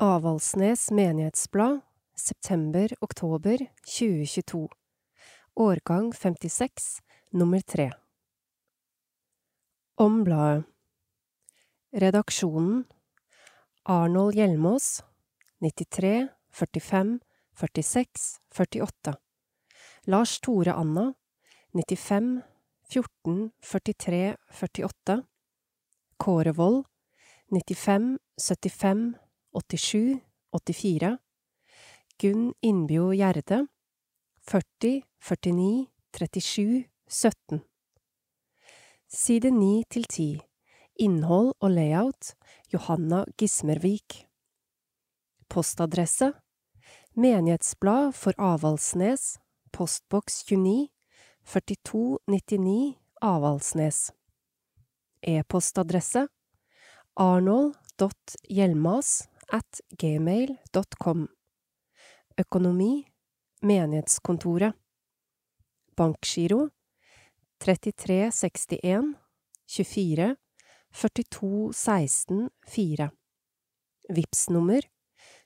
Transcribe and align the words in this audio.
Avaldsnes 0.00 0.90
menighetsblad, 0.90 1.80
september–oktober 2.14 3.58
2022, 3.82 4.68
årgang 5.54 6.12
56, 6.14 7.02
nummer 7.30 7.60
3 7.60 7.90
Om 9.96 10.24
bladet. 10.24 10.64
Redaksjonen. 11.90 12.84
Arnold 13.82 14.34
Hjelmås 14.34 15.02
93 15.58 16.28
45 16.50 17.20
46 17.54 18.40
48 18.54 19.16
Lars 20.06 20.40
Tore 20.40 20.72
Anna 20.72 21.14
95 21.72 22.42
14 22.90 23.50
43 23.60 24.36
48 24.50 25.22
Kåre 26.16 26.52
Wold 26.52 26.84
95 27.50 28.18
75 28.38 29.27
87 29.58 30.20
84 30.52 31.18
Gunn 32.18 32.54
Innbjo 32.62 33.12
Gjerde 33.12 33.66
40 34.46 35.02
49 35.18 35.86
37 36.12 36.84
17 37.08 37.60
Side 39.08 39.50
9 39.50 39.82
til 39.90 40.04
10 40.04 40.40
Innhold 40.98 41.54
og 41.60 41.70
layout 41.70 42.34
Johanna 42.72 43.24
Gismervik. 43.38 44.26
Postadresse 45.48 46.32
Menighetsblad 47.14 48.12
for 48.12 48.32
Avaldsnes 48.38 49.38
Postboks 49.72 50.44
29 50.44 50.88
4299 51.44 52.96
Avaldsnes. 53.22 54.12
E-postadresse 55.22 56.28
arnold.hjelmas 57.16 59.28
at 59.52 59.80
gmail.com 59.98 61.28
Økonomi 62.38 63.06
Menighetskontoret. 63.62 64.74
Bankgiro 65.96 66.68
3361 67.58 69.14
24 69.66 70.36
42 70.92 71.72
16 71.72 72.50
4 72.68 73.10
Vipps-nummer 74.08 74.80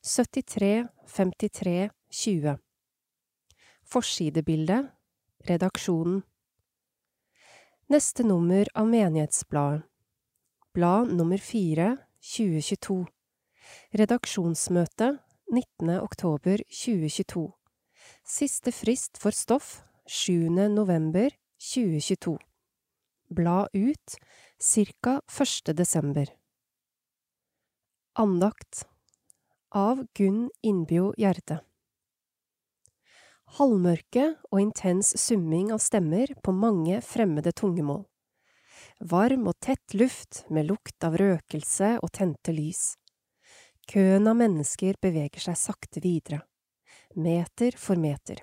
73 0.02 0.88
53 1.06 1.90
20 2.10 2.58
Forsidebilde 3.82 4.82
Redaksjonen. 5.48 6.22
Neste 7.88 8.22
nummer 8.22 8.68
av 8.74 8.86
Menighetsbladet. 8.86 9.82
Blad 10.72 11.12
nummer 11.12 11.38
4 11.38 11.96
2022 12.20 13.06
Redaksjonsmøte 13.98 15.18
19. 15.52 15.90
oktober 16.00 16.62
2022 16.70 17.48
Siste 18.24 18.72
frist 18.72 19.18
for 19.20 19.36
stoff 19.36 19.82
7. 20.06 20.48
november 20.72 21.30
2022 21.60 22.38
Bla 23.30 23.66
ut 23.72 24.16
ca. 24.58 25.20
1. 25.26 25.76
desember 25.76 26.32
Andakt 28.14 28.86
av 29.70 30.06
Gunn 30.14 30.48
Innbjo 30.62 31.12
Gjerde 31.16 31.60
Halvmørke 33.58 34.30
og 34.48 34.62
intens 34.62 35.12
summing 35.20 35.74
av 35.74 35.82
stemmer 35.84 36.32
på 36.40 36.54
mange 36.56 37.02
fremmede 37.04 37.52
tungemål. 37.52 38.06
Varm 39.12 39.44
og 39.50 39.58
tett 39.60 39.92
luft 39.92 40.46
med 40.48 40.70
lukt 40.70 41.04
av 41.04 41.18
røkelse 41.20 41.98
og 42.00 42.12
tente 42.16 42.54
lys. 42.56 42.94
Køen 43.90 44.28
av 44.30 44.36
mennesker 44.38 44.96
beveger 45.02 45.42
seg 45.42 45.58
sakte 45.58 46.00
videre, 46.02 46.42
meter 47.18 47.74
for 47.76 47.98
meter. 47.98 48.38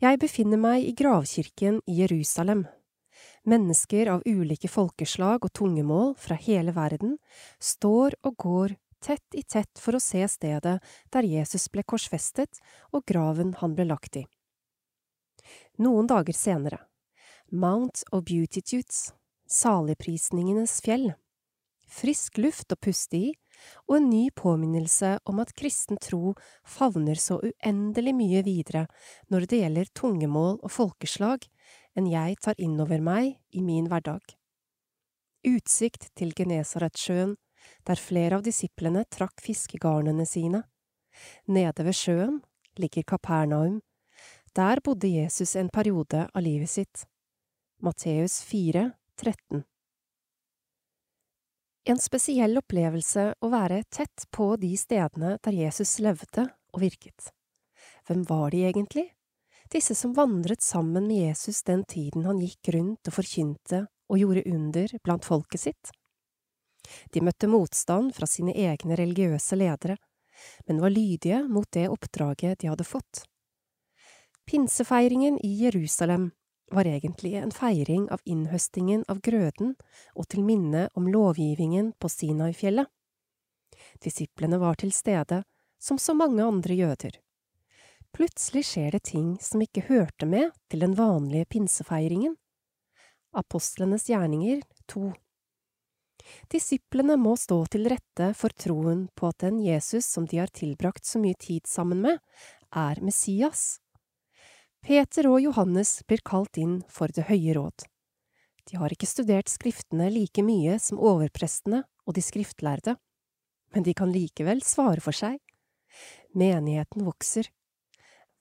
Jeg 0.00 0.20
befinner 0.22 0.60
meg 0.60 0.86
i 0.86 0.94
gravkirken 0.96 1.80
i 1.90 1.98
Jerusalem. 2.00 2.64
Mennesker 3.44 4.08
av 4.14 4.24
ulike 4.24 4.70
folkeslag 4.70 5.44
og 5.44 5.52
tungemål 5.52 6.14
fra 6.18 6.38
hele 6.40 6.72
verden 6.74 7.18
står 7.60 8.16
og 8.24 8.36
går 8.40 8.76
tett 9.04 9.36
i 9.36 9.42
tett 9.42 9.80
for 9.80 9.98
å 9.98 10.00
se 10.00 10.24
stedet 10.32 10.78
der 11.12 11.28
Jesus 11.28 11.68
ble 11.68 11.84
korsfestet 11.84 12.62
og 12.92 13.04
graven 13.10 13.52
han 13.60 13.76
ble 13.76 13.88
lagt 13.90 14.16
i. 14.16 14.24
Noen 15.84 16.08
dager 16.08 16.32
senere, 16.32 16.80
Mount 17.52 18.06
of 18.10 18.24
Beautitudes, 18.24 19.12
saligprisningenes 19.44 20.78
fjell, 20.80 21.10
frisk 21.84 22.38
luft 22.40 22.72
å 22.72 22.80
puste 22.80 23.20
i 23.20 23.34
og 23.88 23.96
en 23.98 24.08
ny 24.10 24.28
påminnelse 24.36 25.18
om 25.28 25.40
at 25.42 25.52
kristen 25.58 26.00
tro 26.02 26.34
favner 26.66 27.18
så 27.20 27.40
uendelig 27.44 28.14
mye 28.16 28.42
videre 28.46 28.86
når 29.32 29.48
det 29.50 29.60
gjelder 29.62 29.92
tungemål 30.00 30.58
og 30.60 30.72
folkeslag 30.72 31.46
enn 31.94 32.10
jeg 32.10 32.38
tar 32.42 32.58
innover 32.58 33.02
meg 33.04 33.34
i 33.54 33.62
min 33.62 33.88
hverdag. 33.90 34.22
Utsikt 35.44 36.08
til 36.16 36.32
Genesaretsjøen, 36.36 37.36
der 37.84 38.00
flere 38.00 38.38
av 38.38 38.44
disiplene 38.46 39.04
trakk 39.12 39.42
fiskegarnene 39.44 40.26
sine. 40.28 40.64
Nede 41.46 41.84
ved 41.84 41.96
sjøen 41.96 42.40
ligger 42.80 43.06
Kapernaum. 43.14 43.82
Der 44.56 44.80
bodde 44.84 45.10
Jesus 45.10 45.54
en 45.56 45.70
periode 45.70 46.26
av 46.32 46.42
livet 46.42 46.70
sitt. 46.70 47.06
Matteus 47.82 48.40
4, 48.46 48.90
13 49.20 49.64
En 51.84 51.98
spesiell 52.00 52.56
opplevelse 52.56 53.26
å 53.44 53.48
være 53.52 53.82
tett 53.92 54.24
på 54.32 54.54
de 54.56 54.70
stedene 54.80 55.34
der 55.44 55.56
Jesus 55.58 55.98
levde 56.00 56.46
og 56.72 56.80
virket. 56.80 57.26
Hvem 58.08 58.22
var 58.28 58.54
de 58.54 58.62
egentlig? 58.70 59.10
Disse 59.72 59.92
som 59.96 60.14
vandret 60.16 60.64
sammen 60.64 61.04
med 61.04 61.26
Jesus 61.26 61.60
den 61.68 61.82
tiden 61.84 62.24
han 62.24 62.40
gikk 62.40 62.70
rundt 62.72 63.10
og 63.10 63.16
forkynte 63.18 63.82
og 64.08 64.20
gjorde 64.20 64.46
under 64.48 64.94
blant 65.04 65.28
folket 65.28 65.60
sitt? 65.60 65.92
De 67.12 67.20
møtte 67.24 67.48
motstand 67.52 68.14
fra 68.16 68.28
sine 68.28 68.56
egne 68.56 68.96
religiøse 68.96 69.56
ledere, 69.60 69.98
men 70.64 70.80
var 70.80 70.92
lydige 70.92 71.42
mot 71.48 71.68
det 71.76 71.90
oppdraget 71.92 72.62
de 72.64 72.72
hadde 72.72 72.88
fått. 72.88 73.26
Pinsefeiringen 74.48 75.36
i 75.44 75.52
Jerusalem 75.66 76.30
var 76.70 76.86
egentlig 76.88 77.34
en 77.34 77.52
feiring 77.52 78.06
av 78.12 78.20
innhøstingen 78.24 79.04
av 79.08 79.20
grøden 79.20 79.74
og 80.14 80.28
til 80.32 80.44
minne 80.46 80.88
om 80.94 81.08
lovgivningen 81.10 81.92
på 82.00 82.08
Sinai-fjellet. 82.08 82.88
Disiplene 84.04 84.58
var 84.58 84.78
til 84.80 84.92
stede, 84.92 85.42
som 85.78 85.98
så 85.98 86.14
mange 86.16 86.44
andre 86.44 86.74
jøder. 86.74 87.18
Plutselig 88.14 88.64
skjer 88.68 88.94
det 88.94 89.02
ting 89.10 89.34
som 89.42 89.62
ikke 89.64 89.88
hørte 89.88 90.26
med 90.26 90.54
til 90.70 90.84
den 90.86 90.94
vanlige 90.96 91.50
pinsefeiringen. 91.50 92.36
Apostlenes 93.34 94.06
gjerninger 94.08 94.62
2 94.86 95.10
Disiplene 96.52 97.16
må 97.20 97.34
stå 97.36 97.58
til 97.74 97.88
rette 97.90 98.30
for 98.38 98.54
troen 98.56 99.08
på 99.18 99.28
at 99.32 99.42
den 99.44 99.58
Jesus 99.60 100.06
som 100.06 100.28
de 100.30 100.38
har 100.40 100.52
tilbrakt 100.54 101.04
så 101.04 101.20
mye 101.20 101.36
tid 101.40 101.66
sammen 101.68 102.00
med, 102.04 102.20
er 102.70 103.02
Messias. 103.04 103.80
Peter 104.84 105.24
og 105.30 105.38
Johannes 105.40 106.02
blir 106.04 106.20
kalt 106.20 106.58
inn 106.60 106.82
for 106.92 107.08
Det 107.08 107.24
høye 107.30 107.54
råd. 107.56 107.86
De 108.68 108.76
har 108.76 108.92
ikke 108.92 109.08
studert 109.08 109.48
skriftene 109.48 110.10
like 110.12 110.44
mye 110.44 110.76
som 110.76 111.00
overprestene 111.00 111.80
og 112.04 112.16
de 112.18 112.24
skriftlærde, 112.24 112.92
men 113.72 113.86
de 113.86 113.94
kan 113.96 114.12
likevel 114.12 114.60
svare 114.60 115.00
for 115.00 115.16
seg. 115.16 115.38
Menigheten 116.36 117.06
vokser. 117.08 117.48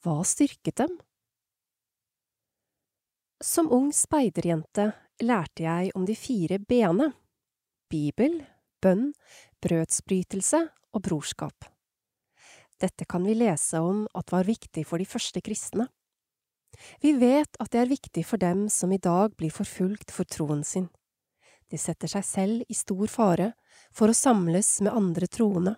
Hva 0.03 0.17
styrket 0.27 0.83
dem? 0.83 0.99
Som 3.39 3.71
ung 3.71 3.93
speiderjente 3.95 4.91
lærte 5.23 5.63
jeg 5.63 5.95
om 5.95 6.03
de 6.03 6.19
fire 6.19 6.59
b-ene 6.59 7.13
Bibel, 7.87 8.41
bønn, 8.83 9.13
brødsbrytelse 9.63 10.65
og 10.91 11.07
brorskap. 11.07 11.71
Dette 12.83 13.07
kan 13.07 13.23
vi 13.23 13.39
lese 13.39 13.79
om 13.79 14.09
at 14.11 14.35
var 14.35 14.43
viktig 14.43 14.83
for 14.89 14.99
de 14.99 15.07
første 15.07 15.39
kristne. 15.39 15.87
Vi 17.01 17.13
vet 17.19 17.57
at 17.59 17.71
det 17.71 17.81
er 17.83 17.91
viktig 17.91 18.25
for 18.27 18.41
dem 18.41 18.67
som 18.69 18.91
i 18.91 19.01
dag 19.01 19.35
blir 19.37 19.53
forfulgt 19.53 20.11
for 20.11 20.27
troen 20.29 20.63
sin. 20.67 20.89
De 21.69 21.79
setter 21.81 22.11
seg 22.11 22.25
selv 22.27 22.69
i 22.69 22.75
stor 22.77 23.07
fare 23.09 23.53
for 23.95 24.11
å 24.11 24.17
samles 24.17 24.75
med 24.85 24.93
andre 24.93 25.29
troende. 25.31 25.75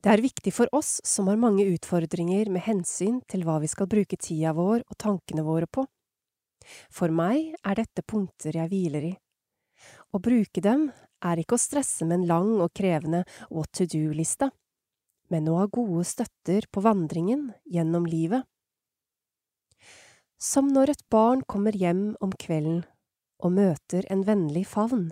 Det 0.00 0.12
er 0.12 0.22
viktig 0.22 0.52
for 0.54 0.70
oss 0.76 1.00
som 1.04 1.26
har 1.30 1.40
mange 1.42 1.66
utfordringer 1.66 2.50
med 2.54 2.62
hensyn 2.68 3.18
til 3.30 3.42
hva 3.46 3.58
vi 3.62 3.70
skal 3.70 3.90
bruke 3.90 4.18
tida 4.18 4.52
vår 4.54 4.84
og 4.86 4.98
tankene 5.02 5.42
våre 5.46 5.66
på. 5.66 5.86
For 6.90 7.10
meg 7.14 7.54
er 7.62 7.78
dette 7.78 8.02
punkter 8.06 8.56
jeg 8.58 8.70
hviler 8.70 9.10
i. 9.10 9.14
Å 10.14 10.22
bruke 10.22 10.62
dem 10.62 10.88
er 11.26 11.42
ikke 11.42 11.58
å 11.58 11.62
stresse 11.62 12.06
med 12.06 12.20
en 12.20 12.28
lang 12.30 12.52
og 12.62 12.72
krevende 12.76 13.24
what 13.50 13.72
to 13.74 13.86
do-liste, 13.90 14.50
men 15.30 15.48
å 15.50 15.58
ha 15.60 15.66
gode 15.66 16.04
støtter 16.06 16.68
på 16.70 16.82
vandringen 16.84 17.50
gjennom 17.66 18.06
livet. 18.06 18.46
Som 20.36 20.68
når 20.68 20.92
et 20.92 21.04
barn 21.08 21.40
kommer 21.48 21.72
hjem 21.72 22.10
om 22.20 22.32
kvelden 22.36 22.82
og 23.40 23.54
møter 23.56 24.04
en 24.12 24.24
vennlig 24.26 24.66
favn. 24.68 25.08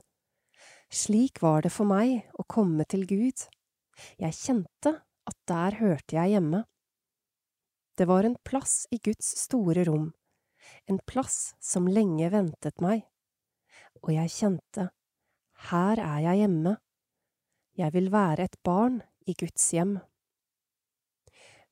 Slik 0.92 1.40
var 1.42 1.64
det 1.64 1.72
for 1.72 1.88
meg 1.88 2.28
å 2.36 2.44
komme 2.44 2.84
til 2.84 3.06
Gud. 3.08 3.46
Jeg 4.20 4.36
kjente 4.36 4.92
at 5.00 5.36
der 5.48 5.78
hørte 5.80 6.18
jeg 6.18 6.34
hjemme. 6.34 6.64
Det 7.96 8.06
var 8.10 8.26
en 8.26 8.36
plass 8.44 8.84
i 8.92 8.98
Guds 8.98 9.30
store 9.40 9.86
rom, 9.88 10.10
en 10.90 10.98
plass 11.06 11.54
som 11.62 11.86
lenge 11.86 12.26
ventet 12.32 12.82
meg, 12.82 13.04
og 14.02 14.10
jeg 14.12 14.32
kjente, 14.34 14.88
her 15.70 16.02
er 16.02 16.24
jeg 16.24 16.40
hjemme, 16.42 16.74
jeg 17.78 17.94
vil 17.94 18.10
være 18.10 18.48
et 18.48 18.58
barn 18.66 18.98
i 19.30 19.36
Guds 19.38 19.70
hjem. 19.72 19.96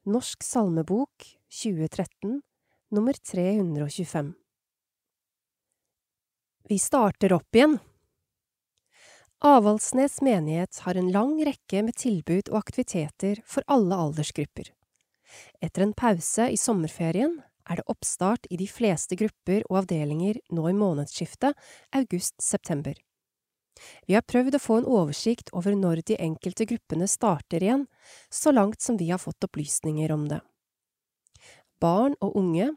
Norsk 0.06 0.46
salmebok 0.46 1.26
2013 1.50 2.40
nummer 2.92 3.12
325 3.12 4.34
Vi 6.68 6.78
starter 6.78 7.32
opp 7.32 7.56
igjen. 7.56 7.78
Avaldsnes 9.38 10.20
menighet 10.20 10.78
har 10.78 10.94
en 10.94 11.08
lang 11.12 11.38
rekke 11.46 11.80
med 11.86 11.96
tilbud 11.96 12.50
og 12.52 12.58
aktiviteter 12.58 13.40
for 13.48 13.64
alle 13.66 13.96
aldersgrupper. 13.96 14.68
Etter 15.64 15.86
en 15.86 15.94
pause 15.96 16.50
i 16.52 16.58
sommerferien 16.60 17.38
er 17.64 17.80
det 17.80 17.88
oppstart 17.88 18.44
i 18.50 18.60
de 18.60 18.68
fleste 18.68 19.16
grupper 19.16 19.64
og 19.70 19.80
avdelinger 19.80 20.42
nå 20.52 20.68
i 20.68 20.76
månedsskiftet 20.76 21.56
august–september. 21.96 23.00
Vi 24.04 24.18
har 24.20 24.28
prøvd 24.28 24.60
å 24.60 24.62
få 24.66 24.82
en 24.82 24.90
oversikt 25.00 25.48
over 25.56 25.72
når 25.80 26.04
de 26.12 26.20
enkelte 26.20 26.68
gruppene 26.68 27.08
starter 27.08 27.64
igjen, 27.64 27.88
så 28.28 28.52
langt 28.52 28.84
som 28.84 29.00
vi 29.00 29.08
har 29.08 29.24
fått 29.24 29.48
opplysninger 29.48 30.12
om 30.12 30.28
det. 30.28 30.42
Barn 31.80 32.20
og 32.20 32.36
unge 32.36 32.68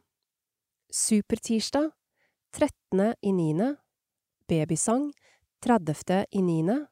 Supertirsdag 0.96 1.92
13. 2.52 3.16
i 3.22 3.32
9. 3.32 3.76
Babysang 4.48 5.14
30. 5.60 6.26
i 6.32 6.42
9. 6.42 6.86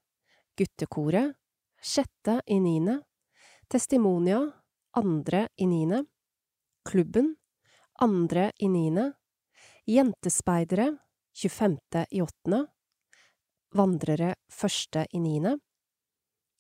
Guttekoret 0.58 1.36
6. 1.82 2.08
i 2.46 2.60
9. 2.60 2.98
Testimonia 3.68 4.52
andre 4.92 5.48
i 5.56 5.66
niende, 5.66 6.02
Klubben 6.84 7.36
andre 7.94 8.52
i 8.60 8.68
niende, 8.68 9.14
Jentespeidere 9.88 10.98
25. 11.34 12.06
i 12.12 12.22
åttende, 12.22 12.66
Vandrere 13.72 14.36
første 14.52 15.08
i 15.12 15.24
niende, 15.24 15.58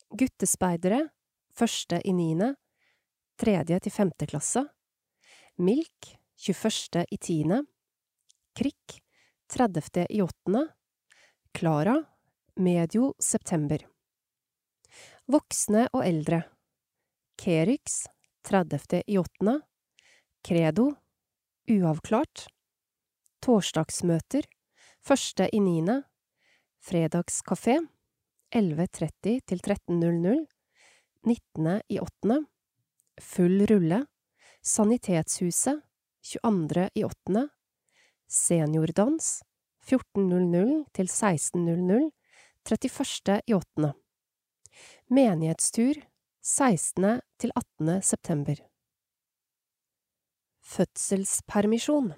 Guttespeidere 0.09 1.09
første 1.51 1.99
i 2.07 2.15
niende, 2.15 2.53
tredje 3.35 3.83
til 3.83 3.99
femte 3.99 4.31
klasse, 4.31 4.63
Milk 5.59 6.22
21. 6.45 7.05
i 7.09 7.17
tiende, 7.17 7.65
Krikk 8.55 9.03
30. 9.47 10.05
i 10.09 10.21
åttende, 10.21 10.67
Klara 11.51 12.03
medio 12.55 13.13
september. 13.19 13.85
Voksne 15.31 15.85
og 15.93 16.03
eldre 16.03 16.41
Kerix 17.39 18.09
30. 18.43 19.05
i 19.07 19.15
åttende, 19.21 19.61
Credo, 20.43 20.89
uavklart, 21.71 22.49
torsdagsmøter, 23.39 24.43
første 24.99 25.47
i 25.47 25.63
niende, 25.63 26.01
fredagskafé, 26.83 27.77
11.30 28.51 29.39
til 29.47 29.63
13.00, 29.63 30.43
19. 31.23 31.81
i 31.87 32.03
åttende, 32.03 32.41
full 33.31 33.63
rulle, 33.71 34.03
Sanitetshuset, 34.59 35.79
22. 36.23 36.89
i 36.95 37.03
åttende, 37.03 37.47
seniordans, 38.29 39.41
14.00 39.83 40.85
til 40.95 41.11
16.00, 41.11 42.09
31. 42.63 43.41
i 43.47 43.53
åttende, 43.53 43.93
menighetstur, 45.11 45.99
16. 46.43 47.21
til 47.39 47.51
18. 47.55 48.01
september 48.01 48.55
Fødselspermisjon 50.63 52.13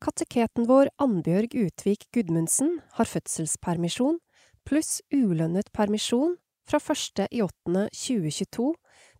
Kateketen 0.00 0.68
vår 0.68 0.88
Annbjørg 1.00 1.56
Utvik 1.56 2.06
Gudmundsen 2.12 2.78
har 2.96 3.08
fødselspermisjon 3.08 4.20
pluss 4.68 5.00
ulønnet 5.12 5.72
permisjon 5.72 6.36
fra 6.68 6.80
1. 6.80 7.26
i 7.32 7.42
8. 7.44 7.88
2022 7.92 8.72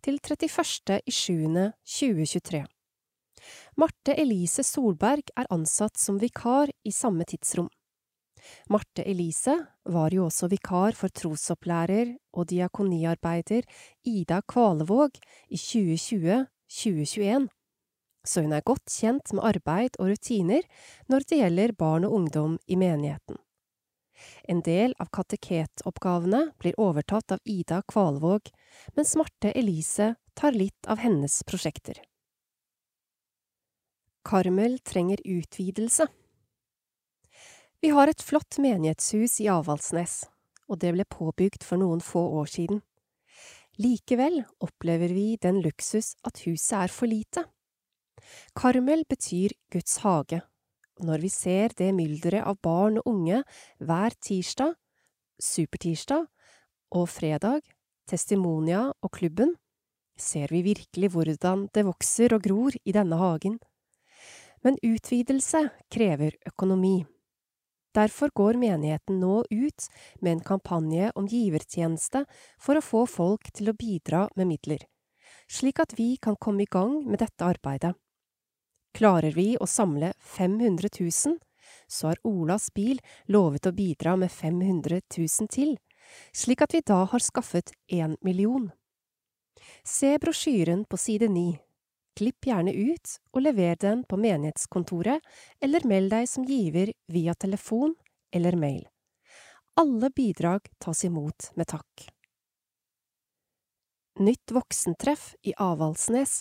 til 0.05 0.21
31. 0.21 1.01
i 1.05 1.11
7. 1.11 1.37
2023. 1.85 2.65
Marte 3.77 4.15
Elise 4.17 4.65
Solberg 4.67 5.33
er 5.37 5.49
ansatt 5.53 5.99
som 6.01 6.21
vikar 6.23 6.73
i 6.85 6.93
samme 6.95 7.27
tidsrom. 7.29 7.69
Marte 8.71 9.03
Elise 9.03 9.57
var 9.85 10.15
jo 10.15 10.27
også 10.29 10.49
vikar 10.53 10.95
for 10.99 11.11
trosopplærer 11.11 12.15
og 12.37 12.49
diakoniarbeider 12.53 13.67
Ida 14.07 14.41
Kvalevåg 14.47 15.19
i 15.49 15.59
2020–2021, 15.59 17.49
så 18.27 18.43
hun 18.43 18.55
er 18.55 18.67
godt 18.67 18.91
kjent 18.91 19.33
med 19.35 19.47
arbeid 19.51 19.99
og 20.01 20.13
rutiner 20.13 20.67
når 21.11 21.27
det 21.27 21.41
gjelder 21.43 21.77
barn 21.79 22.07
og 22.07 22.17
ungdom 22.21 22.59
i 22.67 22.79
menigheten. 22.79 23.39
En 24.49 24.63
del 24.65 24.95
av 25.03 25.11
kateketoppgavene 25.13 26.43
blir 26.61 26.79
overtatt 26.81 27.37
av 27.37 27.43
Ida 27.45 27.83
Kvalvåg, 27.91 28.49
mens 28.97 29.15
Marte 29.19 29.53
Elise 29.53 30.15
tar 30.35 30.57
litt 30.57 30.89
av 30.89 31.03
hennes 31.03 31.43
prosjekter. 31.47 32.01
Karmel 34.27 34.79
trenger 34.79 35.21
utvidelse. 35.25 36.07
Vi 37.81 37.93
har 37.95 38.11
et 38.11 38.23
flott 38.23 38.57
menighetshus 38.59 39.37
i 39.45 39.47
Avaldsnes, 39.53 40.25
og 40.67 40.81
det 40.83 40.91
ble 40.97 41.05
påbygd 41.07 41.63
for 41.63 41.79
noen 41.79 42.03
få 42.03 42.25
år 42.41 42.51
siden. 42.51 42.81
Likevel 43.79 44.41
opplever 44.65 45.13
vi 45.15 45.37
den 45.39 45.61
luksus 45.63 46.17
at 46.27 46.41
huset 46.47 46.75
er 46.81 46.91
for 46.91 47.07
lite. 47.07 47.45
Karmel 48.57 49.05
betyr 49.07 49.55
Guds 49.71 50.01
hage, 50.03 50.41
når 51.05 51.23
vi 51.23 51.31
ser 51.31 51.77
det 51.79 51.93
mylderet 51.95 52.49
av 52.49 52.59
barn 52.65 52.99
og 52.99 53.13
unge 53.13 53.45
hver 53.79 54.17
tirsdag, 54.27 54.75
supertirsdag 55.39 56.27
og 56.97 57.07
fredag, 57.13 57.63
testimonia 58.11 58.89
og 58.91 59.15
klubben, 59.21 59.55
ser 60.19 60.51
vi 60.51 60.65
virkelig 60.73 61.13
hvordan 61.13 61.69
det 61.77 61.87
vokser 61.87 62.35
og 62.35 62.43
gror 62.43 62.75
i 62.83 62.97
denne 62.97 63.21
hagen. 63.21 63.61
Men 64.67 64.79
utvidelse 64.83 65.69
krever 65.95 66.35
økonomi. 66.49 67.05
Derfor 67.95 68.33
går 68.35 68.57
menigheten 68.59 69.21
nå 69.23 69.45
ut 69.51 69.85
med 70.21 70.33
en 70.33 70.41
kampanje 70.49 71.13
om 71.15 71.29
givertjeneste 71.31 72.25
for 72.59 72.75
å 72.75 72.83
få 72.83 73.05
folk 73.07 73.53
til 73.55 73.71
å 73.71 73.77
bidra 73.79 74.25
med 74.35 74.51
midler, 74.51 74.83
slik 75.47 75.79
at 75.85 75.95
vi 75.95 76.17
kan 76.19 76.35
komme 76.35 76.65
i 76.65 76.71
gang 76.71 76.99
med 77.07 77.23
dette 77.23 77.47
arbeidet. 77.47 77.95
Klarer 78.97 79.37
vi 79.39 79.53
å 79.55 79.69
samle 79.71 80.11
500 80.19 80.91
000, 80.99 81.39
så 81.87 82.11
har 82.11 82.21
Olas 82.27 82.67
bil 82.75 82.99
lovet 83.31 83.71
å 83.71 83.75
bidra 83.77 84.17
med 84.19 84.35
500 84.35 84.99
000 85.15 85.53
til, 85.55 85.77
slik 86.35 86.67
at 86.67 86.75
vi 86.75 86.83
da 86.83 87.05
har 87.07 87.23
skaffet 87.23 87.71
én 87.87 88.19
million. 88.21 88.67
Se 89.87 90.17
brosjyren 90.19 90.85
på 90.91 90.99
side 90.99 91.31
ni. 91.31 91.53
Klipp 92.17 92.47
gjerne 92.49 92.73
ut 92.73 93.19
og 93.35 93.43
lever 93.45 93.77
den 93.81 94.03
på 94.09 94.17
menighetskontoret, 94.17 95.21
eller 95.61 95.85
meld 95.85 96.15
deg 96.15 96.29
som 96.31 96.47
giver 96.49 96.95
via 97.13 97.35
telefon 97.35 97.95
eller 98.33 98.57
mail. 98.57 98.87
Alle 99.77 100.09
bidrag 100.17 100.71
tas 100.81 101.05
imot 101.05 101.51
med 101.55 101.69
takk. 101.69 102.07
Nytt 104.19 104.53
voksentreff 104.57 105.35
i 105.45 105.53
Avaldsnes 105.61 106.39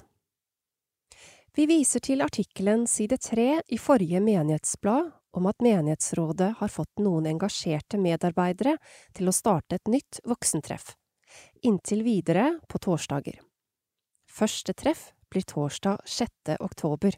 Vi 1.55 1.65
viser 1.67 1.99
til 1.99 2.23
artikkelen 2.23 2.85
side 2.87 3.17
tre 3.19 3.59
i 3.67 3.79
forrige 3.79 4.21
menighetsblad 4.23 5.09
om 5.35 5.49
at 5.51 5.59
menighetsrådet 5.59 6.53
har 6.61 6.71
fått 6.71 7.03
noen 7.03 7.27
engasjerte 7.27 7.99
medarbeidere 7.99 8.77
til 9.11 9.27
å 9.27 9.35
starte 9.35 9.75
et 9.75 9.91
nytt 9.91 10.21
voksentreff, 10.23 10.93
inntil 11.67 12.05
videre 12.07 12.53
på 12.71 12.79
torsdager. 12.79 13.41
Første 14.31 14.71
treff 14.71 15.09
blir 15.29 15.45
torsdag 15.47 16.01
6. 16.05 16.57
oktober. 16.59 17.17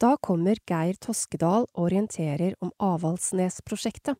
Da 0.00 0.16
kommer 0.20 0.58
Geir 0.68 0.98
Toskedal 1.00 1.64
og 1.64 1.84
orienterer 1.88 2.54
om 2.60 2.72
Avaldsnes-prosjektet. 2.82 4.18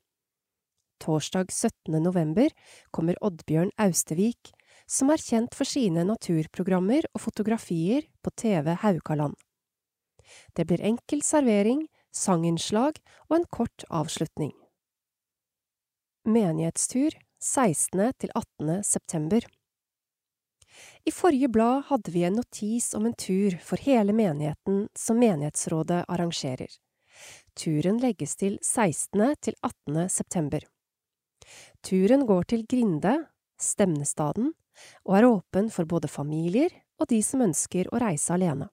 Torsdag 1.03 1.53
17. 1.53 1.99
november 2.01 2.49
kommer 2.91 3.19
Oddbjørn 3.21 3.75
Austevik, 3.77 4.53
som 4.89 5.11
er 5.13 5.21
kjent 5.21 5.55
for 5.55 5.69
sine 5.69 6.07
naturprogrammer 6.09 7.05
og 7.13 7.21
fotografier 7.27 8.07
på 8.25 8.33
TV 8.41 8.73
Haukaland. 8.81 9.37
Det 10.57 10.65
blir 10.67 10.81
enkel 10.81 11.23
servering, 11.23 11.85
sanginnslag 12.15 12.97
og 13.29 13.37
en 13.37 13.47
kort 13.53 13.85
avslutning. 13.93 14.55
Menighetstur 16.27 17.15
16. 17.39 18.13
til 18.19 18.33
18. 18.35 18.83
september. 18.83 19.45
I 21.05 21.13
forrige 21.15 21.49
blad 21.49 21.87
hadde 21.89 22.13
vi 22.13 22.25
en 22.27 22.39
notis 22.41 22.93
om 22.95 23.07
en 23.07 23.15
tur 23.15 23.57
for 23.63 23.81
hele 23.83 24.13
menigheten 24.13 24.89
som 24.99 25.19
menighetsrådet 25.23 26.05
arrangerer. 26.09 26.71
Turen 27.57 28.01
legges 28.03 28.37
til 28.37 28.59
16. 28.63 29.37
til 29.41 29.55
18. 29.63 30.09
september. 30.11 30.67
Turen 31.83 32.27
går 32.27 32.49
til 32.53 32.67
Grinde, 32.69 33.15
Stemnestaden, 33.61 34.53
og 35.07 35.17
er 35.17 35.29
åpen 35.29 35.71
for 35.73 35.89
både 35.89 36.09
familier 36.09 36.73
og 37.01 37.09
de 37.09 37.23
som 37.25 37.45
ønsker 37.47 37.89
å 37.93 38.01
reise 38.03 38.35
alene. 38.35 38.69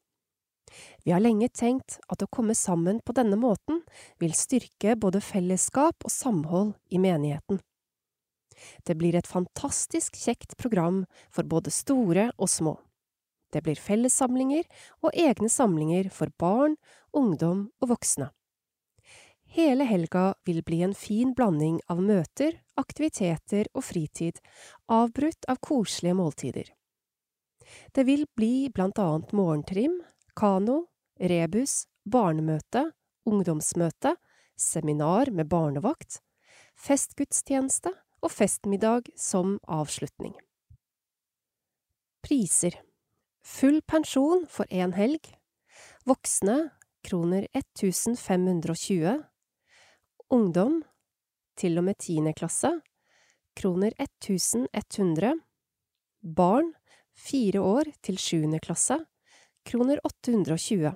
Vi 1.05 1.11
har 1.11 1.21
lenge 1.21 1.49
tenkt 1.53 1.99
at 2.09 2.23
å 2.23 2.29
komme 2.31 2.55
sammen 2.57 2.99
på 3.05 3.13
denne 3.15 3.37
måten 3.39 3.83
vil 4.19 4.33
styrke 4.35 4.95
både 4.99 5.21
fellesskap 5.21 6.03
og 6.03 6.11
samhold 6.11 6.73
i 6.89 6.99
menigheten. 7.03 7.61
Det 8.85 8.97
blir 8.99 9.15
et 9.15 9.29
fantastisk 9.29 10.17
kjekt 10.19 10.57
program 10.57 11.03
for 11.31 11.47
både 11.47 11.73
store 11.73 12.29
og 12.37 12.49
små. 12.49 12.77
Det 13.53 13.61
blir 13.61 13.77
fellessamlinger 13.77 14.65
og 15.03 15.13
egne 15.13 15.49
samlinger 15.49 16.09
for 16.09 16.33
barn, 16.41 16.77
ungdom 17.13 17.67
og 17.81 17.93
voksne. 17.93 18.31
Hele 19.53 19.85
helga 19.85 20.33
vil 20.47 20.63
bli 20.65 20.79
en 20.81 20.95
fin 20.97 21.35
blanding 21.37 21.77
av 21.93 21.99
møter, 22.01 22.55
aktiviteter 22.79 23.67
og 23.77 23.85
fritid, 23.85 24.39
avbrutt 24.89 25.45
av 25.45 25.59
koselige 25.61 26.17
måltider. 26.17 26.71
Det 27.93 28.03
vil 28.07 28.25
bli 28.33 28.69
blant 28.73 28.97
annet 28.97 29.29
morgentrim, 29.37 29.99
kano, 30.33 30.87
rebus, 31.21 31.85
barnemøte, 32.03 32.87
ungdomsmøte, 33.29 34.15
seminar 34.57 35.29
med 35.31 35.51
barnevakt, 35.53 36.17
festgudstjeneste 36.73 37.93
og 38.23 38.31
festmiddag 38.31 39.11
som 39.19 39.57
avslutning. 39.67 40.33
Priser 42.23 42.79
Full 43.43 43.81
pensjon 43.83 44.45
for 44.47 44.69
én 44.71 44.93
helg. 44.95 45.27
Voksne 46.07 46.71
kroner 47.03 47.47
1520. 47.51 49.17
Ungdom 50.31 50.79
til 51.59 51.77
og 51.77 51.83
med 51.89 51.99
tiende 51.99 52.31
klasse 52.33 52.71
kroner 53.59 53.91
1100. 53.99 55.33
Barn 56.23 56.71
fire 57.13 57.61
år 57.61 57.91
til 58.01 58.17
sjuende 58.17 58.61
klasse 58.63 58.97
kroner 59.67 59.99
820. 60.07 60.93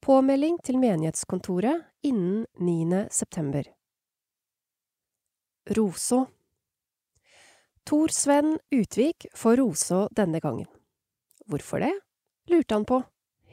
Påmelding 0.00 0.60
til 0.62 0.78
menighetskontoret 0.78 1.82
innen 2.06 2.46
9. 2.62 3.08
september. 3.10 3.66
Roså 5.70 6.26
Tor 7.84 8.08
Sven 8.08 8.58
Utvik 8.70 9.26
får 9.34 9.56
Roså 9.56 10.08
denne 10.16 10.40
gangen. 10.40 10.66
Hvorfor 11.44 11.82
det? 11.84 11.92
lurte 12.48 12.74
han 12.74 12.84
på. 12.88 13.02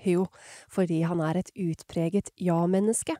Jo, 0.04 0.24
fordi 0.72 1.02
han 1.04 1.20
er 1.20 1.42
et 1.42 1.52
utpreget 1.60 2.32
ja-menneske, 2.40 3.18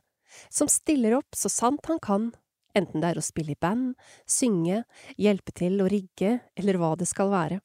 som 0.48 0.70
stiller 0.72 1.18
opp 1.18 1.36
så 1.36 1.52
sant 1.52 1.84
han 1.90 2.00
kan, 2.00 2.30
enten 2.72 3.04
det 3.04 3.10
er 3.10 3.20
å 3.20 3.24
spille 3.26 3.52
i 3.52 3.60
band, 3.60 3.98
synge, 4.24 4.86
hjelpe 5.20 5.52
til 5.52 5.76
å 5.84 5.90
rigge 5.92 6.38
eller 6.56 6.80
hva 6.80 6.94
det 6.96 7.08
skal 7.12 7.34
være. 7.34 7.60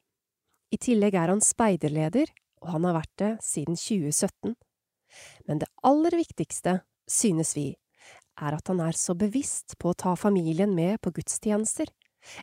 I 0.68 0.80
tillegg 0.84 1.16
er 1.16 1.32
han 1.32 1.40
speiderleder, 1.40 2.28
og 2.60 2.74
han 2.74 2.88
har 2.88 2.98
vært 3.00 3.16
det 3.24 3.32
siden 3.40 3.80
2017. 3.80 4.52
Men 5.48 5.64
det 5.64 5.72
aller 5.80 6.20
viktigste, 6.20 6.82
synes 7.08 7.56
vi, 7.56 7.70
er 8.40 8.56
at 8.56 8.68
han 8.70 8.80
er 8.80 8.96
så 8.96 9.14
bevisst 9.18 9.76
på 9.80 9.92
å 9.92 9.98
ta 9.98 10.14
familien 10.16 10.74
med 10.74 11.00
på 11.04 11.12
gudstjenester, 11.14 11.88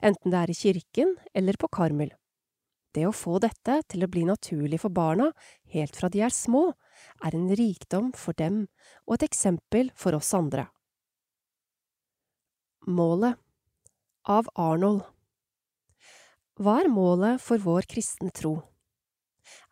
enten 0.01 0.31
det 0.31 0.41
er 0.41 0.51
i 0.51 0.57
kirken 0.57 1.15
eller 1.33 1.57
på 1.59 1.69
Karmel. 1.71 2.11
Det 2.93 3.05
å 3.05 3.13
få 3.13 3.37
dette 3.41 3.75
til 3.91 4.03
å 4.03 4.09
bli 4.09 4.23
naturlig 4.25 4.79
for 4.81 4.93
barna 4.93 5.29
helt 5.73 5.97
fra 5.97 6.09
de 6.09 6.23
er 6.25 6.33
små, 6.33 6.71
er 7.23 7.37
en 7.37 7.49
rikdom 7.53 8.09
for 8.17 8.37
dem 8.37 8.63
og 9.05 9.17
et 9.17 9.27
eksempel 9.29 9.91
for 9.95 10.17
oss 10.17 10.33
andre. 10.33 10.65
Målet 12.89 13.37
av 14.25 14.49
Arnold 14.57 15.03
Hva 16.59 16.79
er 16.81 16.89
målet 16.91 17.43
for 17.43 17.61
vår 17.61 17.85
kristne 17.91 18.33
tro? 18.33 18.57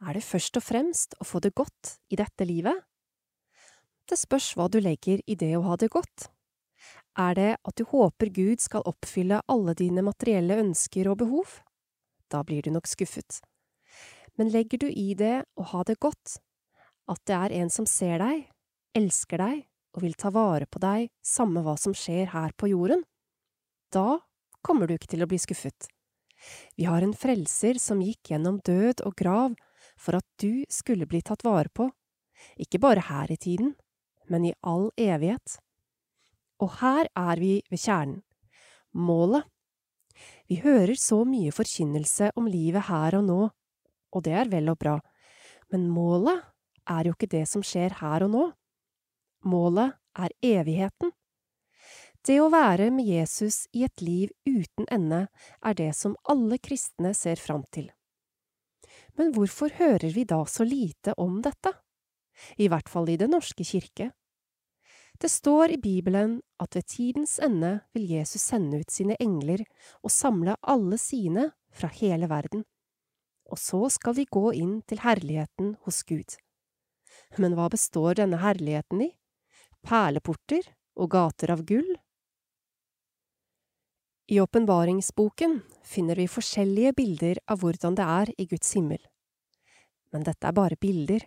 Er 0.05 0.17
det 0.17 0.25
først 0.25 0.57
og 0.59 0.65
fremst 0.65 1.17
å 1.21 1.25
få 1.25 1.41
det 1.41 1.55
godt 1.57 1.97
i 2.13 2.19
dette 2.19 2.45
livet? 2.45 2.77
Det 4.08 4.16
spørs 4.16 4.54
hva 4.56 4.70
du 4.72 4.80
legger 4.80 5.20
i 5.28 5.36
det 5.36 5.52
å 5.58 5.66
ha 5.66 5.76
det 5.80 5.90
godt. 5.92 6.30
Er 7.20 7.34
det 7.36 7.52
at 7.66 7.76
du 7.76 7.84
håper 7.90 8.30
Gud 8.32 8.62
skal 8.64 8.86
oppfylle 8.88 9.42
alle 9.52 9.74
dine 9.76 10.04
materielle 10.06 10.60
ønsker 10.62 11.10
og 11.12 11.20
behov? 11.24 11.58
Da 12.32 12.44
blir 12.48 12.64
du 12.64 12.72
nok 12.72 12.88
skuffet. 12.88 13.42
Men 14.38 14.52
legger 14.54 14.86
du 14.86 14.88
i 14.88 15.12
det 15.18 15.42
å 15.58 15.66
ha 15.74 15.84
det 15.88 15.98
godt, 16.00 16.38
at 17.10 17.22
det 17.26 17.36
er 17.36 17.56
en 17.64 17.72
som 17.74 17.88
ser 17.90 18.22
deg, 18.22 18.46
elsker 18.96 19.42
deg 19.42 19.66
og 19.98 20.04
vil 20.06 20.16
ta 20.20 20.30
vare 20.32 20.68
på 20.70 20.80
deg 20.84 21.10
samme 21.26 21.64
hva 21.66 21.74
som 21.80 21.96
skjer 21.98 22.30
her 22.36 22.54
på 22.54 22.70
jorden, 22.70 23.02
da 23.92 24.20
kommer 24.62 24.88
du 24.88 24.94
ikke 24.96 25.10
til 25.16 25.26
å 25.26 25.30
bli 25.30 25.40
skuffet. 25.42 25.88
Vi 26.78 26.86
har 26.86 27.02
en 27.02 27.16
frelser 27.18 27.80
som 27.82 28.04
gikk 28.04 28.32
gjennom 28.32 28.60
død 28.62 29.02
og 29.08 29.16
grav 29.18 29.56
for 29.98 30.20
at 30.20 30.28
du 30.38 30.68
skulle 30.70 31.08
bli 31.10 31.24
tatt 31.26 31.42
vare 31.48 31.72
på, 31.74 31.90
ikke 32.62 32.82
bare 32.84 33.08
her 33.08 33.32
i 33.34 33.40
tiden, 33.42 33.74
men 34.31 34.46
i 34.50 34.53
all 34.62 34.89
evighet. 34.98 35.57
Og 36.63 36.79
her 36.81 37.10
er 37.15 37.41
vi 37.41 37.53
ved 37.69 37.81
kjernen. 37.81 38.22
Målet. 38.98 39.46
Vi 40.50 40.57
hører 40.63 40.96
så 40.98 41.22
mye 41.27 41.51
forkynnelse 41.53 42.31
om 42.39 42.48
livet 42.50 42.88
her 42.88 43.19
og 43.19 43.27
nå, 43.27 43.41
og 44.15 44.24
det 44.25 44.34
er 44.34 44.50
vel 44.50 44.72
og 44.72 44.79
bra, 44.81 44.96
men 45.69 45.89
målet 45.91 46.41
er 46.89 47.10
jo 47.10 47.13
ikke 47.13 47.29
det 47.29 47.43
som 47.51 47.62
skjer 47.65 48.00
her 48.00 48.25
og 48.25 48.34
nå. 48.34 48.46
Målet 49.46 49.93
er 50.17 50.34
evigheten. 50.41 51.12
Det 52.27 52.39
å 52.41 52.50
være 52.51 52.89
med 52.91 53.07
Jesus 53.07 53.67
i 53.75 53.86
et 53.88 54.01
liv 54.03 54.31
uten 54.48 54.88
ende 54.91 55.27
er 55.62 55.77
det 55.77 55.93
som 55.96 56.17
alle 56.27 56.57
kristne 56.60 57.13
ser 57.15 57.39
fram 57.39 57.63
til. 57.72 57.91
Men 59.15 59.31
hvorfor 59.36 59.72
hører 59.77 60.12
vi 60.13 60.25
da 60.27 60.41
så 60.46 60.65
lite 60.67 61.13
om 61.17 61.39
dette? 61.46 61.72
I 62.58 62.70
hvert 62.72 62.89
fall 62.89 63.10
i 63.10 63.17
Den 63.17 63.34
norske 63.36 63.65
kirke. 63.65 64.12
Det 65.17 65.29
står 65.34 65.74
i 65.74 65.82
Bibelen 65.82 66.41
at 66.62 66.75
ved 66.77 66.86
tidens 66.86 67.39
ende 67.41 67.79
vil 67.94 68.06
Jesus 68.20 68.44
sende 68.51 68.84
ut 68.84 68.91
sine 68.94 69.15
engler 69.20 69.63
og 70.03 70.13
samle 70.13 70.53
alle 70.62 71.00
sine 71.01 71.51
fra 71.74 71.89
hele 71.89 72.29
verden, 72.29 72.65
og 73.50 73.58
så 73.58 73.88
skal 73.89 74.13
de 74.17 74.27
gå 74.29 74.51
inn 74.53 74.82
til 74.86 75.01
herligheten 75.01 75.75
hos 75.88 76.03
Gud. 76.06 76.38
Men 77.41 77.56
hva 77.58 77.65
består 77.74 78.20
denne 78.20 78.38
herligheten 78.44 79.08
i? 79.08 79.10
Perleporter 79.88 80.70
og 80.98 81.10
gater 81.15 81.53
av 81.56 81.63
gull? 81.65 81.96
I 84.27 84.41
åpenbaringsboken 84.44 85.62
finner 85.88 86.20
vi 86.20 86.27
forskjellige 86.29 86.94
bilder 86.94 87.39
av 87.48 87.62
hvordan 87.63 87.96
det 87.98 88.06
er 88.06 88.32
i 88.38 88.46
Guds 88.51 88.74
himmel. 88.75 89.00
Men 90.12 90.25
dette 90.27 90.50
er 90.50 90.56
bare 90.56 90.77
bilder 90.79 91.24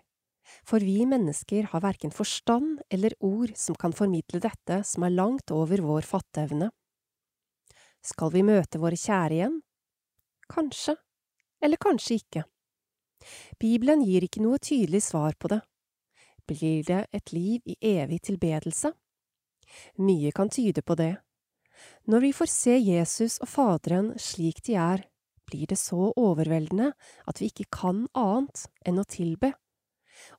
for 0.66 0.82
vi 0.84 1.04
mennesker 1.08 1.70
har 1.72 1.82
verken 1.84 2.12
forstand 2.14 2.80
eller 2.90 3.14
ord 3.24 3.52
som 3.58 3.76
kan 3.78 3.94
formidle 3.96 4.40
dette 4.42 4.82
som 4.86 5.06
er 5.06 5.14
langt 5.14 5.52
over 5.54 5.82
vår 5.84 6.06
fatteevne. 6.08 6.70
Skal 8.00 8.32
vi 8.32 8.44
møte 8.46 8.80
våre 8.80 8.96
kjære 8.96 9.36
igjen? 9.36 9.58
Kanskje, 10.50 10.96
eller 11.62 11.80
kanskje 11.80 12.20
ikke. 12.20 12.44
Bibelen 13.60 14.02
gir 14.06 14.24
ikke 14.24 14.42
noe 14.42 14.58
tydelig 14.58 15.02
svar 15.04 15.36
på 15.36 15.50
det. 15.52 15.60
Blir 16.48 16.82
det 16.86 17.02
et 17.14 17.32
liv 17.36 17.60
i 17.68 17.76
evig 17.92 18.22
tilbedelse? 18.26 18.92
Mye 20.02 20.32
kan 20.34 20.50
tyde 20.50 20.82
på 20.82 20.96
det. 20.98 21.14
Når 22.10 22.24
vi 22.24 22.32
får 22.34 22.50
se 22.50 22.76
Jesus 22.78 23.38
og 23.40 23.48
Faderen 23.48 24.12
slik 24.18 24.64
de 24.66 24.74
er, 24.80 25.04
blir 25.46 25.68
det 25.70 25.78
så 25.78 26.10
overveldende 26.16 26.92
at 27.28 27.40
vi 27.40 27.50
ikke 27.50 27.68
kan 27.74 28.06
annet 28.18 28.66
enn 28.86 29.00
å 29.00 29.06
tilbe 29.08 29.52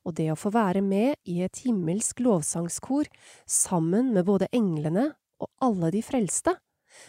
og 0.04 0.16
det 0.18 0.28
å 0.32 0.38
få 0.38 0.52
være 0.54 0.82
med 0.84 1.16
i 1.28 1.40
et 1.44 1.62
himmelsk 1.64 2.22
lovsangskor 2.24 3.10
sammen 3.46 4.12
med 4.14 4.26
både 4.28 4.50
englene 4.52 5.10
og 5.42 5.50
alle 5.64 5.90
de 5.94 6.02
frelste, 6.04 6.54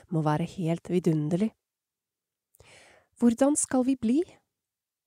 må 0.10 0.24
være 0.25 0.48
helt 0.56 0.89
vidunderlig. 0.89 1.51
Hvordan 3.20 3.58
skal 3.60 3.86
vi 3.88 3.98
bli? 4.00 4.22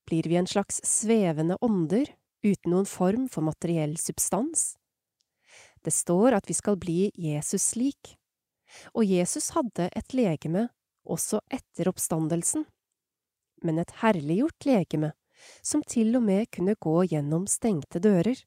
Blir 0.07 0.29
vi 0.29 0.37
en 0.39 0.47
slags 0.47 0.79
svevende 0.87 1.57
ånder 1.61 2.07
uten 2.45 2.71
noen 2.71 2.87
form 2.87 3.27
for 3.31 3.43
materiell 3.43 3.97
substans? 3.99 4.75
Det 5.83 5.93
står 5.93 6.37
at 6.37 6.47
vi 6.49 6.55
skal 6.57 6.77
bli 6.79 7.11
Jesus 7.15 7.75
lik, 7.75 8.15
og 8.93 9.05
Jesus 9.07 9.51
hadde 9.55 9.89
et 9.95 10.15
legeme 10.15 10.67
også 11.07 11.41
etter 11.53 11.89
oppstandelsen, 11.91 12.65
men 13.63 13.79
et 13.81 13.93
herliggjort 14.01 14.67
legeme 14.67 15.13
som 15.61 15.83
til 15.83 16.15
og 16.17 16.25
med 16.27 16.49
kunne 16.53 16.77
gå 16.79 17.03
gjennom 17.11 17.47
stengte 17.49 18.01
dører. 18.03 18.39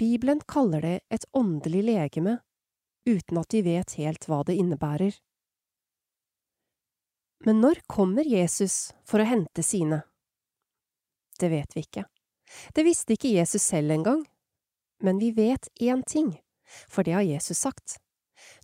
Bibelen 0.00 0.40
kaller 0.48 0.84
det 0.84 0.96
et 1.12 1.26
åndelig 1.36 1.82
legeme, 1.84 2.38
uten 3.08 3.40
at 3.40 3.50
de 3.52 3.62
vet 3.66 3.96
helt 4.00 4.26
hva 4.28 4.42
det 4.46 4.56
innebærer. 4.60 5.16
Men 7.44 7.60
når 7.64 7.80
kommer 7.88 8.26
Jesus 8.28 8.92
for 9.08 9.22
å 9.22 9.28
hente 9.28 9.64
sine? 9.64 10.02
Det 11.40 11.48
vet 11.48 11.72
vi 11.76 11.84
ikke. 11.86 12.04
Det 12.76 12.84
visste 12.84 13.16
ikke 13.16 13.32
Jesus 13.32 13.64
selv 13.64 13.94
engang. 13.94 14.26
Men 15.00 15.20
vi 15.20 15.30
vet 15.32 15.70
én 15.80 16.02
ting, 16.04 16.34
for 16.88 17.06
det 17.06 17.16
har 17.16 17.24
Jesus 17.24 17.62
sagt. 17.62 17.96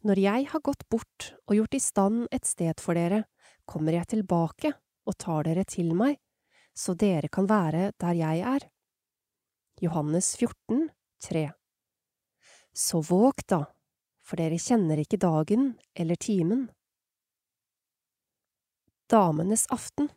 Når 0.05 0.21
jeg 0.21 0.49
har 0.53 0.65
gått 0.65 0.85
bort 0.93 1.31
og 1.47 1.57
gjort 1.57 1.77
i 1.77 1.81
stand 1.81 2.27
et 2.33 2.45
sted 2.49 2.81
for 2.81 2.97
dere, 2.97 3.25
kommer 3.65 3.97
jeg 3.97 4.13
tilbake 4.13 4.75
og 5.07 5.17
tar 5.21 5.49
dere 5.49 5.65
til 5.69 5.95
meg, 5.97 6.19
så 6.77 6.95
dere 6.95 7.29
kan 7.33 7.49
være 7.49 7.93
der 8.01 8.19
jeg 8.19 8.43
er. 8.45 8.67
Johannes 9.81 10.37
14, 10.37 10.89
3 11.25 11.49
Så 12.77 13.01
våg 13.01 13.41
da, 13.49 13.65
for 14.25 14.41
dere 14.41 14.61
kjenner 14.61 15.01
ikke 15.01 15.21
dagen 15.21 15.75
eller 15.95 16.21
timen. 16.21 16.69
Damenes 19.09 19.67
aften 19.73 20.11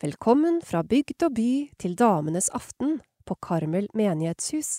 Velkommen 0.00 0.60
fra 0.64 0.82
bygd 0.86 1.26
og 1.26 1.34
by 1.36 1.50
til 1.80 1.96
Damenes 1.98 2.48
aften 2.56 3.00
på 3.26 3.36
Karmel 3.42 3.88
menighetshus. 3.94 4.78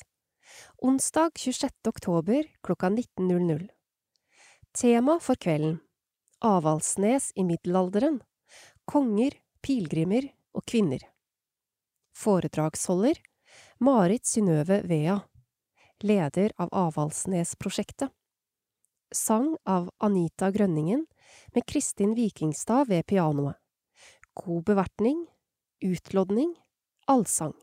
Onsdag 0.81 1.37
26. 1.37 1.69
oktober 1.87 2.47
klokka 2.65 2.89
19.00. 2.89 3.67
Tema 4.73 5.19
for 5.19 5.39
kvelden 5.39 5.79
Avaldsnes 6.41 7.31
i 7.35 7.45
middelalderen 7.45 8.21
Konger, 8.89 9.35
pilegrimer 9.61 10.31
og 10.53 10.65
kvinner. 10.65 11.03
Foredragsholder 12.17 13.21
Marit 13.79 14.27
Synnøve 14.27 14.81
Vea, 14.87 15.19
leder 16.03 16.53
av 16.57 16.69
Avaldsnes-prosjektet. 16.71 18.11
Sang 19.11 19.55
av 19.67 19.89
Anita 19.99 20.51
Grønningen 20.51 21.03
med 21.55 21.67
Kristin 21.67 22.15
Vikingstad 22.15 22.87
ved 22.87 23.05
pianoet 23.11 23.61
god 24.33 24.63
bevertning, 24.63 25.27
utlodning, 25.81 26.55
allsang. 27.07 27.53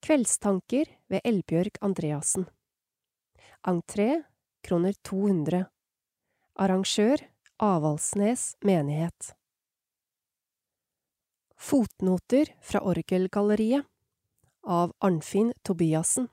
Kveldstanker 0.00 0.90
ved 1.08 1.20
Elbjørg 1.24 1.78
Andreassen. 1.80 2.46
Entré 3.66 4.22
kroner 4.64 4.92
200. 5.02 5.64
Arrangør 6.60 7.24
Avaldsnes 7.58 8.56
menighet. 8.60 9.32
Fotnoter 11.64 12.56
fra 12.60 12.80
Orgelgalleriet 12.80 13.84
av 14.62 14.92
Arnfinn 14.98 15.52
Tobiassen. 15.62 16.28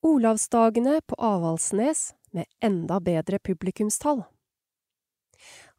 Olavsdagene 0.00 1.00
på 1.06 1.14
Avaldsnes 1.14 2.14
med 2.30 2.44
enda 2.60 2.96
bedre 3.00 3.38
publikumstall. 3.38 4.22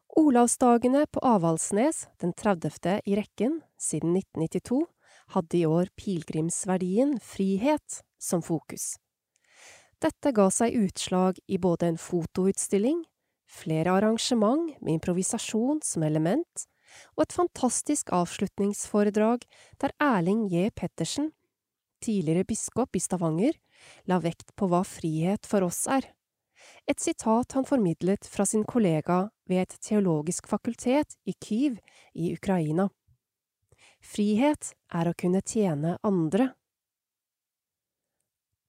Olavsdagene 0.08 1.08
på 1.10 1.24
Avaldsnes, 1.25 2.08
den 2.22 2.34
30. 2.34 3.00
i 3.06 3.15
rekken 3.18 3.56
siden 3.82 4.13
1992, 4.18 4.84
hadde 5.34 5.58
i 5.58 5.65
år 5.65 5.89
pilegrimsverdien 5.98 7.15
frihet 7.25 8.03
som 8.22 8.46
fokus. 8.46 9.00
Dette 9.98 10.30
ga 10.30 10.46
seg 10.53 10.77
utslag 10.77 11.42
i 11.48 11.58
både 11.58 11.89
en 11.89 11.98
fotoutstilling, 11.98 13.01
flere 13.50 13.98
arrangement 13.98 14.70
med 14.77 15.00
improvisasjon 15.00 15.82
som 15.82 16.06
element, 16.06 16.68
og 17.16 17.26
et 17.26 17.36
fantastisk 17.36 18.12
avslutningsforedrag 18.16 19.46
der 19.84 19.96
Erling 20.02 20.48
J. 20.52 20.70
Pettersen, 20.76 21.32
tidligere 22.04 22.48
biskop 22.48 22.96
i 22.96 23.04
Stavanger, 23.04 23.56
la 24.08 24.20
vekt 24.24 24.56
på 24.60 24.68
hva 24.72 24.84
frihet 24.88 25.48
for 25.50 25.66
oss 25.68 25.86
er 25.92 26.12
et 26.88 27.00
sitat 27.00 27.52
han 27.52 27.66
formidlet 27.66 28.28
fra 28.28 28.46
sin 28.46 28.64
kollega 28.64 29.30
ved 29.50 29.62
et 29.64 29.78
teologisk 29.82 30.48
fakultet 30.48 31.18
i 31.24 31.34
Kyiv 31.34 31.80
i 32.14 32.34
Ukraina. 32.36 32.90
Frihet 34.04 34.74
er 34.92 35.10
å 35.10 35.16
kunne 35.16 35.42
tjene 35.42 35.98
andre. 36.04 36.52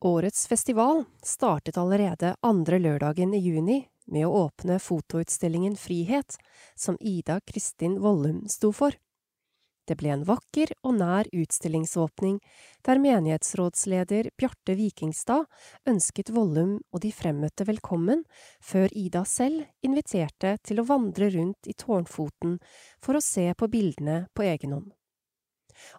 Årets 0.04 0.46
festival 0.46 1.04
startet 1.24 1.78
allerede 1.80 2.34
andre 2.44 2.78
lørdagen 2.78 3.34
i 3.34 3.40
juni 3.42 3.80
med 4.10 4.26
å 4.26 4.46
åpne 4.46 4.78
fotoutstillingen 4.82 5.76
Frihet, 5.80 6.36
som 6.76 6.98
Ida 7.00 7.40
Kristin 7.46 7.98
Vollum 8.02 8.44
sto 8.48 8.72
for. 8.72 8.96
Det 9.84 9.98
ble 10.00 10.14
en 10.14 10.24
vakker 10.24 10.70
og 10.80 10.96
nær 10.96 11.28
utstillingsåpning, 11.28 12.38
der 12.86 13.00
menighetsrådsleder 13.04 14.30
Bjarte 14.40 14.76
Vikingstad 14.78 15.44
ønsket 15.90 16.32
Vollum 16.32 16.78
og 16.88 17.02
de 17.04 17.10
fremmøtte 17.12 17.66
velkommen, 17.68 18.24
før 18.64 18.88
Ida 18.96 19.26
selv 19.28 19.66
inviterte 19.84 20.56
til 20.64 20.80
å 20.80 20.88
vandre 20.88 21.28
rundt 21.36 21.68
i 21.68 21.76
tårnfoten 21.76 22.56
for 23.04 23.18
å 23.18 23.24
se 23.24 23.50
på 23.52 23.68
bildene 23.68 24.22
på 24.32 24.46
egen 24.48 24.78
hånd. 24.78 24.92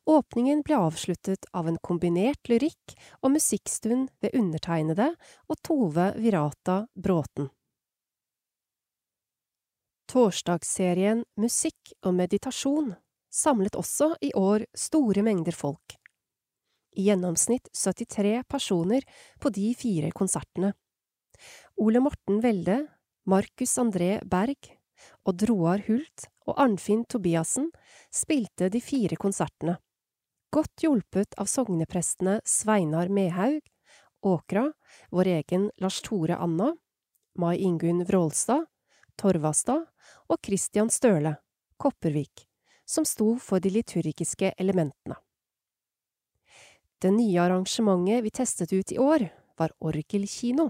Åpningen 0.09 0.63
ble 0.65 0.79
avsluttet 0.79 1.45
av 1.53 1.67
en 1.69 1.77
kombinert 1.83 2.49
lyrikk 2.49 2.95
og 3.21 3.35
musikkstund 3.35 4.09
ved 4.23 4.33
undertegnede 4.39 5.11
og 5.51 5.61
Tove 5.61 6.13
Virata 6.17 6.85
Bråten. 6.95 7.51
Torsdagsserien 10.11 11.23
Musikk 11.41 11.93
og 12.05 12.13
meditasjon 12.15 12.93
samlet 13.33 13.75
også 13.75 14.13
i 14.23 14.31
år 14.37 14.65
store 14.77 15.23
mengder 15.25 15.55
folk. 15.55 15.97
I 16.95 17.09
gjennomsnitt 17.09 17.67
73 17.75 18.43
personer 18.47 19.03
på 19.41 19.51
de 19.51 19.73
fire 19.75 20.11
konsertene. 20.15 20.71
Ole 21.81 21.99
Morten 21.99 22.39
Welde, 22.43 22.85
Markus 23.27 23.75
André 23.81 24.19
Berg, 24.23 24.69
Odd 25.27 25.43
Roar 25.49 25.83
Hult 25.89 26.29
og 26.45 26.61
Arnfinn 26.61 27.03
Tobiassen 27.09 27.71
spilte 28.13 28.69
de 28.71 28.79
fire 28.79 29.17
konsertene. 29.19 29.75
Godt 30.53 30.85
hjulpet 30.85 31.35
av 31.41 31.49
sogneprestene 31.51 32.37
Sveinar 32.47 33.09
Mehaug, 33.11 33.59
Åkra, 34.25 34.69
vår 35.11 35.31
egen 35.41 35.67
Lars 35.83 35.99
Tore 36.05 36.37
Anna, 36.39 36.71
Mai 37.35 37.57
Ingunn 37.59 38.05
Vrålstad, 38.07 38.69
Torvastad 39.19 39.83
og 40.29 40.41
Christian 40.45 40.89
Støle, 40.89 41.37
Kopervik 41.77 42.47
som 42.85 43.05
sto 43.05 43.35
for 43.41 43.59
de 43.59 43.71
liturgiske 43.73 44.53
elementene. 44.57 45.17
Det 47.01 47.11
nye 47.11 47.41
arrangementet 47.41 48.23
vi 48.23 48.31
testet 48.31 48.73
ut 48.73 48.91
i 48.91 48.99
år, 49.01 49.27
var 49.57 49.73
orgelkino. 49.79 50.69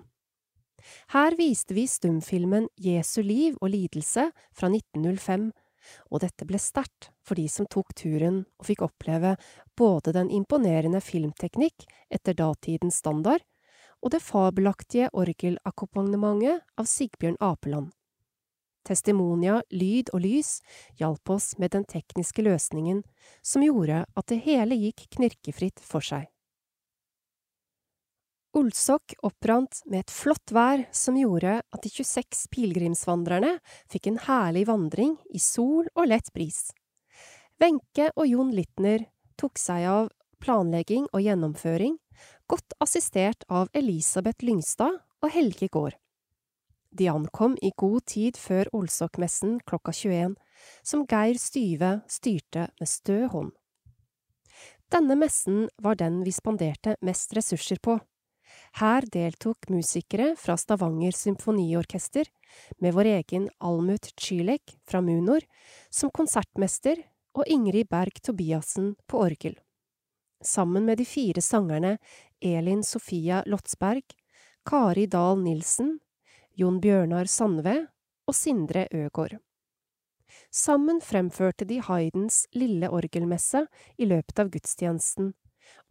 Her 1.13 1.35
viste 1.37 1.73
vi 1.73 1.85
stumfilmen 1.89 2.67
Jesu 2.81 3.21
liv 3.23 3.55
og 3.61 3.71
lidelse 3.73 4.29
fra 4.53 4.69
1905, 4.69 5.49
og 6.09 6.21
dette 6.21 6.47
ble 6.49 6.59
sterkt 6.61 7.11
for 7.25 7.37
de 7.37 7.45
som 7.49 7.67
tok 7.69 7.93
turen 7.97 8.43
og 8.57 8.67
fikk 8.69 8.81
oppleve 8.87 9.35
både 9.77 10.13
den 10.15 10.31
imponerende 10.33 11.01
filmteknikk 11.01 11.85
etter 12.09 12.37
datidens 12.37 13.01
standard 13.03 13.45
og 14.01 14.13
det 14.13 14.21
fabelaktige 14.21 15.11
orgelakkompagnementet 15.13 16.65
av 16.77 16.89
Sigbjørn 16.89 17.37
Apeland. 17.41 17.93
Testimonia, 18.85 19.59
lyd 19.73 20.11
og 20.13 20.21
lys 20.23 20.59
hjalp 20.99 21.33
oss 21.33 21.55
med 21.61 21.73
den 21.75 21.87
tekniske 21.89 22.45
løsningen 22.45 23.01
som 23.41 23.65
gjorde 23.65 24.05
at 24.05 24.29
det 24.31 24.43
hele 24.45 24.77
gikk 24.77 25.07
knirkefritt 25.17 25.81
for 25.83 26.05
seg. 26.05 26.29
Olsok 28.55 29.17
opprant 29.27 29.81
med 29.83 30.05
et 30.05 30.11
flott 30.15 30.53
vær 30.55 30.85
som 30.95 31.17
gjorde 31.19 31.57
at 31.59 31.81
de 31.83 31.89
26 31.91 32.45
pilegrimsvandrerne 32.55 33.57
fikk 33.91 34.07
en 34.07 34.21
herlig 34.29 34.63
vandring 34.69 35.17
i 35.35 35.41
sol 35.43 35.89
og 35.91 36.07
lett 36.07 36.31
bris. 36.31 36.69
Wenche 37.59 38.07
og 38.15 38.29
Jon 38.29 38.53
Littner 38.55 39.09
tok 39.35 39.59
seg 39.59 39.89
av 39.91 40.07
planlegging 40.39 41.09
og 41.11 41.25
gjennomføring, 41.25 41.97
godt 42.47 42.77
assistert 42.83 43.43
av 43.51 43.67
Elisabeth 43.75 44.45
Lyngstad 44.45 45.01
og 45.19 45.35
Helge 45.35 45.67
Gaard. 45.71 45.99
De 46.95 47.09
ankom 47.11 47.57
i 47.61 47.73
god 47.75 48.05
tid 48.07 48.37
før 48.39 48.69
Olsokmessen 48.77 49.57
klokka 49.67 49.91
21, 49.91 50.35
som 50.79 51.01
Geir 51.11 51.35
Styve 51.41 51.89
styrte 52.07 52.69
med 52.79 52.87
stø 52.87 53.25
hånd. 53.33 53.51
Denne 54.93 55.17
messen 55.19 55.65
var 55.83 55.97
den 55.99 56.21
vi 56.23 56.31
spanderte 56.31 56.93
mest 57.03 57.33
ressurser 57.35 57.81
på. 57.83 57.97
Her 58.79 59.03
deltok 59.11 59.67
musikere 59.73 60.35
fra 60.39 60.55
Stavanger 60.55 61.11
Symfoniorkester, 61.11 62.29
med 62.79 62.95
vår 62.95 63.11
egen 63.17 63.49
Almut 63.59 64.13
Czylek 64.15 64.77
fra 64.87 65.01
Munor 65.03 65.43
som 65.89 66.13
konsertmester 66.15 67.01
og 67.35 67.43
Ingrid 67.51 67.89
Berg 67.91 68.21
Tobiassen 68.23 68.93
på 69.09 69.19
orgel. 69.25 69.59
Sammen 70.39 70.85
med 70.87 71.01
de 71.01 71.09
fire 71.09 71.43
sangerne 71.43 71.97
Elin 72.39 72.83
Sofia 72.83 73.43
Lotsberg, 73.45 74.05
Kari 74.63 75.09
Dahl 75.11 75.41
Nilsen 75.43 75.97
Jon 76.55 76.77
Bjørnar 76.79 77.27
Sandve 77.27 77.73
og 78.29 78.35
Sindre 78.35 78.85
Øgård. 78.95 79.33
Sammen 80.55 81.01
fremførte 81.03 81.65
de 81.67 81.81
Haydns 81.83 82.45
Lille 82.55 82.87
orgelmesse 82.95 83.65
i 83.99 84.07
løpet 84.07 84.39
av 84.39 84.51
gudstjenesten, 84.53 85.33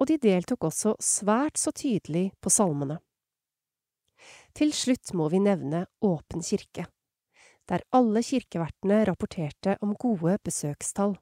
og 0.00 0.09
de 0.09 0.16
deltok 0.22 0.64
også 0.70 0.94
svært 1.05 1.61
så 1.61 1.72
tydelig 1.77 2.31
på 2.40 2.53
salmene. 2.53 2.96
Til 4.57 4.72
slutt 4.72 5.12
må 5.12 5.29
vi 5.29 5.42
nevne 5.44 5.85
Åpen 6.00 6.40
kirke, 6.40 6.87
der 7.68 7.85
alle 7.92 8.24
kirkevertene 8.24 9.03
rapporterte 9.05 9.77
om 9.85 9.92
gode 10.00 10.38
besøkstall. 10.48 11.18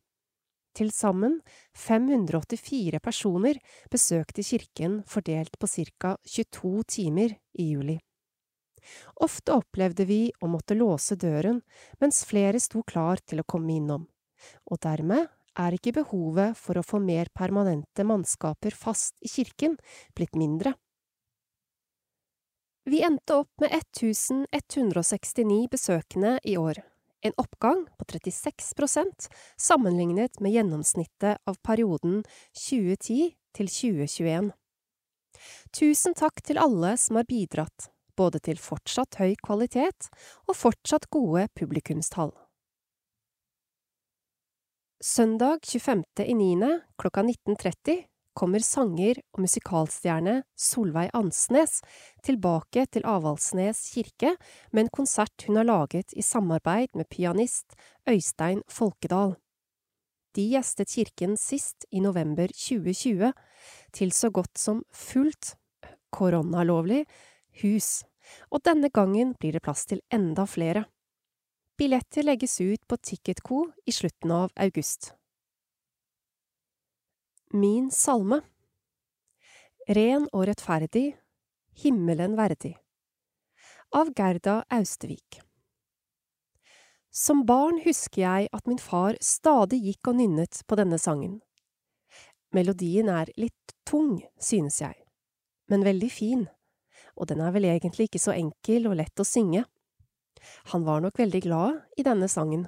Til 0.73 0.95
sammen 0.95 1.41
584 1.75 3.03
personer 3.03 3.59
besøkte 3.91 4.47
kirken 4.47 5.01
fordelt 5.03 5.59
på 5.59 5.67
ca 5.67 6.15
22 6.31 6.87
timer 6.95 7.37
i 7.59 7.73
juli. 7.75 7.99
Ofte 9.25 9.55
opplevde 9.57 10.07
vi 10.09 10.23
å 10.41 10.51
måtte 10.51 10.77
låse 10.79 11.17
døren 11.17 11.61
mens 12.01 12.23
flere 12.29 12.61
sto 12.61 12.83
klar 12.83 13.23
til 13.25 13.43
å 13.43 13.49
komme 13.49 13.77
innom, 13.77 14.07
og 14.71 14.83
dermed 14.83 15.29
er 15.59 15.77
ikke 15.77 15.95
behovet 16.01 16.57
for 16.57 16.79
å 16.79 16.87
få 16.87 17.01
mer 17.03 17.29
permanente 17.35 18.07
mannskaper 18.09 18.75
fast 18.77 19.19
i 19.21 19.29
kirken 19.29 19.77
blitt 20.17 20.39
mindre. 20.39 20.75
Vi 22.89 23.03
endte 23.07 23.37
opp 23.45 23.63
med 23.63 23.71
1169 23.77 25.69
besøkende 25.71 26.39
i 26.43 26.57
år, 26.59 26.81
en 27.23 27.37
oppgang 27.39 27.85
på 27.99 28.07
36% 28.11 29.29
sammenlignet 29.61 30.41
med 30.43 30.57
gjennomsnittet 30.57 31.39
av 31.47 31.61
perioden 31.63 32.25
2010 32.59 33.37
til 33.55 33.71
2021. 33.71 34.51
Tusen 35.79 36.19
takk 36.19 36.43
til 36.43 36.59
alle 36.59 36.97
som 36.99 37.21
har 37.21 37.29
bidratt, 37.29 37.92
både 38.17 38.41
til 38.45 38.61
fortsatt 38.61 39.19
høy 39.21 39.35
kvalitet 39.45 40.09
og 40.47 40.57
fortsatt 40.57 41.09
gode 41.13 41.49
publikumstall. 41.59 42.33
Søndag 45.03 45.65
25.9. 45.67 46.81
klokka 47.01 47.23
19.30 47.27 48.05
kommer 48.39 48.63
sanger 48.65 49.19
og 49.35 49.43
musikalstjerne 49.45 50.37
Solveig 50.57 51.11
Ansnes 51.17 51.81
tilbake 52.25 52.87
til 52.95 53.05
Avaldsnes 53.09 53.81
kirke 53.93 54.37
med 54.73 54.85
en 54.85 54.93
konsert 54.95 55.47
hun 55.47 55.59
har 55.61 55.69
laget 55.69 56.15
i 56.17 56.25
samarbeid 56.25 56.95
med 56.95 57.11
pianist 57.11 57.75
Øystein 58.09 58.63
Folkedal. 58.71 59.35
De 60.33 60.47
gjestet 60.55 60.89
kirken 60.95 61.37
sist 61.37 61.85
i 61.93 62.01
november 62.01 62.49
2020, 62.49 63.33
til 63.93 64.13
så 64.17 64.31
godt 64.33 64.57
som 64.59 64.81
fullt, 64.95 65.57
koronalovlig, 66.13 67.05
hus, 67.61 68.03
og 68.51 68.63
denne 68.65 68.89
gangen 68.89 69.35
blir 69.39 69.53
det 69.57 69.63
plass 69.65 69.85
til 69.87 70.01
enda 70.13 70.47
flere. 70.49 70.87
Billetter 71.79 72.25
legges 72.25 72.61
ut 72.61 72.87
på 72.89 72.97
Ticketco 72.97 73.65
i 73.87 73.93
slutten 73.93 74.33
av 74.33 74.53
august. 74.57 75.13
Min 77.53 77.91
salme 77.93 78.41
Ren 79.89 80.29
og 80.33 80.47
rettferdig, 80.49 81.17
himmelen 81.83 82.37
verdig 82.39 82.77
Av 83.93 84.09
Gerda 84.17 84.63
Austevik 84.73 85.41
Som 87.11 87.43
barn 87.45 87.83
husker 87.85 88.23
jeg 88.23 88.49
at 88.57 88.71
min 88.71 88.81
far 88.81 89.19
stadig 89.21 89.83
gikk 89.85 90.13
og 90.13 90.17
nynnet 90.23 90.63
på 90.65 90.79
denne 90.81 90.97
sangen. 91.03 91.43
Melodien 92.57 93.11
er 93.13 93.29
litt 93.37 93.77
tung, 93.85 94.23
synes 94.41 94.81
jeg, 94.81 94.97
men 95.69 95.85
veldig 95.85 96.11
fin, 96.13 96.47
og 97.17 97.29
den 97.31 97.43
er 97.45 97.53
vel 97.55 97.69
egentlig 97.69 98.09
ikke 98.09 98.23
så 98.23 98.35
enkel 98.35 98.89
og 98.91 98.99
lett 99.01 99.23
å 99.23 99.27
synge. 99.27 99.65
Han 100.73 100.87
var 100.87 101.03
nok 101.05 101.19
veldig 101.21 101.43
glad 101.45 101.83
i 101.99 102.07
denne 102.07 102.29
sangen. 102.31 102.67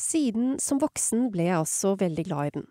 Siden 0.00 0.54
som 0.62 0.80
voksen 0.80 1.28
ble 1.32 1.50
jeg 1.50 1.60
også 1.60 1.96
veldig 2.00 2.24
glad 2.28 2.46
i 2.46 2.54
den. 2.58 2.68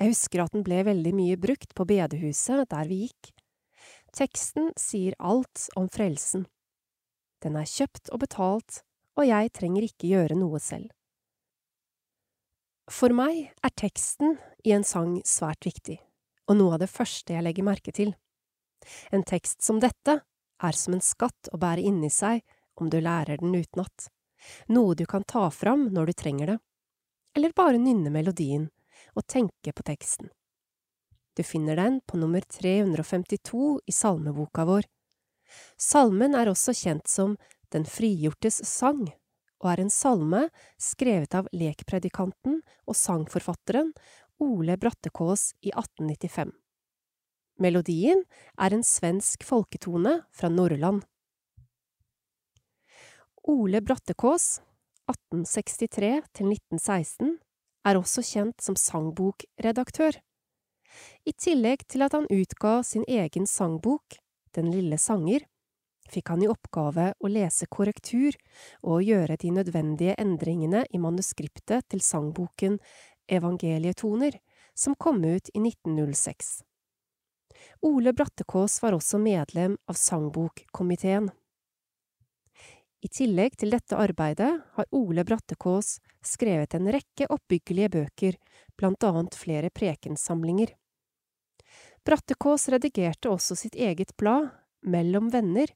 Jeg 0.00 0.14
husker 0.14 0.44
at 0.44 0.54
den 0.54 0.64
ble 0.64 0.78
veldig 0.86 1.12
mye 1.12 1.36
brukt 1.40 1.74
på 1.76 1.84
bedehuset 1.84 2.70
der 2.70 2.88
vi 2.88 3.02
gikk. 3.04 3.34
Teksten 4.16 4.70
sier 4.80 5.14
alt 5.18 5.68
om 5.76 5.90
frelsen. 5.92 6.46
Den 7.44 7.58
er 7.60 7.68
kjøpt 7.68 8.08
og 8.12 8.22
betalt, 8.24 8.80
og 9.20 9.28
jeg 9.28 9.52
trenger 9.56 9.84
ikke 9.84 10.08
gjøre 10.08 10.38
noe 10.40 10.60
selv. 10.62 10.88
For 12.90 13.12
meg 13.14 13.52
er 13.62 13.76
teksten 13.78 14.34
i 14.66 14.72
en 14.74 14.84
sang 14.86 15.20
svært 15.28 15.68
viktig, 15.68 16.00
og 16.50 16.58
noe 16.58 16.74
av 16.74 16.82
det 16.82 16.90
første 16.90 17.36
jeg 17.36 17.44
legger 17.46 17.68
merke 17.68 17.94
til. 17.94 18.16
En 19.10 19.24
tekst 19.26 19.62
som 19.62 19.80
dette 19.82 20.20
er 20.60 20.76
som 20.76 20.96
en 20.96 21.04
skatt 21.04 21.50
å 21.52 21.60
bære 21.60 21.84
inni 21.86 22.10
seg 22.12 22.42
om 22.80 22.90
du 22.90 22.98
lærer 23.00 23.40
den 23.40 23.54
utenat, 23.54 24.08
noe 24.72 24.96
du 24.96 25.04
kan 25.06 25.24
ta 25.24 25.48
fram 25.52 25.88
når 25.94 26.10
du 26.10 26.18
trenger 26.22 26.54
det, 26.54 26.58
eller 27.36 27.56
bare 27.56 27.80
nynne 27.80 28.12
melodien 28.12 28.68
og 29.14 29.26
tenke 29.28 29.72
på 29.72 29.86
teksten. 29.86 30.30
Du 31.36 31.44
finner 31.46 31.78
den 31.78 32.00
på 32.06 32.18
nummer 32.20 32.40
352 32.40 33.80
i 33.86 33.92
salmeboka 33.94 34.66
vår. 34.68 34.88
Salmen 35.78 36.34
er 36.36 36.50
også 36.50 36.74
kjent 36.76 37.08
som 37.08 37.38
Den 37.70 37.84
frigjortes 37.86 38.56
sang, 38.66 39.04
og 39.62 39.66
er 39.70 39.80
en 39.84 39.92
salme 39.94 40.40
skrevet 40.74 41.36
av 41.38 41.46
lekpredikanten 41.54 42.56
og 42.82 42.98
sangforfatteren 42.98 43.92
Ole 44.42 44.74
Brattekås 44.80 45.52
i 45.62 45.70
1895. 45.70 46.50
Melodien 47.60 48.22
er 48.56 48.72
en 48.72 48.82
svensk 48.86 49.44
folketone 49.44 50.22
fra 50.32 50.48
Nordland. 50.48 51.02
Ole 53.50 53.82
Brattekås, 53.84 54.60
1863 55.10 56.10
1916, 56.40 57.36
er 57.84 58.00
også 58.00 58.24
kjent 58.24 58.64
som 58.64 58.76
sangbokredaktør. 58.80 60.16
I 61.28 61.32
tillegg 61.36 61.84
til 61.88 62.04
at 62.06 62.16
han 62.16 62.28
utga 62.32 62.80
sin 62.86 63.04
egen 63.08 63.46
sangbok, 63.46 64.18
Den 64.50 64.66
lille 64.72 64.96
sanger, 64.98 65.44
fikk 66.10 66.32
han 66.32 66.40
i 66.42 66.48
oppgave 66.50 67.12
å 67.22 67.28
lese 67.30 67.68
korrektur 67.70 68.34
og 68.82 69.04
gjøre 69.06 69.36
de 69.38 69.52
nødvendige 69.54 70.16
endringene 70.18 70.80
i 70.90 70.98
manuskriptet 70.98 71.86
til 71.86 72.02
sangboken 72.02 72.80
Evangelietoner, 73.30 74.40
som 74.74 74.98
kom 74.98 75.22
ut 75.22 75.52
i 75.54 75.62
1906. 75.62 76.64
Ole 77.86 78.12
Brattekås 78.12 78.80
var 78.82 78.96
også 78.96 79.18
medlem 79.18 79.76
av 79.90 79.98
sangbokkomiteen. 79.98 81.30
I 83.00 83.08
tillegg 83.08 83.56
til 83.56 83.72
dette 83.72 83.96
arbeidet 83.96 84.50
har 84.76 84.88
Ole 84.92 85.24
Brattekås 85.24 85.98
skrevet 86.24 86.74
en 86.76 86.90
rekke 86.92 87.28
oppbyggelige 87.32 87.92
bøker, 87.94 88.36
blant 88.76 89.04
annet 89.08 89.36
flere 89.36 89.70
prekensamlinger. 89.72 90.74
Brattekås 92.04 92.68
redigerte 92.72 93.32
også 93.32 93.56
sitt 93.56 93.76
eget 93.76 94.16
blad, 94.20 94.50
Mellom 94.80 95.26
venner, 95.28 95.68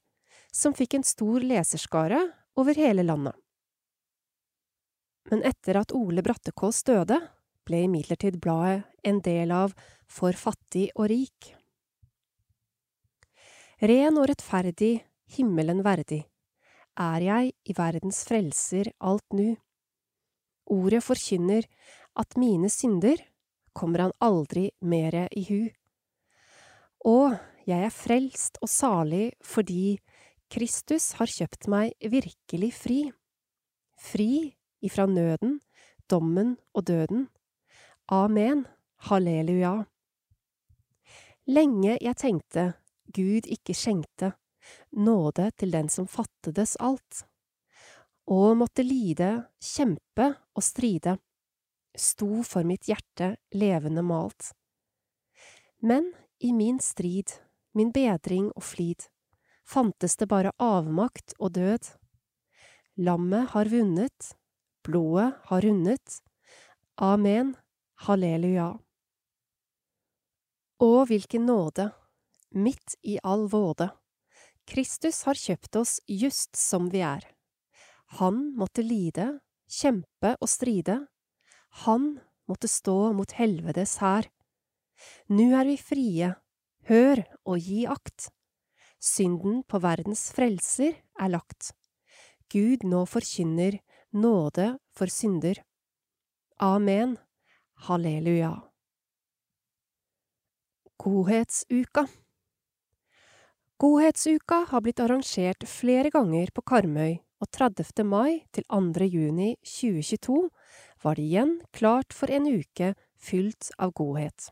som 0.49 0.73
fikk 0.73 0.95
en 0.97 1.03
stor 1.05 1.43
leserskare 1.45 2.23
over 2.57 2.73
hele 2.73 3.03
landet. 3.05 3.35
Men 5.29 5.43
etter 5.45 5.77
at 5.77 5.93
Ole 5.93 6.23
Brattekås 6.25 6.83
døde, 6.85 7.19
ble 7.65 7.83
imidlertid 7.85 8.39
bladet 8.41 8.83
en 9.05 9.21
del 9.25 9.53
av 9.53 9.73
For 10.09 10.37
fattig 10.37 10.91
og 10.95 11.09
rik. 11.09 11.54
Ren 13.85 14.15
og 14.17 14.29
rettferdig, 14.31 15.03
himmelen 15.35 15.83
verdig 15.85 16.23
er 16.97 17.21
jeg 17.21 17.51
i 17.69 17.73
verdens 17.75 18.23
frelser 18.25 18.87
alt 19.03 19.35
nu. 19.35 19.55
Ordet 20.71 21.03
forkynner 21.05 21.67
at 22.17 22.37
mine 22.39 22.71
synder 22.71 23.19
kommer 23.75 24.05
han 24.05 24.15
aldri 24.23 24.69
mere 24.81 25.27
i 25.35 25.43
hu. 25.49 25.59
Og 27.05 27.35
jeg 27.67 27.85
er 27.85 27.93
frelst 27.93 28.57
og 28.63 28.71
salig 28.71 29.35
fordi 29.45 29.99
Kristus 30.49 31.11
har 31.19 31.29
kjøpt 31.29 31.67
meg 31.69 31.93
virkelig 31.99 32.71
fri. 32.77 32.99
Fri 33.99 34.55
ifra 34.81 35.05
nøden, 35.05 35.59
dommen 36.09 36.55
og 36.73 36.87
døden. 36.87 37.27
Amen, 38.09 38.65
halleluja. 39.09 39.83
Lenge 41.45 41.99
jeg 42.01 42.17
tenkte 42.17 42.71
Gud 43.15 43.47
ikke 43.47 43.75
skjenkte 43.77 44.33
nåde 44.91 45.49
til 45.59 45.71
den 45.71 45.89
som 45.89 46.07
fattedes 46.09 46.75
alt, 46.81 47.23
og 48.25 48.57
måtte 48.57 48.85
lide, 48.85 49.45
kjempe 49.61 50.31
og 50.55 50.65
stride, 50.65 51.17
sto 51.95 52.41
for 52.43 52.67
mitt 52.67 52.89
hjerte 52.89 53.35
levende 53.55 54.03
malt. 54.03 54.51
Men 55.85 56.11
i 56.39 56.51
min 56.53 56.79
strid, 56.81 57.37
min 57.77 57.91
bedring 57.95 58.49
og 58.55 58.63
flid, 58.65 59.05
fantes 59.65 60.17
det 60.17 60.27
bare 60.31 60.53
avmakt 60.61 61.35
og 61.39 61.53
død. 61.57 61.91
Lammet 63.05 63.51
har 63.53 63.69
vunnet, 63.69 64.31
blodet 64.85 65.33
har 65.49 65.61
rundet, 65.65 66.19
amen, 66.95 67.53
halleluja. 68.07 68.73
Å, 70.75 70.91
hvilken 71.07 71.45
nåde, 71.47 71.89
midt 72.55 72.95
i 73.03 73.19
all 73.23 73.47
våde. 73.51 73.89
Kristus 74.65 75.23
har 75.27 75.37
kjøpt 75.37 75.75
oss 75.77 75.99
just 76.07 76.55
som 76.57 76.89
vi 76.89 77.03
er. 77.05 77.25
Han 78.19 78.55
måtte 78.57 78.85
lide, 78.85 79.39
kjempe 79.69 80.35
og 80.39 80.49
stride. 80.49 80.97
Han 81.85 82.15
måtte 82.49 82.69
stå 82.71 83.13
mot 83.13 83.31
helvetes 83.37 83.97
hær. 84.01 84.29
Nu 85.29 85.51
er 85.57 85.67
vi 85.67 85.77
frie, 85.77 86.31
hør 86.89 87.21
og 87.43 87.59
gi 87.59 87.85
akt. 87.89 88.29
Synden 89.01 89.61
på 89.69 89.81
verdens 89.83 90.29
frelser 90.33 90.95
er 91.19 91.33
lagt. 91.33 91.73
Gud 92.49 92.85
nå 92.87 93.03
forkynner 93.09 93.79
nåde 94.15 94.75
for 94.95 95.11
synder. 95.11 95.59
Amen. 96.61 97.17
Halleluja. 97.85 98.53
Godhetsuka 100.97 102.05
Godhetsuka 103.75 104.55
har 104.69 104.81
blitt 104.81 105.01
arrangert 105.03 105.65
flere 105.67 106.07
ganger 106.07 106.47
på 106.55 106.61
Karmøy, 106.63 107.17
og 107.43 107.49
30. 107.51 108.05
mai 108.07 108.45
til 108.55 108.63
2. 108.71 109.03
juni 109.03 109.49
2022 109.67 110.37
var 111.03 111.19
det 111.19 111.25
igjen 111.25 111.51
klart 111.75 112.15
for 112.15 112.31
en 112.31 112.47
uke 112.47 112.93
fylt 113.19 113.73
av 113.75 113.91
godhet. 113.99 114.47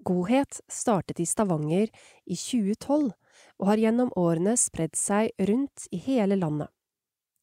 Godhet 0.00 0.62
startet 0.72 1.20
i 1.20 1.28
Stavanger 1.28 1.92
i 2.24 2.40
2012 2.40 3.12
og 3.60 3.68
har 3.68 3.84
gjennom 3.84 4.16
årene 4.16 4.56
spredd 4.56 4.96
seg 4.96 5.36
rundt 5.52 5.84
i 5.92 6.00
hele 6.00 6.40
landet. 6.40 6.72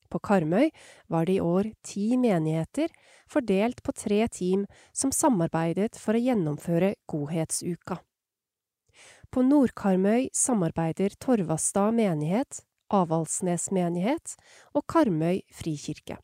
På 0.09 0.17
Karmøy 0.17 0.71
var 1.05 1.29
det 1.29 1.37
i 1.37 1.45
år 1.53 1.69
ti 1.85 2.17
menigheter, 2.17 2.89
fordelt 3.29 3.85
på 3.85 3.93
tre 3.93 4.23
team 4.25 4.65
som 4.89 5.13
samarbeidet 5.13 6.01
for 6.01 6.17
å 6.17 6.25
gjennomføre 6.31 6.95
Godhetsuka. 7.05 8.01
På 9.31 9.43
Nord-Karmøy 9.43 10.29
samarbeider 10.33 11.15
Torvastad 11.19 11.91
menighet, 11.97 12.61
Avaldsnes 12.93 13.67
menighet 13.75 14.37
og 14.73 14.85
Karmøy 14.87 15.41
frikirke. 15.53 16.17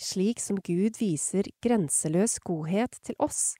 Slik 0.00 0.40
som 0.40 0.56
Gud 0.64 0.96
viser 0.98 1.46
grenseløs 1.62 2.38
godhet 2.42 2.96
til 3.04 3.18
oss, 3.22 3.52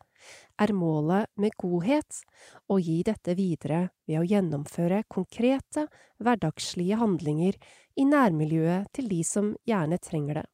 er 0.59 0.73
målet 0.73 1.29
med 1.37 1.55
godhet 1.61 2.23
å 2.71 2.79
gi 2.81 3.03
dette 3.07 3.35
videre 3.39 3.83
ved 4.09 4.23
å 4.23 4.27
gjennomføre 4.27 5.03
konkrete, 5.13 5.87
hverdagslige 6.23 6.99
handlinger 6.99 7.59
i 7.99 8.07
nærmiljøet 8.09 8.91
til 8.97 9.11
de 9.13 9.21
som 9.27 9.53
gjerne 9.69 9.99
trenger 10.03 10.41
det. 10.41 10.49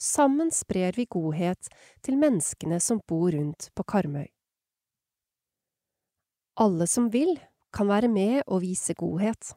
Sammen 0.00 0.50
sprer 0.50 0.96
vi 0.96 1.04
godhet 1.12 1.68
til 2.02 2.16
menneskene 2.20 2.80
som 2.80 3.02
bor 3.06 3.30
rundt 3.36 3.68
på 3.76 3.84
Karmøy. 3.84 4.28
Alle 6.54 6.86
som 6.86 7.10
vil, 7.10 7.36
kan 7.72 7.88
være 7.88 8.08
med 8.10 8.42
og 8.46 8.62
vise 8.64 8.94
godhet. 8.98 9.54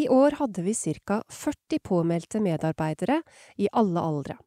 I 0.00 0.08
år 0.10 0.38
hadde 0.40 0.64
vi 0.64 0.74
ca 0.74 1.20
40 1.30 1.78
påmeldte 1.84 2.40
medarbeidere 2.42 3.20
i 3.56 3.68
alle 3.72 4.00
aldre. 4.00 4.38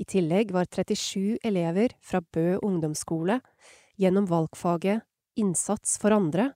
I 0.00 0.04
tillegg 0.08 0.52
var 0.54 0.64
37 0.64 1.38
elever 1.44 1.92
fra 2.00 2.22
Bø 2.22 2.56
ungdomsskole, 2.62 3.40
gjennom 4.00 4.26
valgfaget 4.30 5.02
Innsats 5.36 5.98
for 6.00 6.14
andre, 6.16 6.52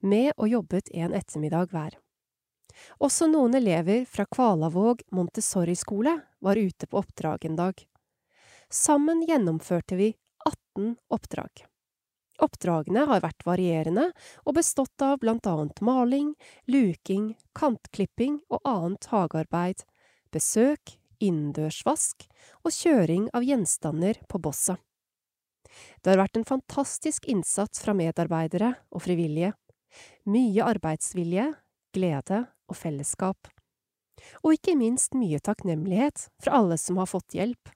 med 0.00 0.30
og 0.36 0.48
jobbet 0.48 0.92
en 0.94 1.14
ettermiddag 1.14 1.72
hver. 1.72 1.96
Også 3.02 3.26
noen 3.26 3.56
elever 3.58 4.04
fra 4.06 4.26
Kvalavåg 4.30 5.02
Montessori-skole 5.10 6.14
var 6.44 6.60
ute 6.60 6.86
på 6.86 7.00
oppdrag 7.00 7.48
en 7.48 7.58
dag. 7.58 7.74
Sammen 8.70 9.24
gjennomførte 9.26 9.98
vi 9.98 10.12
18 10.46 10.94
oppdrag. 11.10 11.64
Oppdragene 12.38 13.04
har 13.10 13.22
vært 13.24 13.44
varierende 13.46 14.08
og 14.44 14.56
bestått 14.58 15.02
av 15.02 15.18
blant 15.22 15.46
annet 15.50 15.80
maling, 15.84 16.34
luking, 16.70 17.32
kantklipping 17.58 18.38
og 18.48 18.62
annet 18.68 19.08
hagearbeid, 19.10 19.82
besøk, 20.34 20.98
innendørsvask 21.18 22.28
og 22.62 22.74
kjøring 22.74 23.26
av 23.34 23.46
gjenstander 23.46 24.20
på 24.30 24.40
bosset. 24.42 24.78
Det 26.02 26.12
har 26.12 26.22
vært 26.22 26.38
en 26.38 26.48
fantastisk 26.48 27.26
innsats 27.28 27.82
fra 27.82 27.94
medarbeidere 27.96 28.72
og 28.94 29.02
frivillige. 29.04 29.52
Mye 30.30 30.64
arbeidsvilje, 30.64 31.50
glede 31.94 32.44
og 32.68 32.78
fellesskap. 32.78 33.50
Og 34.42 34.56
ikke 34.56 34.76
minst 34.78 35.14
mye 35.18 35.40
takknemlighet 35.44 36.28
fra 36.42 36.60
alle 36.60 36.78
som 36.80 36.98
har 37.02 37.10
fått 37.10 37.36
hjelp. 37.36 37.70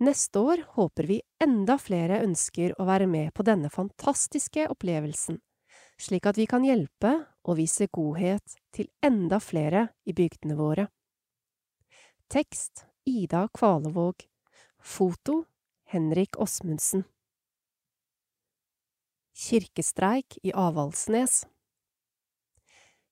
Neste 0.00 0.38
år 0.38 0.62
håper 0.68 1.04
vi 1.04 1.18
enda 1.44 1.74
flere 1.78 2.22
ønsker 2.24 2.72
å 2.80 2.86
være 2.88 3.04
med 3.06 3.34
på 3.36 3.44
denne 3.44 3.68
fantastiske 3.68 4.64
opplevelsen, 4.72 5.36
slik 6.00 6.24
at 6.24 6.40
vi 6.40 6.46
kan 6.48 6.64
hjelpe 6.64 7.10
og 7.44 7.58
vise 7.58 7.84
godhet 7.92 8.56
til 8.72 8.88
enda 9.04 9.36
flere 9.44 9.90
i 10.08 10.16
bygdene 10.16 10.56
våre. 10.56 10.88
Tekst 12.32 12.86
Ida 13.04 13.44
Kvalevåg 13.52 14.24
Foto 14.80 15.42
Henrik 15.92 16.40
Åsmundsen 16.40 17.04
Kirkestreik 19.36 20.40
i 20.40 20.56
Avaldsnes 20.56 21.42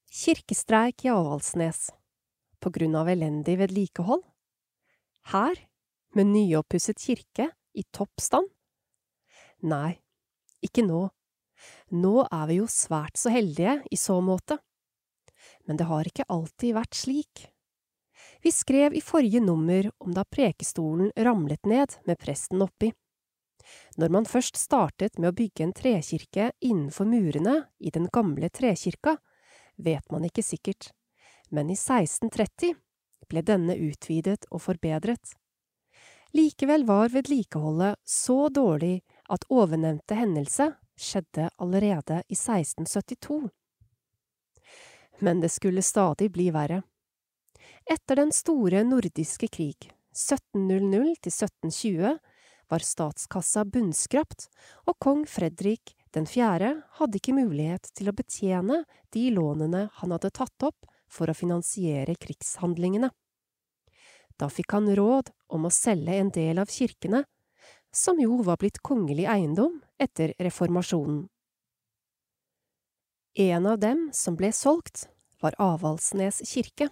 Kirkestreik 0.08 1.04
i 1.04 1.12
Avaldsnes 1.12 1.90
På 2.64 2.72
grunn 2.72 2.96
av 2.96 3.12
elendig 3.12 3.58
vedlikehold? 3.60 4.24
Her 5.34 5.67
med 6.18 6.32
nyoppusset 6.34 6.98
kirke 6.98 7.50
i 7.78 7.84
topp 7.94 8.20
stand? 8.20 8.50
Nei, 9.62 9.98
ikke 10.64 10.82
nå. 10.86 11.06
Nå 11.94 12.14
er 12.26 12.48
vi 12.50 12.58
jo 12.58 12.66
svært 12.70 13.18
så 13.18 13.30
heldige 13.34 13.78
i 13.90 13.98
så 13.98 14.18
måte. 14.22 14.58
Men 15.66 15.78
det 15.78 15.86
har 15.86 16.06
ikke 16.08 16.26
alltid 16.30 16.74
vært 16.74 16.98
slik. 16.98 17.44
Vi 18.42 18.50
skrev 18.54 18.94
i 18.94 19.02
forrige 19.02 19.42
nummer 19.42 19.90
om 20.02 20.14
da 20.14 20.24
prekestolen 20.26 21.12
ramlet 21.16 21.66
ned 21.66 21.98
med 22.06 22.18
presten 22.18 22.62
oppi. 22.62 22.92
Når 23.98 24.12
man 24.14 24.26
først 24.26 24.58
startet 24.58 25.18
med 25.18 25.30
å 25.30 25.36
bygge 25.38 25.66
en 25.66 25.74
trekirke 25.76 26.52
innenfor 26.64 27.06
murene 27.10 27.60
i 27.78 27.90
den 27.94 28.06
gamle 28.10 28.50
trekirka, 28.50 29.18
vet 29.76 30.06
man 30.14 30.24
ikke 30.26 30.42
sikkert, 30.42 30.92
men 31.50 31.70
i 31.70 31.76
1630 31.76 32.74
ble 33.28 33.42
denne 33.44 33.76
utvidet 33.76 34.46
og 34.50 34.62
forbedret. 34.64 35.34
Likevel 36.36 36.84
var 36.84 37.08
vedlikeholdet 37.08 37.96
så 38.04 38.48
dårlig 38.48 39.00
at 39.32 39.46
ovennevnte 39.48 40.16
hendelse 40.18 40.72
skjedde 40.98 41.48
allerede 41.56 42.22
i 42.28 42.36
1672. 42.36 43.48
Men 45.18 45.40
det 45.40 45.48
skulle 45.48 45.82
stadig 45.82 46.30
bli 46.32 46.50
verre. 46.54 46.82
Etter 47.88 48.20
den 48.20 48.32
store 48.32 48.82
nordiske 48.84 49.48
krig, 49.48 49.88
1700 50.12 51.14
til 51.24 51.32
1720, 51.32 52.18
var 52.68 52.84
statskassa 52.84 53.64
bunnskrapt, 53.64 54.48
og 54.84 54.98
kong 55.00 55.24
Fredrik 55.26 55.94
den 56.12 56.28
fjerde 56.28 56.74
hadde 56.98 57.20
ikke 57.20 57.36
mulighet 57.36 57.88
til 57.96 58.10
å 58.10 58.16
betjene 58.16 58.82
de 59.14 59.28
lånene 59.32 59.86
han 60.00 60.12
hadde 60.12 60.32
tatt 60.36 60.68
opp 60.68 60.88
for 61.08 61.30
å 61.30 61.36
finansiere 61.36 62.16
krigshandlingene. 62.20 63.10
Da 64.38 64.46
fikk 64.52 64.76
han 64.76 64.86
råd 64.94 65.32
om 65.50 65.66
å 65.66 65.72
selge 65.74 66.14
en 66.14 66.30
del 66.34 66.60
av 66.62 66.70
kirkene, 66.70 67.24
som 67.94 68.20
jo 68.22 68.38
var 68.46 68.60
blitt 68.60 68.78
kongelig 68.86 69.26
eiendom 69.26 69.80
etter 69.98 70.34
reformasjonen. 70.38 71.26
En 73.38 73.66
av 73.70 73.78
dem 73.82 74.08
som 74.14 74.36
ble 74.38 74.52
solgt, 74.54 75.08
var 75.42 75.54
Avaldsnes 75.62 76.40
kirke. 76.46 76.88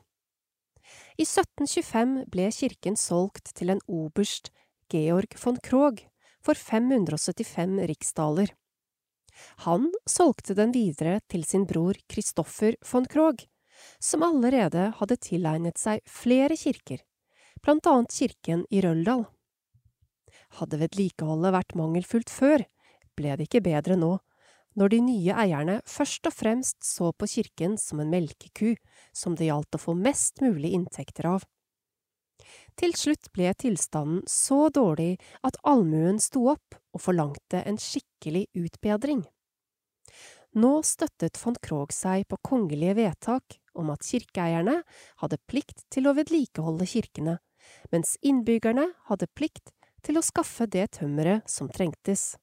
I 1.19 1.25
1725 1.27 2.19
ble 2.31 2.51
kirken 2.55 2.99
solgt 2.99 3.51
til 3.59 3.73
en 3.75 3.83
oberst, 3.87 4.53
Georg 4.91 5.35
von 5.43 5.59
Krogh, 5.63 6.05
for 6.43 6.55
575 6.55 7.81
riksdaler. 7.91 8.53
Han 9.67 9.91
solgte 10.09 10.55
den 10.55 10.71
videre 10.73 11.19
til 11.29 11.43
sin 11.45 11.67
bror 11.67 11.99
Kristoffer 12.09 12.79
von 12.87 13.07
Krogh, 13.11 13.43
som 13.99 14.23
allerede 14.23 14.93
hadde 15.01 15.19
tilegnet 15.21 15.83
seg 15.83 16.07
flere 16.07 16.57
kirker 16.57 17.03
blant 17.63 17.87
annet 17.87 18.13
kirken 18.13 18.65
i 18.71 18.83
Røldal. 18.85 19.27
Hadde 20.61 20.81
vedlikeholdet 20.81 21.55
vært 21.55 21.77
mangelfullt 21.79 22.33
før, 22.33 22.65
ble 23.17 23.37
det 23.37 23.49
ikke 23.49 23.65
bedre 23.65 23.97
nå, 23.99 24.17
når 24.77 24.93
de 24.93 25.01
nye 25.07 25.37
eierne 25.41 25.77
først 25.89 26.29
og 26.29 26.35
fremst 26.37 26.85
så 26.85 27.11
på 27.17 27.29
kirken 27.33 27.77
som 27.81 28.01
en 28.03 28.13
melkeku 28.13 28.75
som 29.17 29.37
det 29.37 29.49
gjaldt 29.49 29.79
å 29.79 29.81
få 29.81 29.97
mest 29.97 30.43
mulig 30.45 30.75
inntekter 30.77 31.31
av. 31.33 31.47
Til 32.77 32.93
slutt 32.93 33.31
ble 33.33 33.55
tilstanden 33.57 34.21
så 34.29 34.67
dårlig 34.69 35.17
at 35.47 35.57
allmuen 35.65 36.21
sto 36.21 36.45
opp 36.53 36.77
og 36.93 37.01
forlangte 37.01 37.63
en 37.65 37.81
skikkelig 37.81 38.47
utbedring. 38.53 39.25
Nå 40.57 40.73
støttet 40.85 41.41
von 41.41 41.57
Krogh 41.65 41.93
seg 41.93 42.29
på 42.29 42.39
kongelige 42.45 42.99
vedtak 43.01 43.57
om 43.77 43.93
at 43.93 44.07
kirkeeierne 44.07 44.81
hadde 45.23 45.41
plikt 45.51 45.85
til 45.93 46.09
å 46.09 46.15
vedlikeholde 46.17 46.89
kirkene, 46.89 47.39
mens 47.93 48.17
innbyggerne 48.25 48.89
hadde 49.11 49.29
plikt 49.37 49.73
til 50.07 50.19
å 50.19 50.25
skaffe 50.25 50.69
det 50.71 50.89
tømmeret 50.99 51.49
som 51.51 51.71
trengtes. 51.73 52.37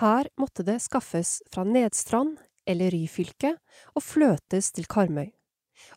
Her 0.00 0.30
måtte 0.40 0.64
det 0.66 0.78
skaffes 0.84 1.40
fra 1.52 1.64
Nedstrand 1.66 2.38
eller 2.68 2.92
Ryfylke 2.94 3.56
og 3.94 4.04
fløtes 4.04 4.70
til 4.76 4.86
Karmøy, 4.90 5.30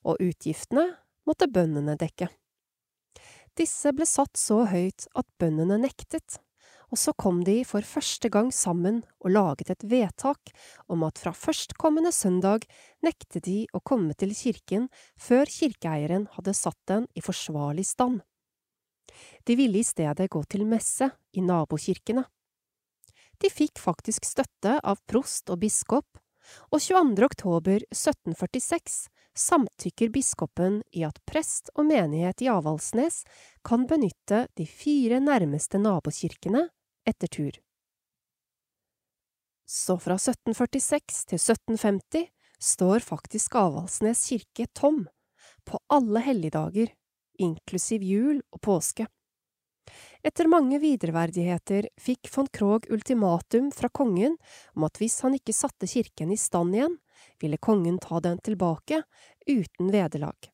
og 0.04 0.22
utgiftene 0.24 0.88
måtte 1.28 1.48
bøndene 1.52 1.96
dekke. 2.00 2.30
Disse 3.58 3.94
ble 3.94 4.08
satt 4.10 4.40
så 4.40 4.64
høyt 4.72 5.06
at 5.14 5.28
bøndene 5.40 5.78
nektet, 5.84 6.40
og 6.94 7.00
så 7.02 7.10
kom 7.18 7.40
de 7.42 7.64
for 7.66 7.82
første 7.82 8.30
gang 8.30 8.52
sammen 8.54 9.00
og 9.26 9.32
laget 9.34 9.72
et 9.74 9.84
vedtak 9.90 10.52
om 10.94 11.02
at 11.08 11.18
fra 11.18 11.32
førstkommende 11.34 12.12
søndag 12.14 12.68
nektet 13.02 13.48
de 13.48 13.64
å 13.74 13.82
komme 13.82 14.14
til 14.14 14.36
kirken 14.38 14.86
før 15.18 15.50
kirkeeieren 15.50 16.28
hadde 16.36 16.54
satt 16.54 16.78
den 16.92 17.08
i 17.18 17.24
forsvarlig 17.26 17.88
stand. 17.90 18.22
De 19.50 19.56
ville 19.58 19.82
i 19.82 19.88
stedet 19.88 20.30
gå 20.30 20.44
til 20.46 20.68
messe 20.70 21.10
i 21.34 21.42
nabokirkene. 21.42 22.28
De 23.42 23.50
fikk 23.50 23.82
faktisk 23.82 24.30
støtte 24.30 24.78
av 24.78 25.02
prost 25.10 25.50
og 25.50 25.64
biskop, 25.66 26.22
og 26.70 26.78
22. 26.78 27.26
oktober 27.26 27.88
1746 27.90 29.08
samtykker 29.34 30.14
biskopen 30.14 30.82
i 30.94 31.02
at 31.08 31.18
prest 31.26 31.74
og 31.74 31.88
menighet 31.90 32.46
i 32.46 32.52
Avaldsnes 32.54 33.24
kan 33.66 33.88
benytte 33.90 34.46
de 34.60 34.68
fire 34.70 35.18
nærmeste 35.24 35.82
nabokirkene 35.82 36.68
etter 37.06 37.28
tur. 37.28 37.60
Så 39.66 39.98
fra 40.00 40.18
1746 40.20 41.26
til 41.32 41.40
1750 41.40 42.28
står 42.64 43.04
faktisk 43.04 43.56
Avaldsnes 43.60 44.22
kirke 44.30 44.68
tom, 44.76 45.06
på 45.68 45.80
alle 45.92 46.22
helligdager, 46.24 46.94
inklusiv 47.40 48.04
jul 48.04 48.42
og 48.54 48.62
påske. 48.64 49.08
Etter 50.24 50.48
mange 50.48 50.80
videreverdigheter 50.80 51.90
fikk 52.00 52.30
von 52.32 52.48
Krogh 52.56 52.88
ultimatum 52.94 53.72
fra 53.76 53.90
kongen 53.92 54.38
om 54.78 54.88
at 54.88 55.00
hvis 55.02 55.20
han 55.26 55.36
ikke 55.36 55.56
satte 55.56 55.90
kirken 55.90 56.32
i 56.32 56.40
stand 56.40 56.78
igjen, 56.78 56.98
ville 57.44 57.60
kongen 57.60 58.00
ta 58.04 58.22
den 58.24 58.40
tilbake, 58.44 59.04
uten 59.50 59.92
vederlag. 59.92 60.53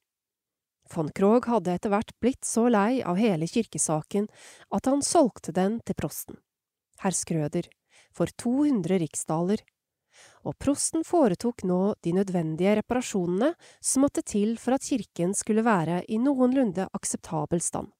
Von 0.93 1.11
Krogh 1.13 1.45
hadde 1.51 1.75
etter 1.75 1.91
hvert 1.93 2.15
blitt 2.21 2.45
så 2.45 2.65
lei 2.71 3.01
av 3.05 3.19
hele 3.21 3.47
kirkesaken 3.47 4.25
at 4.73 4.89
han 4.89 5.03
solgte 5.05 5.53
den 5.53 5.77
til 5.85 5.97
prosten, 5.99 6.39
herr 7.03 7.13
Skrøder, 7.13 7.67
for 8.15 8.31
200 8.41 8.97
riksdaler, 9.03 9.61
og 10.43 10.57
prosten 10.57 11.05
foretok 11.05 11.63
nå 11.69 11.93
de 12.03 12.15
nødvendige 12.17 12.79
reparasjonene 12.79 13.53
som 13.79 14.03
måtte 14.03 14.25
til 14.25 14.57
for 14.57 14.75
at 14.75 14.87
kirken 14.87 15.35
skulle 15.37 15.63
være 15.67 16.01
i 16.09 16.17
noenlunde 16.17 16.89
akseptabel 16.97 17.61
stand. 17.61 17.91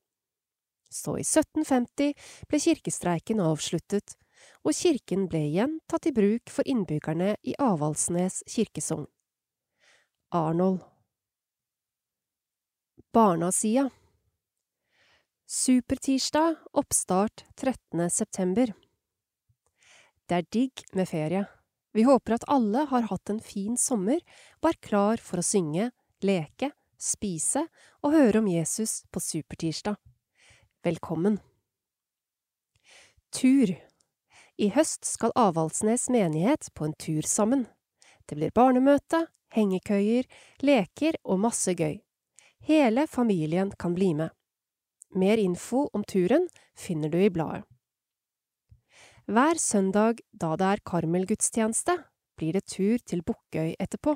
Så 0.90 1.20
i 1.20 1.24
1750 1.24 2.16
ble 2.50 2.60
kirkestreiken 2.64 3.44
avsluttet, 3.46 4.18
og 4.66 4.74
kirken 4.74 5.28
ble 5.30 5.44
igjen 5.52 5.78
tatt 5.88 6.10
i 6.10 6.16
bruk 6.16 6.50
for 6.50 6.66
innbyggerne 6.66 7.36
i 7.46 7.54
Avaldsnes 7.62 8.42
kirkesogn. 8.50 9.06
Arnold 10.34 10.82
Barnasida 13.08 13.90
Supertirsdag, 15.48 16.56
oppstart 16.72 17.46
13. 17.56 18.10
september 18.10 18.74
Det 20.26 20.36
er 20.36 20.48
digg 20.52 20.84
med 20.94 21.08
ferie. 21.08 21.46
Vi 21.96 22.04
håper 22.04 22.36
at 22.36 22.46
alle 22.48 22.84
har 22.92 23.08
hatt 23.08 23.32
en 23.32 23.40
fin 23.40 23.78
sommer 23.78 24.20
og 24.60 24.70
er 24.70 24.80
klar 24.84 25.24
for 25.24 25.40
å 25.40 25.46
synge, 25.48 25.88
leke, 26.22 26.70
spise 27.00 27.64
og 28.04 28.14
høre 28.18 28.44
om 28.44 28.52
Jesus 28.52 29.06
på 29.10 29.24
supertirsdag. 29.24 29.96
Velkommen! 30.84 31.40
Tur 33.32 33.74
I 34.60 34.70
høst 34.76 35.08
skal 35.08 35.34
Avaldsnes 35.40 36.10
menighet 36.12 36.70
på 36.76 36.92
en 36.92 36.94
tur 37.00 37.24
sammen. 37.24 37.66
Det 38.28 38.36
blir 38.38 38.54
barnemøte, 38.54 39.26
hengekøyer, 39.56 40.30
leker 40.62 41.18
og 41.24 41.42
masse 41.48 41.74
gøy. 41.74 42.04
Hele 42.62 43.08
familien 43.08 43.72
kan 43.72 43.94
bli 43.94 44.14
med. 44.14 44.30
Mer 45.16 45.38
info 45.38 45.90
om 45.94 46.04
turen 46.04 46.50
finner 46.78 47.10
du 47.10 47.22
i 47.24 47.30
bladet. 47.30 47.64
Hver 49.30 49.60
søndag 49.62 50.22
da 50.32 50.56
det 50.58 50.66
er 50.66 50.82
Karmel-gudstjeneste, 50.86 51.94
blir 52.38 52.56
det 52.58 52.66
tur 52.66 52.98
til 53.06 53.22
Bukkøy 53.22 53.76
etterpå. 53.78 54.16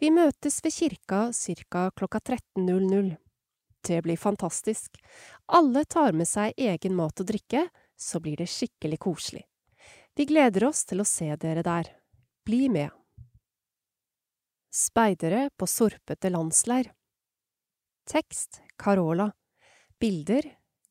Vi 0.00 0.08
møtes 0.10 0.60
ved 0.64 0.72
kirka 0.72 1.20
ca. 1.32 1.90
klokka 1.96 2.18
13.00. 2.18 3.16
Det 3.82 4.02
blir 4.02 4.16
fantastisk. 4.16 4.96
Alle 5.46 5.84
tar 5.84 6.12
med 6.12 6.28
seg 6.28 6.54
egen 6.56 6.96
mat 6.96 7.20
og 7.20 7.28
drikke, 7.28 7.66
så 7.96 8.20
blir 8.20 8.36
det 8.36 8.48
skikkelig 8.48 8.98
koselig. 8.98 9.44
Vi 10.16 10.24
gleder 10.24 10.68
oss 10.68 10.84
til 10.84 11.00
å 11.00 11.08
se 11.08 11.28
dere 11.36 11.62
der. 11.62 11.92
Bli 12.44 12.68
med. 12.68 12.90
Speidere 14.72 15.50
på 15.56 15.68
sorpete 15.68 16.30
landsleir 16.32 16.92
Tekst 18.08 18.62
Carola 18.76 19.32
Bilder 20.00 20.42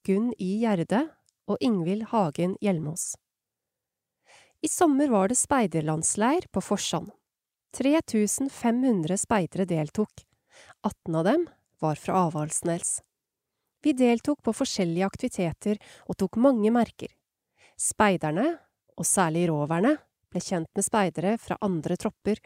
Gunn 0.07 0.33
I. 0.37 0.53
Gjerde 0.63 1.07
og 1.47 1.57
Ingvild 1.59 2.09
Hagen 2.13 2.55
Hjelmås 2.61 3.13
i 4.61 4.67
sommer 4.69 5.09
var 5.09 5.31
det 5.31 5.39
speiderlandsleir 5.39 6.45
på 6.53 6.61
Forsand. 6.61 7.09
3500 7.73 9.17
speidere 9.17 9.65
deltok. 9.65 10.21
18 10.85 11.15
av 11.15 11.25
dem 11.25 11.47
var 11.81 11.97
fra 11.97 12.27
Avaldsnes. 12.27 12.99
Vi 13.81 13.95
deltok 13.97 14.43
på 14.45 14.53
forskjellige 14.53 15.07
aktiviteter 15.07 15.79
og 16.05 16.19
tok 16.21 16.37
mange 16.37 16.69
merker. 16.69 17.09
Speiderne, 17.73 18.59
og 18.93 19.07
særlig 19.09 19.47
roverne, 19.49 19.95
ble 20.29 20.43
kjent 20.45 20.69
med 20.77 20.85
speidere 20.85 21.33
fra 21.41 21.57
andre 21.65 21.97
tropper, 21.97 22.37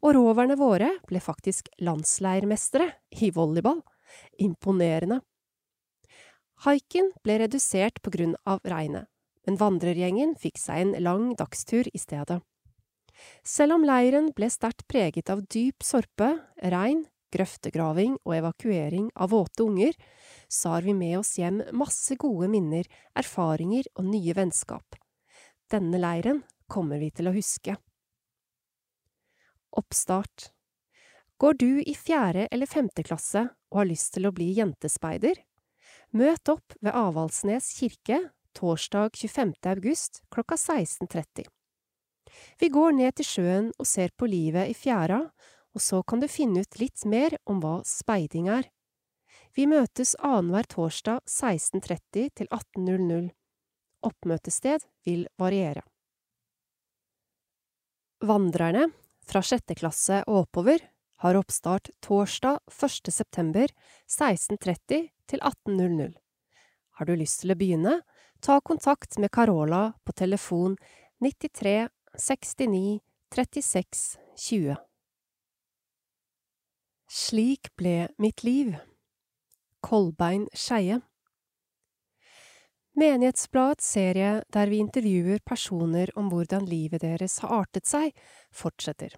og 0.00 0.16
roverne 0.16 0.56
våre 0.56 0.94
ble 1.10 1.20
faktisk 1.20 1.68
landsleirmestere 1.84 2.88
i 3.20 3.28
volleyball. 3.34 3.82
Imponerende. 4.38 5.20
Haiken 6.64 7.12
ble 7.22 7.38
redusert 7.44 8.02
på 8.02 8.10
grunn 8.10 8.34
av 8.44 8.60
regnet 8.66 9.06
men 9.48 9.56
vandrergjengen 9.56 10.34
fikk 10.36 10.60
seg 10.60 10.82
en 10.82 10.90
lang 11.00 11.30
dagstur 11.40 11.88
i 11.96 11.98
stedet. 11.98 12.42
Selv 13.40 13.78
om 13.78 13.86
leiren 13.88 14.28
ble 14.36 14.50
sterkt 14.52 14.84
preget 14.92 15.32
av 15.32 15.40
dyp 15.48 15.80
sorpe, 15.82 16.34
regn, 16.60 17.06
grøftegraving 17.32 18.18
og 18.28 18.34
evakuering 18.36 19.08
av 19.16 19.32
våte 19.32 19.64
unger, 19.64 19.96
så 20.52 20.76
har 20.76 20.84
vi 20.84 20.92
med 20.92 21.16
oss 21.22 21.32
hjem 21.40 21.62
masse 21.72 22.18
gode 22.20 22.50
minner, 22.52 22.84
erfaringer 23.16 23.88
og 23.96 24.04
nye 24.12 24.36
vennskap. 24.36 25.00
Denne 25.72 25.96
leiren 25.96 26.44
kommer 26.68 27.00
vi 27.00 27.08
til 27.16 27.32
å 27.32 27.34
huske. 27.36 27.78
Oppstart 29.80 30.50
Går 31.40 31.56
du 31.56 31.70
i 31.80 31.96
fjerde 31.96 32.50
eller 32.52 32.68
femte 32.68 33.04
klasse 33.06 33.46
og 33.70 33.82
har 33.82 33.90
lyst 33.90 34.14
til 34.16 34.28
å 34.28 34.34
bli 34.34 34.50
jentespeider? 34.56 35.36
Møt 36.16 36.48
opp 36.48 36.74
ved 36.80 36.96
Avaldsnes 36.96 37.70
kirke 37.76 38.22
torsdag 38.56 39.14
25. 39.16 39.54
august 39.70 40.22
klokka 40.32 40.56
16.30. 40.56 41.46
Vi 42.58 42.68
går 42.68 42.96
ned 42.96 43.16
til 43.18 43.28
sjøen 43.28 43.70
og 43.78 43.86
ser 43.88 44.12
på 44.16 44.28
livet 44.28 44.70
i 44.70 44.76
fjæra, 44.76 45.20
og 45.74 45.82
så 45.82 46.02
kan 46.02 46.20
du 46.20 46.28
finne 46.30 46.64
ut 46.64 46.80
litt 46.80 47.04
mer 47.06 47.36
om 47.46 47.60
hva 47.62 47.78
speiding 47.86 48.48
er. 48.52 48.68
Vi 49.56 49.66
møtes 49.66 50.14
annenhver 50.22 50.68
torsdag 50.70 51.22
16.30 51.26 52.32
til 52.40 52.48
18.00. 52.50 53.30
Oppmøtested 54.06 54.84
vil 55.06 55.26
variere. 55.40 55.82
Vandrerne, 58.22 58.88
fra 59.28 59.42
sjette 59.44 59.76
klasse 59.78 60.22
og 60.26 60.44
oppover, 60.44 60.82
har 61.18 61.38
oppstart 61.38 61.90
torsdag 62.00 62.60
1. 62.70 63.12
september 63.12 63.68
16.30 64.06 65.08
til 65.26 65.40
18.00. 65.40 66.14
Har 66.98 67.06
du 67.06 67.14
lyst 67.14 67.42
til 67.42 67.54
å 67.54 67.58
begynne, 67.58 68.00
ta 68.40 68.60
kontakt 68.60 69.18
med 69.18 69.32
Carola 69.34 69.92
på 70.04 70.14
telefon 70.14 70.76
93 71.22 71.88
69 72.18 73.00
36 73.34 74.18
20. 74.38 74.76
Slik 77.08 77.70
ble 77.76 78.08
mitt 78.18 78.44
liv. 78.44 78.74
Kolbein 79.80 80.48
Skeie. 80.54 81.00
Menighetsbladets 82.98 83.86
serie 83.94 84.42
der 84.52 84.70
vi 84.70 84.80
intervjuer 84.82 85.38
personer 85.46 86.10
om 86.18 86.32
hvordan 86.32 86.66
livet 86.66 87.04
deres 87.04 87.38
har 87.44 87.62
artet 87.62 87.86
seg, 87.86 88.10
fortsetter. 88.50 89.14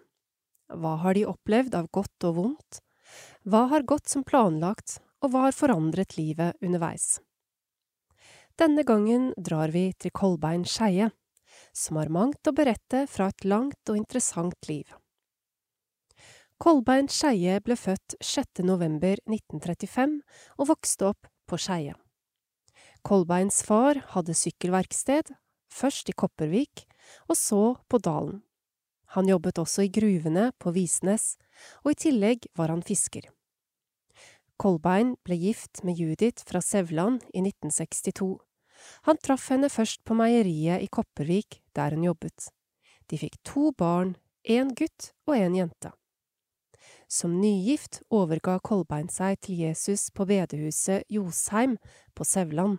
Hva 0.70 0.94
har 1.02 1.16
de 1.18 1.26
opplevd 1.26 1.74
av 1.74 1.88
godt 1.90 2.28
og 2.28 2.37
vondt? 2.37 2.80
Hva 3.42 3.64
har 3.72 3.83
gått 3.83 4.11
som 4.11 4.22
planlagt, 4.22 5.00
og 5.20 5.33
hva 5.33 5.48
har 5.48 5.56
forandret 5.56 6.14
livet 6.18 6.56
underveis? 6.62 7.18
Denne 8.61 8.85
gangen 8.87 9.30
drar 9.40 9.72
vi 9.74 9.88
til 9.98 10.12
Kolbein 10.14 10.66
Skeie, 10.68 11.11
som 11.72 11.98
har 11.98 12.12
mangt 12.12 12.46
å 12.46 12.54
berette 12.54 13.06
fra 13.11 13.30
et 13.33 13.46
langt 13.48 13.90
og 13.90 13.98
interessant 13.98 14.68
liv. 14.68 14.84
Kolbein 16.61 17.09
Skeie 17.09 17.57
ble 17.64 17.74
født 17.80 18.18
6. 18.20 18.62
november 18.68 19.16
1935 19.24 20.18
og 20.59 20.70
vokste 20.70 21.09
opp 21.09 21.30
på 21.49 21.59
Skeie. 21.59 21.97
Kolbeins 23.01 23.62
far 23.64 24.03
hadde 24.12 24.36
sykkelverksted, 24.36 25.32
først 25.72 26.12
i 26.12 26.14
Kopervik 26.14 26.84
og 27.26 27.38
så 27.40 27.62
på 27.88 27.99
Dalen. 28.05 28.42
Han 29.16 29.28
jobbet 29.28 29.58
også 29.58 29.86
i 29.86 29.90
gruvene 29.90 30.50
på 30.62 30.70
Visnes, 30.74 31.34
og 31.82 31.94
i 31.94 32.00
tillegg 32.06 32.46
var 32.58 32.70
han 32.70 32.84
fisker. 32.86 33.26
Kolbein 34.61 35.14
ble 35.24 35.38
gift 35.40 35.82
med 35.88 35.98
Judith 35.98 36.44
fra 36.46 36.61
Sevland 36.61 37.24
i 37.32 37.42
1962. 37.42 38.36
Han 39.08 39.18
traff 39.20 39.48
henne 39.52 39.70
først 39.72 40.04
på 40.04 40.14
meieriet 40.16 40.84
i 40.84 40.88
Kopervik, 40.92 41.61
der 41.74 41.96
hun 41.96 42.04
jobbet. 42.06 42.50
De 43.11 43.18
fikk 43.18 43.40
to 43.44 43.72
barn, 43.72 44.14
en 44.44 44.74
gutt 44.76 45.11
og 45.26 45.34
en 45.36 45.56
jente. 45.58 45.92
Som 47.11 47.40
nygift 47.40 48.02
overga 48.14 48.58
Kolbein 48.62 49.11
seg 49.11 49.40
til 49.42 49.64
Jesus 49.64 50.08
på 50.14 50.28
bedehuset 50.28 51.08
Josheim 51.11 51.76
på 52.14 52.24
Sevland. 52.24 52.78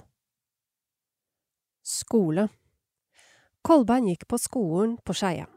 Skole 1.84 2.48
Kolbein 3.66 4.08
gikk 4.08 4.30
på 4.32 4.40
skolen 4.42 4.96
på 5.06 5.14
Skeia. 5.18 5.50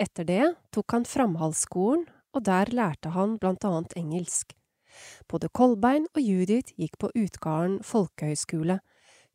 Etter 0.00 0.24
det 0.24 0.44
tok 0.72 0.94
han 0.96 1.04
Framhaldsskolen, 1.04 2.06
og 2.32 2.44
der 2.46 2.70
lærte 2.72 3.10
han 3.12 3.36
blant 3.42 3.66
annet 3.68 3.92
engelsk. 3.98 4.54
Både 5.28 5.50
Kolbein 5.52 6.06
og 6.14 6.22
Judith 6.22 6.72
gikk 6.80 6.96
på 7.02 7.10
Utgarden 7.18 7.80
folkehøgskole, 7.84 8.78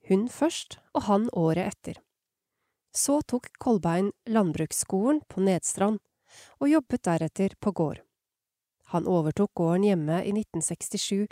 hun 0.09 0.25
først 0.29 0.79
og 0.95 1.05
han 1.09 1.27
året 1.33 1.69
etter. 1.69 1.99
Så 2.95 3.19
tok 3.29 3.51
Kolbein 3.59 4.09
landbruksskolen 4.25 5.21
på 5.29 5.43
Nedstrand, 5.45 5.99
og 6.59 6.71
jobbet 6.71 7.03
deretter 7.05 7.55
på 7.61 7.71
gård. 7.75 8.01
Han 8.93 9.07
overtok 9.09 9.53
gården 9.57 9.85
hjemme 9.85 10.17
i 10.23 10.33
1967, 10.33 11.27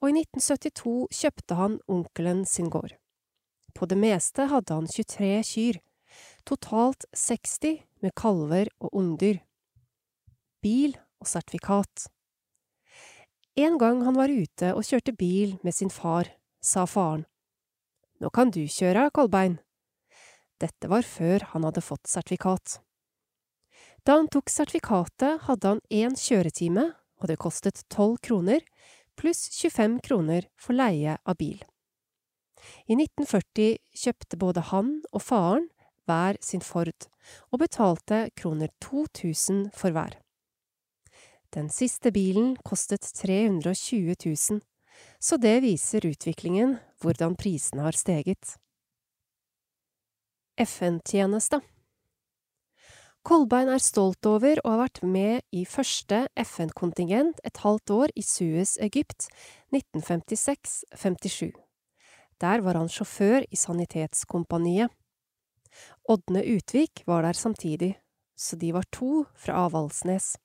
og 0.00 0.10
i 0.10 0.16
1972 0.24 1.22
kjøpte 1.22 1.58
han 1.58 1.78
onkelen 1.86 2.44
sin 2.48 2.70
gård. 2.72 2.96
På 3.74 3.86
det 3.86 3.98
meste 4.00 4.48
hadde 4.50 4.74
han 4.74 4.90
23 4.90 5.32
kyr, 5.48 5.80
totalt 6.48 7.06
60 7.16 7.82
med 8.02 8.14
kalver 8.18 8.70
og 8.82 8.92
ungdyr. 8.92 9.40
Bil 10.62 10.96
og 11.22 11.30
sertifikat. 11.30 12.08
En 13.58 13.76
gang 13.78 14.02
han 14.06 14.16
var 14.16 14.32
ute 14.32 14.72
og 14.72 14.86
kjørte 14.86 15.12
bil 15.12 15.58
med 15.62 15.76
sin 15.76 15.90
far, 15.92 16.30
sa 16.62 16.86
faren. 16.88 17.26
Nå 18.22 18.30
kan 18.30 18.52
du 18.54 18.62
kjøre, 18.70 19.10
Kolbein. 19.10 19.58
Dette 20.62 20.88
var 20.88 21.02
før 21.02 21.42
han 21.52 21.66
hadde 21.66 21.82
fått 21.82 22.06
sertifikat. 22.06 22.78
Da 24.06 24.16
han 24.18 24.30
tok 24.30 24.50
sertifikatet, 24.50 25.42
hadde 25.46 25.74
han 25.74 25.82
én 25.90 26.14
kjøretime, 26.18 26.92
og 27.20 27.28
det 27.30 27.38
kostet 27.42 27.84
tolv 27.90 28.18
kroner, 28.22 28.62
pluss 29.18 29.44
25 29.52 30.00
kroner 30.06 30.48
for 30.58 30.78
leie 30.78 31.18
av 31.22 31.38
bil. 31.38 31.60
I 32.86 32.96
1940 32.96 33.78
kjøpte 34.04 34.38
både 34.38 34.64
han 34.70 34.94
og 35.10 35.22
faren 35.22 35.68
hver 36.06 36.38
sin 36.40 36.62
Ford, 36.64 37.08
og 37.50 37.62
betalte 37.62 38.30
kroner 38.36 38.72
2000 38.82 39.70
for 39.76 39.94
hver. 39.94 40.18
Den 41.52 41.68
siste 41.68 42.12
bilen 42.12 42.56
kostet 42.64 43.04
320 43.04 44.16
000, 44.24 44.60
så 45.20 45.36
det 45.36 45.60
viser 45.62 46.06
utviklingen, 46.08 46.78
hvordan 47.02 47.36
prisene 47.36 47.84
har 47.84 47.96
steget. 47.96 48.56
FN-tjeneste 50.60 51.60
Kolbein 53.22 53.68
er 53.70 53.78
stolt 53.78 54.26
over 54.26 54.58
å 54.64 54.72
ha 54.72 54.78
vært 54.80 54.98
med 55.06 55.44
i 55.54 55.62
første 55.68 56.24
FN-kontingent 56.42 57.38
et 57.46 57.60
halvt 57.62 57.92
år 57.94 58.14
i 58.18 58.24
Suez, 58.26 58.74
Egypt, 58.82 59.28
1956–57. 59.70 61.52
Der 62.42 62.64
var 62.66 62.80
han 62.80 62.90
sjåfør 62.90 63.46
i 63.46 63.60
Sanitetskompaniet. 63.60 64.90
Ådne 66.08 66.42
Utvik 66.56 67.04
var 67.06 67.22
der 67.26 67.38
samtidig, 67.38 67.94
så 68.36 68.56
de 68.56 68.72
var 68.74 68.88
to 68.92 69.24
fra 69.34 69.64
Avaldsnes. 69.66 70.36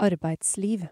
Arbeidsliv 0.00 0.86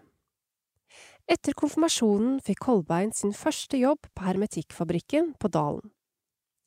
Etter 1.27 1.55
konfirmasjonen 1.59 2.37
fikk 2.43 2.61
Kolbein 2.63 3.11
sin 3.11 3.33
første 3.35 3.79
jobb 3.79 4.07
på 4.15 4.27
hermetikkfabrikken 4.27 5.33
på 5.39 5.51
Dalen. 5.51 5.89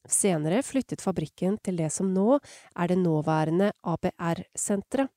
Senere 0.08 0.62
flyttet 0.64 1.00
fabrikken 1.04 1.56
til 1.64 1.78
det 1.80 1.88
som 1.92 2.10
nå 2.12 2.38
er 2.40 2.90
det 2.90 2.98
nåværende 3.00 3.70
ABR-senteret. 3.84 5.08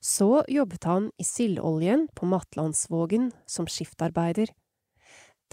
Så 0.00 0.44
jobbet 0.48 0.86
han 0.88 1.10
i 1.20 1.26
sildoljen 1.26 2.06
på 2.16 2.26
Matlandsvågen 2.30 3.30
som 3.46 3.66
skiftarbeider. 3.68 4.48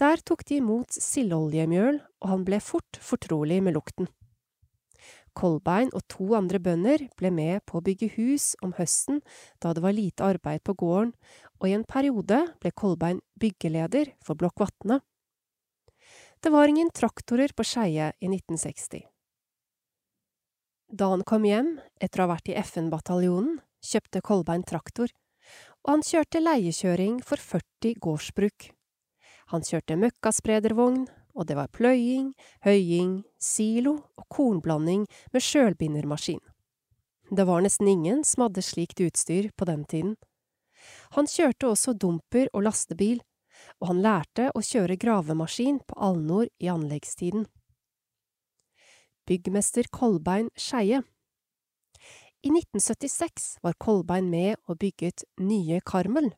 Der 0.00 0.22
tok 0.24 0.44
de 0.48 0.58
imot 0.60 0.92
sildoljemjøl, 0.92 2.00
og 2.22 2.30
han 2.32 2.46
ble 2.48 2.60
fort 2.64 2.98
fortrolig 3.00 3.62
med 3.64 3.76
lukten. 3.76 4.08
Kolbein 5.36 5.90
og 5.92 6.04
to 6.12 6.30
andre 6.38 6.60
bønder 6.62 7.04
ble 7.18 7.30
med 7.34 7.64
på 7.68 7.78
å 7.78 7.84
bygge 7.84 8.08
hus 8.16 8.54
om 8.64 8.72
høsten 8.78 9.20
da 9.62 9.74
det 9.76 9.82
var 9.84 9.96
lite 9.96 10.24
arbeid 10.24 10.64
på 10.64 10.76
gården, 10.80 11.12
og 11.60 11.68
i 11.68 11.74
en 11.76 11.84
periode 11.88 12.40
ble 12.62 12.72
Kolbein 12.72 13.20
byggeleder 13.40 14.14
for 14.24 14.38
Blokk 14.38 14.64
Vatne. 14.64 15.00
Det 16.40 16.52
var 16.52 16.68
ingen 16.68 16.90
traktorer 16.94 17.52
på 17.56 17.64
Skeie 17.64 18.12
i 18.20 18.28
1960. 18.30 19.04
Da 20.86 21.10
han 21.10 21.24
kom 21.26 21.44
hjem, 21.48 21.76
etter 21.98 22.22
å 22.22 22.26
ha 22.26 22.36
vært 22.36 22.52
i 22.52 22.56
FN-bataljonen, 22.60 23.58
kjøpte 23.82 24.22
Kolbein 24.22 24.62
traktor, 24.66 25.10
og 25.82 25.96
han 25.96 26.04
kjørte 26.06 26.42
leiekjøring 26.42 27.20
for 27.26 27.42
40 27.42 27.98
gårdsbruk. 28.02 28.70
Han 29.52 29.66
kjørte 29.66 29.98
møkkaspredervogn, 29.98 31.06
og 31.36 31.46
det 31.46 31.56
var 31.58 31.72
pløying, 31.72 32.32
høying, 32.64 33.20
silo 33.38 33.98
og 34.16 34.26
kornblanding 34.32 35.04
med 35.32 35.44
sjølbindermaskin. 35.44 36.40
Det 37.30 37.44
var 37.46 37.62
nesten 37.64 37.88
ingen 37.90 38.22
som 38.24 38.46
hadde 38.46 38.62
slikt 38.62 39.02
utstyr 39.02 39.50
på 39.56 39.66
den 39.68 39.84
tiden. 39.84 40.14
Han 41.18 41.26
kjørte 41.26 41.72
også 41.72 41.96
dumper 41.98 42.48
og 42.54 42.66
lastebil, 42.68 43.20
og 43.80 43.90
han 43.90 44.02
lærte 44.04 44.50
å 44.54 44.62
kjøre 44.62 44.98
gravemaskin 45.00 45.80
på 45.88 45.98
Alnor 46.08 46.48
i 46.62 46.70
anleggstiden. 46.70 47.46
Byggmester 49.26 49.88
Kolbein 49.90 50.52
Skeie 50.54 51.00
I 52.46 52.50
1976 52.52 53.56
var 53.64 53.74
Kolbein 53.82 54.30
med 54.30 54.60
og 54.70 54.78
bygget 54.84 55.24
Nye 55.42 55.80
Karmel. 55.82 56.30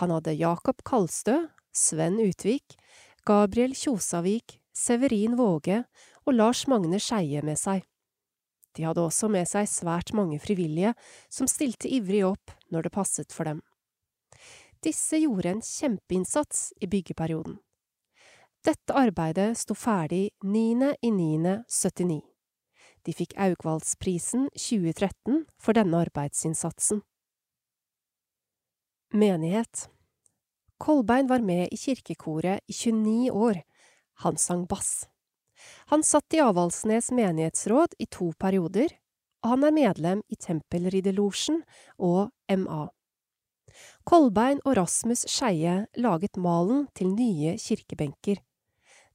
Han 0.00 0.10
hadde 0.10 0.34
Jakob 0.34 0.82
Kalstø, 0.86 1.36
Sven 1.74 2.18
Utvik, 2.22 2.74
Gabriel 3.24 3.72
Kjosavik, 3.72 4.58
Severin 4.76 5.36
Våge 5.38 5.84
og 6.26 6.34
Lars 6.34 6.66
Magne 6.68 6.98
Skeie 7.00 7.40
med 7.46 7.56
seg. 7.56 7.84
De 8.76 8.84
hadde 8.84 9.00
også 9.00 9.30
med 9.32 9.46
seg 9.48 9.68
svært 9.70 10.12
mange 10.12 10.40
frivillige 10.42 10.92
som 11.32 11.48
stilte 11.48 11.88
ivrig 11.88 12.24
opp 12.26 12.52
når 12.74 12.88
det 12.88 12.92
passet 12.92 13.32
for 13.32 13.48
dem. 13.48 13.62
Disse 14.84 15.16
gjorde 15.22 15.54
en 15.54 15.62
kjempeinnsats 15.64 16.74
i 16.84 16.90
byggeperioden. 16.90 17.56
Dette 18.64 18.96
arbeidet 18.96 19.54
sto 19.60 19.76
ferdig 19.76 20.34
9.9.79. 20.44 22.20
De 23.04 23.12
fikk 23.12 23.32
Augvaldsprisen 23.40 24.50
2013 24.52 25.44
for 25.60 25.76
denne 25.76 26.04
arbeidsinnsatsen. 26.04 27.00
Menighet 29.14 29.88
Kolbein 30.78 31.28
var 31.30 31.44
med 31.44 31.68
i 31.72 31.78
kirkekoret 31.78 32.60
i 32.66 32.72
29 32.72 33.30
år. 33.30 33.62
Han 34.24 34.36
sang 34.36 34.66
bass. 34.66 35.06
Han 35.92 36.02
satt 36.02 36.34
i 36.34 36.42
Avaldsnes 36.42 37.10
menighetsråd 37.14 37.94
i 37.98 38.06
to 38.10 38.32
perioder, 38.38 38.90
og 39.44 39.54
han 39.54 39.68
er 39.68 39.76
medlem 39.76 40.22
i 40.28 40.36
Tempelridderlosjen 40.40 41.62
og 41.98 42.30
MA. 42.50 42.88
Kolbein 44.04 44.60
og 44.64 44.76
Rasmus 44.78 45.24
Skeie 45.30 45.84
laget 45.96 46.36
malen 46.36 46.86
til 46.94 47.14
nye 47.14 47.56
kirkebenker. 47.60 48.42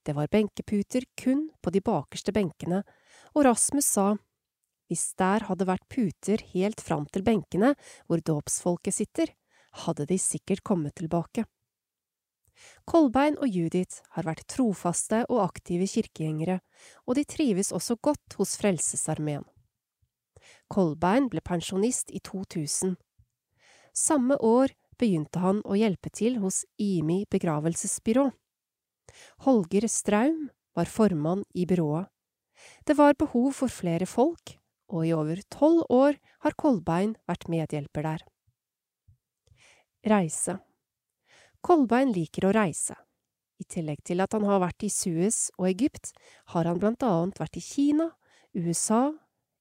Det 0.05 0.15
var 0.15 0.31
benkeputer 0.31 1.05
kun 1.19 1.49
på 1.61 1.73
de 1.75 1.81
bakerste 1.85 2.33
benkene, 2.35 2.81
og 3.35 3.45
Rasmus 3.45 3.85
sa 3.85 4.15
hvis 4.89 5.11
der 5.21 5.45
hadde 5.45 5.67
vært 5.69 5.85
puter 5.91 6.41
helt 6.55 6.81
fram 6.81 7.05
til 7.13 7.21
benkene 7.21 7.75
hvor 8.07 8.23
dåpsfolket 8.25 8.95
sitter, 8.95 9.29
hadde 9.85 10.05
de 10.09 10.17
sikkert 10.19 10.63
kommet 10.63 10.95
tilbake. 10.99 11.45
Kolbein 12.89 13.37
og 13.39 13.47
Judith 13.47 14.01
har 14.15 14.25
vært 14.27 14.47
trofaste 14.51 15.21
og 15.29 15.43
aktive 15.45 15.87
kirkegjengere, 15.87 16.59
og 17.07 17.15
de 17.15 17.23
trives 17.23 17.71
også 17.75 17.95
godt 18.01 18.35
hos 18.39 18.57
Frelsesarmeen. 18.59 19.45
Kolbein 20.69 21.29
ble 21.31 21.41
pensjonist 21.45 22.11
i 22.11 22.19
2000. 22.25 22.97
Samme 23.95 24.37
år 24.43 24.73
begynte 24.99 25.41
han 25.41 25.61
å 25.63 25.77
hjelpe 25.79 26.11
til 26.13 26.39
hos 26.43 26.63
IMI 26.81 27.23
begravelsesbyrå. 27.31 28.29
Holger 29.45 29.87
Straum 29.89 30.49
var 30.77 30.89
formann 30.91 31.45
i 31.55 31.65
byrået. 31.69 32.09
Det 32.85 32.97
var 32.99 33.15
behov 33.17 33.53
for 33.55 33.71
flere 33.71 34.05
folk, 34.05 34.57
og 34.91 35.07
i 35.07 35.13
over 35.15 35.39
tolv 35.53 35.85
år 35.89 36.19
har 36.43 36.57
Kolbein 36.59 37.15
vært 37.29 37.47
medhjelper 37.49 38.05
der. 38.05 38.25
Reise 40.07 40.53
Kolbein 41.59 42.13
liker 42.15 42.45
å 42.47 42.53
reise. 42.55 42.95
I 43.59 43.65
tillegg 43.67 43.99
til 44.07 44.23
at 44.23 44.31
han 44.31 44.45
har 44.47 44.61
vært 44.63 44.85
i 44.87 44.89
Suez 44.93 45.49
og 45.57 45.65
Egypt, 45.67 46.13
har 46.55 46.69
han 46.69 46.79
blant 46.79 47.03
annet 47.03 47.39
vært 47.41 47.57
i 47.59 47.63
Kina, 47.63 48.05
USA, 48.55 49.11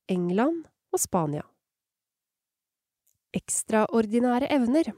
England 0.07 0.69
og 0.95 1.03
Spania. 1.03 1.43
Ekstraordinære 3.35 4.47
evner 4.55 4.93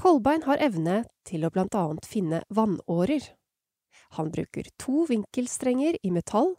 Kolbein 0.00 0.46
har 0.48 0.64
evne 0.64 1.02
til 1.28 1.44
å 1.44 1.52
blant 1.52 1.76
annet 1.76 2.08
finne 2.08 2.40
vannårer. 2.48 3.26
Han 4.16 4.32
bruker 4.32 4.72
to 4.80 5.04
vinkelstrenger 5.10 6.00
i 6.00 6.14
metall, 6.14 6.54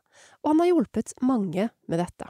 og 0.46 0.54
han 0.54 0.62
har 0.62 0.70
hjulpet 0.76 1.18
mange 1.26 1.72
med 1.90 2.04
dette. 2.04 2.30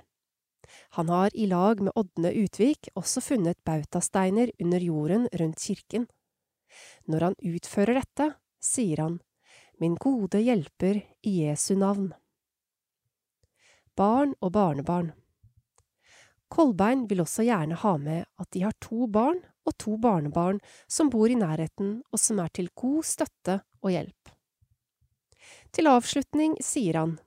Han 0.98 1.10
har 1.10 1.34
i 1.34 1.48
lag 1.48 1.82
med 1.82 1.94
Ådne 1.96 2.32
Utvik 2.44 2.90
også 2.96 3.22
funnet 3.22 3.60
bautasteiner 3.64 4.52
under 4.60 4.80
jorden 4.80 5.28
rundt 5.40 5.60
kirken. 5.60 6.08
Når 7.08 7.28
han 7.28 7.36
utfører 7.42 8.02
dette, 8.02 8.34
sier 8.62 9.04
han 9.04 9.20
Min 9.82 9.96
gode 9.96 10.40
hjelper 10.40 11.02
i 11.26 11.32
Jesu 11.44 11.76
navn. 11.76 12.14
barn 13.96 14.34
og 14.42 14.52
barnebarn. 14.52 15.12
Kolbein 16.52 17.06
vil 17.10 17.22
også 17.22 17.44
gjerne 17.48 17.76
ha 17.80 17.96
med 17.98 18.26
at 18.40 18.50
de 18.52 18.64
har 18.66 18.76
to 18.82 19.08
barn 19.08 19.40
og 19.68 19.76
to 19.80 19.98
barnebarn 20.02 20.60
som 20.88 21.10
bor 21.10 21.30
i 21.30 21.38
nærheten 21.38 22.02
og 22.12 22.20
som 22.20 22.40
er 22.44 22.52
til 22.56 22.70
god 22.76 23.04
støtte 23.08 23.60
og 23.82 23.92
hjelp. 23.94 24.32
Til 25.72 25.88
avslutning 25.88 26.58
sier 26.64 27.00
han, 27.00 27.20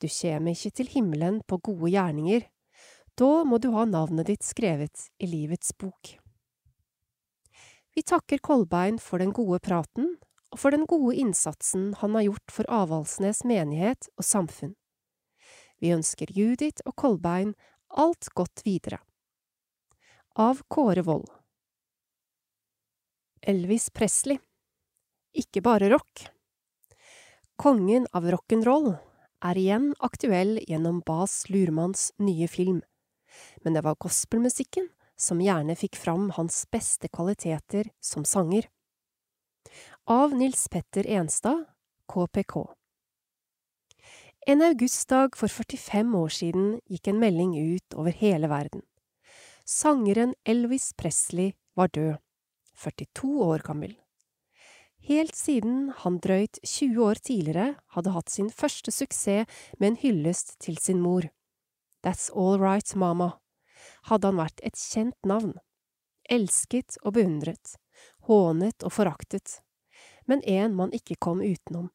Du 0.00 0.08
kjem 0.08 0.50
ikke 0.52 0.70
til 0.70 0.90
himmelen 0.90 1.40
på 1.48 1.58
gode 1.58 1.90
gjerninger, 1.94 2.42
da 3.20 3.44
må 3.46 3.60
du 3.62 3.70
ha 3.74 3.84
navnet 3.86 4.26
ditt 4.26 4.42
skrevet 4.42 5.08
i 5.22 5.28
livets 5.30 5.72
bok. 5.78 6.16
Vi 7.94 8.02
takker 8.02 8.42
Kolbein 8.42 8.98
for 8.98 9.22
den 9.22 9.30
gode 9.32 9.60
praten 9.62 10.16
og 10.50 10.58
for 10.58 10.74
den 10.74 10.86
gode 10.90 11.14
innsatsen 11.18 11.92
han 12.00 12.14
har 12.18 12.26
gjort 12.28 12.54
for 12.56 12.70
Avaldsnes 12.70 13.44
menighet 13.46 14.08
og 14.18 14.26
samfunn. 14.26 14.74
Vi 15.82 15.92
ønsker 15.94 16.30
Judith 16.30 16.82
og 16.86 16.94
Kolbein 16.98 17.54
alt 17.94 18.30
godt 18.34 18.62
videre. 18.66 18.98
Av 20.34 20.62
Kåre 20.66 21.04
Wold 21.06 21.28
Elvis 23.46 23.90
Presley 23.94 24.40
Ikke 25.38 25.62
bare 25.62 25.92
rock 25.92 26.24
Kongen 27.60 28.08
av 28.10 28.26
rock'n'roll 28.34 28.96
er 29.46 29.60
igjen 29.60 29.92
aktuell 30.02 30.56
gjennom 30.66 31.04
Bas 31.06 31.44
Lurmans 31.52 32.08
nye 32.18 32.48
film, 32.50 32.80
men 33.64 33.76
det 33.76 33.84
var 33.86 33.98
gospelmusikken 34.00 34.88
som 35.16 35.42
gjerne 35.42 35.76
fikk 35.78 35.96
fram 35.96 36.30
hans 36.36 36.64
beste 36.74 37.08
kvaliteter 37.08 37.90
som 38.02 38.24
sanger. 38.28 38.66
Av 40.10 40.34
Nils 40.36 40.66
Petter 40.68 41.06
Enstad, 41.06 41.64
KPK 42.10 42.66
en 44.46 44.62
augustdag 44.62 45.36
for 45.40 45.48
45 45.48 46.14
år 46.18 46.32
siden 46.36 46.64
gikk 46.92 47.08
en 47.08 47.20
melding 47.20 47.54
ut 47.56 47.94
over 47.96 48.12
hele 48.12 48.50
verden. 48.52 48.82
Sangeren 49.64 50.34
Elvis 50.44 50.90
Presley 51.00 51.54
var 51.72 51.88
død, 51.88 52.18
42 52.76 53.30
år 53.40 53.64
gammel. 53.64 53.94
Helt 55.08 55.32
siden 55.36 55.94
han 56.02 56.18
drøyt 56.20 56.60
20 56.60 57.00
år 57.06 57.22
tidligere 57.24 57.70
hadde 57.96 58.12
hatt 58.12 58.34
sin 58.34 58.50
første 58.52 58.92
suksess 58.92 59.48
med 59.78 59.94
en 59.94 59.98
hyllest 60.04 60.58
til 60.60 60.76
sin 60.76 61.00
mor. 61.00 61.24
That's 62.04 62.28
All 62.30 62.58
Right 62.60 62.94
Mama, 62.94 63.38
hadde 64.10 64.28
han 64.28 64.40
vært 64.42 64.60
et 64.60 64.76
kjent 64.76 65.16
navn. 65.24 65.54
Elsket 66.28 66.98
og 67.02 67.16
beundret, 67.16 67.78
hånet 68.28 68.84
og 68.84 68.92
foraktet, 68.92 69.62
men 70.28 70.44
en 70.44 70.76
man 70.76 70.92
ikke 70.92 71.16
kom 71.16 71.40
utenom. 71.40 71.88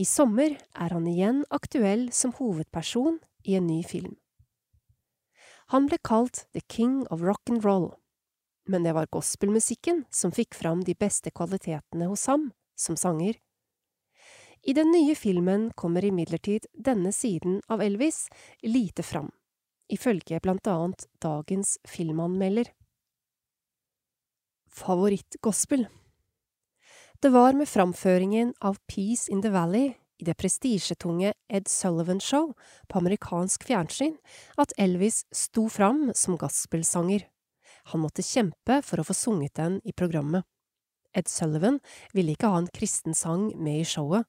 I 0.00 0.08
sommer 0.08 0.56
er 0.56 0.94
han 0.96 1.08
igjen 1.08 1.44
aktuell 1.52 2.08
som 2.12 2.32
hovedperson 2.38 3.18
i 3.44 3.58
en 3.60 3.68
ny 3.68 3.82
film. 3.84 4.16
Han 5.74 5.88
ble 5.90 5.98
kalt 6.00 6.46
The 6.56 6.62
King 6.64 7.02
of 7.12 7.20
Rock 7.20 7.50
and 7.52 7.64
Roll, 7.66 7.90
men 8.64 8.86
det 8.86 8.94
var 8.96 9.10
gospelmusikken 9.12 10.06
som 10.10 10.32
fikk 10.32 10.56
fram 10.56 10.84
de 10.86 10.94
beste 10.96 11.30
kvalitetene 11.34 12.08
hos 12.08 12.24
ham 12.30 12.50
som 12.78 12.96
sanger. 12.96 13.36
I 14.66 14.74
den 14.74 14.90
nye 14.90 15.14
filmen 15.14 15.68
kommer 15.78 16.04
imidlertid 16.04 16.66
denne 16.74 17.12
siden 17.14 17.60
av 17.70 17.82
Elvis 17.82 18.26
lite 18.66 19.04
fram, 19.06 19.30
ifølge 19.92 20.40
blant 20.42 20.66
annet 20.66 21.06
dagens 21.22 21.76
filmanmelder. 21.86 22.72
Favorittgospel 24.66 25.86
det 27.22 27.28
var 27.28 27.52
med 27.52 27.68
framføringen 27.68 28.54
av 28.60 28.76
Peace 28.86 29.32
in 29.32 29.42
the 29.42 29.48
Valley 29.50 29.94
i 30.20 30.24
det 30.24 30.34
prestisjetunge 30.36 31.32
Ed 31.48 31.68
Sullivan 31.68 32.20
Show 32.20 32.52
på 32.88 32.98
amerikansk 32.98 33.64
fjernsyn 33.64 34.18
at 34.60 34.74
Elvis 34.76 35.22
sto 35.32 35.64
fram 35.72 36.10
som 36.14 36.36
gospelsanger. 36.36 37.24
Han 37.92 38.02
måtte 38.04 38.24
kjempe 38.24 38.82
for 38.84 39.00
å 39.00 39.06
få 39.08 39.16
sunget 39.16 39.56
den 39.56 39.80
i 39.84 39.94
programmet. 39.96 40.44
Ed 41.16 41.28
Sullivan 41.32 41.80
ville 42.12 42.36
ikke 42.36 42.52
ha 42.52 42.60
en 42.60 42.68
kristen 42.68 43.16
sang 43.16 43.48
med 43.56 43.80
i 43.80 43.88
showet, 43.88 44.28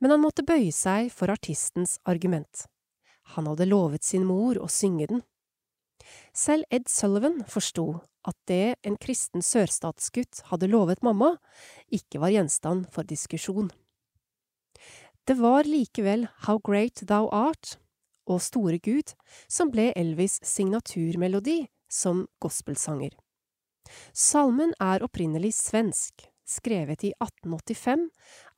men 0.00 0.14
han 0.14 0.22
måtte 0.22 0.46
bøye 0.46 0.72
seg 0.74 1.10
for 1.14 1.32
artistens 1.32 1.98
argument. 2.08 2.66
Han 3.36 3.46
hadde 3.46 3.68
lovet 3.68 4.04
sin 4.04 4.24
mor 4.26 4.58
å 4.58 4.68
synge 4.72 5.10
den. 5.10 5.22
Selv 6.34 6.64
Ed 6.72 6.88
Sullivan 6.88 7.44
forsto 7.48 8.00
at 8.26 8.36
det 8.48 8.76
en 8.86 8.96
kristen 9.00 9.44
sørstatsgutt 9.44 10.42
hadde 10.50 10.70
lovet 10.70 11.04
mamma, 11.04 11.36
ikke 11.92 12.20
var 12.22 12.32
gjenstand 12.34 12.88
for 12.92 13.06
diskusjon. 13.06 13.70
Det 15.28 15.36
var 15.38 15.68
likevel 15.68 16.26
How 16.46 16.58
Great 16.64 17.04
Thou 17.06 17.28
Art 17.30 17.76
og 18.30 18.40
Store 18.42 18.80
Gud 18.82 19.12
som 19.48 19.70
ble 19.72 19.90
Elvis' 19.98 20.40
signaturmelodi 20.46 21.68
som 21.90 22.24
gospelsanger. 22.42 23.12
Salmen 24.14 24.72
er 24.80 25.04
opprinnelig 25.04 25.52
svensk, 25.58 26.29
skrevet 26.50 27.04
i 27.06 27.12
1885 27.22 28.08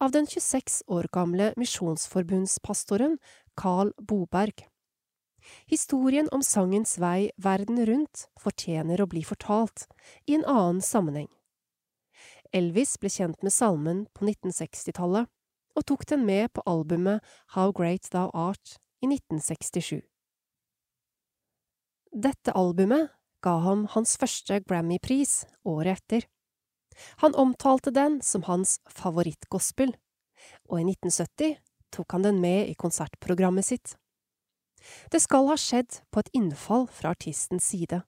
av 0.00 0.14
den 0.14 0.26
26 0.26 0.82
år 0.88 1.08
gamle 1.12 1.52
misjonsforbundspastoren 1.60 3.18
Carl 3.56 3.92
Boberg. 3.98 4.64
Historien 5.66 6.28
om 6.32 6.42
sangens 6.42 6.96
vei 7.02 7.30
verden 7.36 7.80
rundt 7.86 8.26
fortjener 8.40 9.02
å 9.02 9.08
bli 9.10 9.24
fortalt, 9.26 9.88
i 10.26 10.36
en 10.38 10.46
annen 10.46 10.80
sammenheng. 10.84 11.30
Elvis 12.52 12.98
ble 13.00 13.10
kjent 13.10 13.42
med 13.42 13.54
salmen 13.54 14.04
på 14.14 14.26
1960-tallet, 14.28 15.28
og 15.72 15.86
tok 15.88 16.04
den 16.10 16.26
med 16.28 16.52
på 16.52 16.64
albumet 16.68 17.24
How 17.56 17.72
Great 17.72 18.10
Thou 18.12 18.28
Art 18.36 18.76
i 19.00 19.08
1967. 19.08 20.02
Dette 22.12 22.52
albumet 22.52 23.08
ga 23.42 23.56
ham 23.64 23.86
hans 23.94 24.18
første 24.20 24.60
Grammy-pris 24.68 25.46
året 25.64 26.02
etter. 26.02 26.28
Han 27.24 27.34
omtalte 27.34 27.92
den 27.94 28.20
som 28.22 28.44
hans 28.48 28.78
favorittgospel, 28.90 29.94
og 30.68 30.80
i 30.80 30.86
1970 30.86 31.58
tok 31.92 32.16
han 32.16 32.24
den 32.26 32.40
med 32.40 32.70
i 32.70 32.78
konsertprogrammet 32.78 33.68
sitt. 33.68 33.96
Det 35.12 35.20
skal 35.22 35.46
ha 35.50 35.58
skjedd 35.60 36.02
på 36.10 36.22
et 36.22 36.32
innfall 36.36 36.88
fra 36.90 37.12
artistens 37.14 37.68
side. 37.70 38.02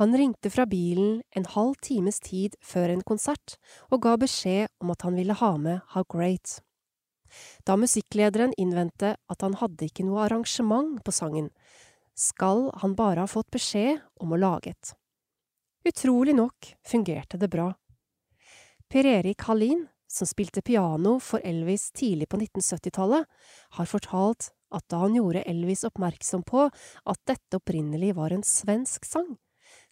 Han 0.00 0.16
ringte 0.16 0.50
fra 0.50 0.66
bilen 0.66 1.22
en 1.36 1.46
halv 1.54 1.76
times 1.84 2.20
tid 2.24 2.56
før 2.64 2.92
en 2.92 3.04
konsert 3.04 3.56
og 3.92 4.02
ga 4.04 4.16
beskjed 4.20 4.72
om 4.82 4.92
at 4.94 5.04
han 5.04 5.16
ville 5.18 5.36
ha 5.36 5.52
med 5.60 5.84
How 5.94 6.06
Great. 6.08 6.60
Da 7.68 7.76
musikklederen 7.76 8.54
innvendte 8.56 9.16
at 9.16 9.44
han 9.44 9.58
hadde 9.60 9.88
ikke 9.88 10.06
noe 10.08 10.24
arrangement 10.24 11.02
på 11.04 11.12
sangen, 11.12 11.50
skal 12.16 12.70
han 12.80 12.96
bare 12.98 13.24
ha 13.24 13.30
fått 13.30 13.50
beskjed 13.54 14.00
om 14.22 14.32
å 14.32 14.40
lage 14.40 14.72
et. 14.72 14.94
Utrolig 15.88 16.34
nok 16.36 16.72
fungerte 16.84 17.38
det 17.38 17.50
bra. 17.52 17.70
Per 18.88 19.06
Erik 19.06 19.42
Hallin, 19.42 19.86
som 20.06 20.26
spilte 20.26 20.62
piano 20.62 21.18
for 21.20 21.44
Elvis 21.44 21.90
tidlig 21.92 22.28
på 22.28 22.38
1970-tallet, 22.40 23.26
har 23.76 23.86
fortalt 23.90 24.48
at 24.72 24.84
da 24.88 25.02
han 25.02 25.16
gjorde 25.18 25.42
Elvis 25.44 25.84
oppmerksom 25.84 26.40
på 26.48 26.62
at 26.70 27.20
dette 27.28 27.60
opprinnelig 27.60 28.14
var 28.16 28.32
en 28.32 28.44
svensk 28.44 29.04
sang, 29.04 29.34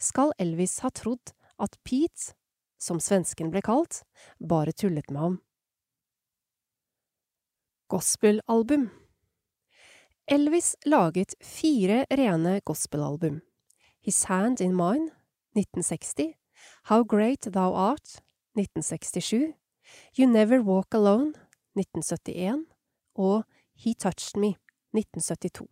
skal 0.01 0.33
Elvis 0.41 0.79
ha 0.81 0.89
trodd 0.89 1.35
at 1.61 1.77
Pete, 1.85 2.33
som 2.81 2.97
svensken 3.01 3.53
ble 3.53 3.61
kalt, 3.65 4.01
bare 4.41 4.73
tullet 4.73 5.13
med 5.13 5.21
ham. 5.21 5.39
Gospelalbum 7.93 8.89
Elvis 10.27 10.73
laget 10.89 11.37
fire 11.45 12.07
rene 12.11 12.61
gospelalbum. 12.65 13.43
His 14.01 14.25
Hand 14.25 14.61
in 14.61 14.73
Mine 14.73 15.13
1960, 15.53 16.33
How 16.89 17.05
Great 17.05 17.53
Thou 17.53 17.75
Art 17.75 18.23
1967, 18.57 19.53
You 20.19 20.27
Never 20.27 20.63
Walk 20.65 20.95
Alone 20.95 21.35
1971 21.77 22.65
og 23.21 23.45
He 23.77 23.93
Touched 23.95 24.41
Me 24.41 24.55
1972. 24.97 25.69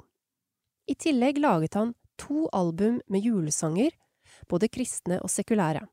I 0.87 0.95
tillegg 1.01 1.41
laget 1.41 1.79
han 1.79 1.95
to 2.21 2.45
album 2.53 3.01
med 3.09 3.25
julesanger, 3.25 3.95
både 4.49 4.69
kristne 4.69 5.17
og 5.25 5.33
sekulære. 5.33 5.87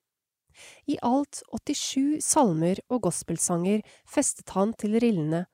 I 0.91 0.97
alt 1.01 1.39
87 1.47 2.19
salmer 2.25 2.81
og 2.91 3.05
gospelsanger 3.07 3.85
festet 4.03 4.51
han 4.51 4.75
til 4.75 4.99
rillene, 4.99 5.45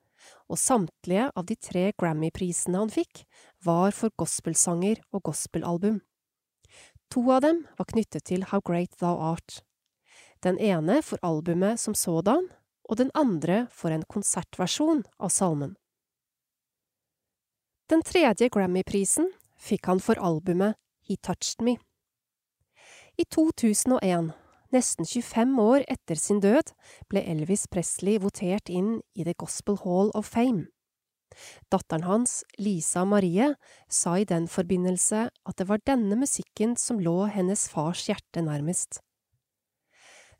og 0.50 0.58
samtlige 0.58 1.28
av 1.30 1.46
de 1.46 1.54
tre 1.54 1.92
Grammy-prisene 1.94 2.82
han 2.82 2.90
fikk, 2.90 3.22
var 3.64 3.94
for 3.94 4.10
gospelsanger 4.18 4.98
og 5.14 5.28
gospelalbum. 5.30 6.02
To 7.14 7.22
av 7.32 7.46
dem 7.46 7.62
var 7.78 7.88
knyttet 7.94 8.26
til 8.28 8.44
How 8.50 8.60
Great 8.60 8.98
Thou 8.98 9.14
Art. 9.30 9.62
Den 10.44 10.58
ene 10.58 11.00
for 11.02 11.18
albumet 11.22 11.80
som 11.80 11.94
sådan, 11.94 12.48
og 12.88 12.96
den 12.96 13.10
andre 13.14 13.66
for 13.74 13.92
en 13.92 14.06
konsertversjon 14.08 15.04
av 15.18 15.32
salmen. 15.34 15.76
Den 17.88 18.02
tredje 18.04 18.50
Grammy-prisen 18.52 19.30
fikk 19.56 19.88
han 19.88 20.00
for 20.00 20.20
albumet 20.20 20.76
He 21.08 21.16
Touched 21.16 21.62
Me. 21.64 21.78
I 23.18 23.24
2001, 23.24 24.30
nesten 24.70 25.08
25 25.08 25.54
år 25.62 25.84
etter 25.88 26.20
sin 26.20 26.42
død, 26.44 26.74
ble 27.10 27.24
Elvis 27.24 27.66
Presley 27.72 28.20
votert 28.22 28.68
inn 28.68 29.00
i 29.16 29.24
The 29.24 29.34
Gospel 29.40 29.80
Hall 29.82 30.12
of 30.14 30.28
Fame. 30.28 30.68
Datteren 31.72 32.06
hans, 32.06 32.42
Lisa 32.58 33.04
Marie, 33.04 33.54
sa 33.88 34.18
i 34.18 34.28
den 34.28 34.46
forbindelse 34.48 35.28
at 35.28 35.58
det 35.58 35.68
var 35.68 35.82
denne 35.88 36.16
musikken 36.20 36.76
som 36.76 37.00
lå 37.00 37.26
hennes 37.32 37.66
fars 37.72 38.06
hjerte 38.08 38.44
nærmest. 38.44 39.00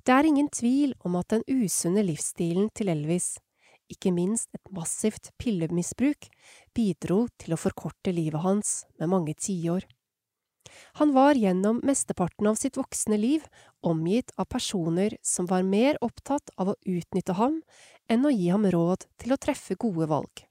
Det 0.08 0.14
er 0.16 0.24
ingen 0.24 0.46
tvil 0.48 0.94
om 1.04 1.18
at 1.18 1.34
den 1.34 1.42
usunne 1.52 2.00
livsstilen 2.00 2.70
til 2.72 2.88
Elvis, 2.88 3.34
ikke 3.92 4.08
minst 4.16 4.48
et 4.56 4.70
massivt 4.72 5.28
pillemisbruk, 5.36 6.30
bidro 6.72 7.26
til 7.36 7.52
å 7.52 7.58
forkorte 7.60 8.14
livet 8.16 8.40
hans 8.40 8.86
med 8.96 9.12
mange 9.12 9.36
tiår. 9.36 9.84
Han 11.02 11.12
var 11.12 11.36
gjennom 11.36 11.82
mesteparten 11.84 12.48
av 12.48 12.56
sitt 12.56 12.80
voksne 12.80 13.20
liv 13.20 13.44
omgitt 13.84 14.32
av 14.40 14.48
personer 14.48 15.18
som 15.20 15.44
var 15.52 15.68
mer 15.68 16.00
opptatt 16.00 16.56
av 16.56 16.72
å 16.72 16.78
utnytte 16.88 17.36
ham 17.36 17.60
enn 18.08 18.24
å 18.24 18.32
gi 18.32 18.48
ham 18.48 18.64
råd 18.64 19.04
til 19.20 19.36
å 19.36 19.42
treffe 19.44 19.76
gode 19.76 20.08
valg. 20.08 20.46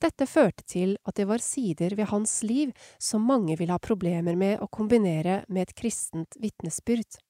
Dette 0.00 0.24
førte 0.24 0.64
til 0.64 0.96
at 1.04 1.20
det 1.20 1.28
var 1.28 1.44
sider 1.44 1.92
ved 1.92 2.08
hans 2.08 2.38
liv 2.40 2.72
som 2.96 3.20
mange 3.20 3.60
ville 3.60 3.76
ha 3.76 3.88
problemer 3.92 4.32
med 4.32 4.64
å 4.64 4.72
kombinere 4.72 5.42
med 5.52 5.68
et 5.68 5.76
kristent 5.76 6.40
vitnesbyrd. 6.40 7.20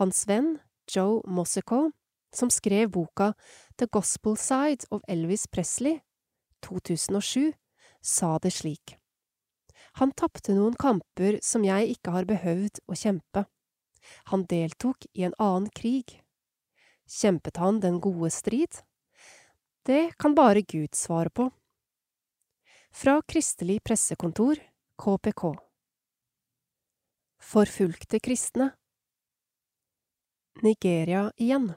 Hans 0.00 0.26
venn, 0.28 0.58
Joe 0.90 1.20
Mossico, 1.26 1.90
som 2.34 2.50
skrev 2.50 2.90
boka 2.90 3.32
The 3.76 3.86
Gospel 3.86 4.36
Side 4.36 4.86
of 4.90 5.02
Elvis 5.08 5.46
Presley, 5.46 6.00
2007, 6.62 7.52
sa 8.00 8.38
det 8.38 8.52
slik. 8.54 8.96
Han 9.98 10.12
tapte 10.12 10.54
noen 10.54 10.76
kamper 10.78 11.40
som 11.42 11.64
jeg 11.66 11.96
ikke 11.96 12.14
har 12.14 12.28
behøvd 12.28 12.82
å 12.86 12.96
kjempe. 12.96 13.44
Han 14.30 14.46
deltok 14.48 15.06
i 15.12 15.26
en 15.26 15.34
annen 15.38 15.70
krig. 15.74 16.20
Kjempet 17.10 17.58
han 17.58 17.80
den 17.82 17.98
gode 18.00 18.30
strid? 18.30 18.82
Det 19.86 20.12
kan 20.20 20.36
bare 20.36 20.62
Gud 20.62 20.94
svare 20.94 21.30
på. 21.30 21.48
Fra 22.90 23.20
Kristelig 23.22 23.80
Pressekontor, 23.86 24.58
KPK 24.98 25.44
Forfulgte 27.40 28.20
kristne 28.20 28.72
Nigeria 30.58 31.32
igjen 31.36 31.72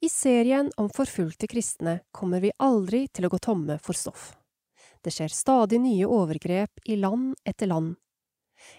I 0.00 0.08
serien 0.08 0.70
om 0.76 0.90
forfulgte 0.90 1.48
kristne 1.50 2.00
kommer 2.12 2.40
vi 2.40 2.52
aldri 2.62 3.08
til 3.08 3.26
å 3.26 3.30
gå 3.32 3.40
tomme 3.42 3.78
for 3.82 3.98
stoff. 3.98 4.36
Det 5.02 5.10
skjer 5.14 5.32
stadig 5.34 5.80
nye 5.82 6.06
overgrep 6.06 6.84
i 6.84 6.98
land 7.00 7.34
etter 7.48 7.66
land. 7.72 7.96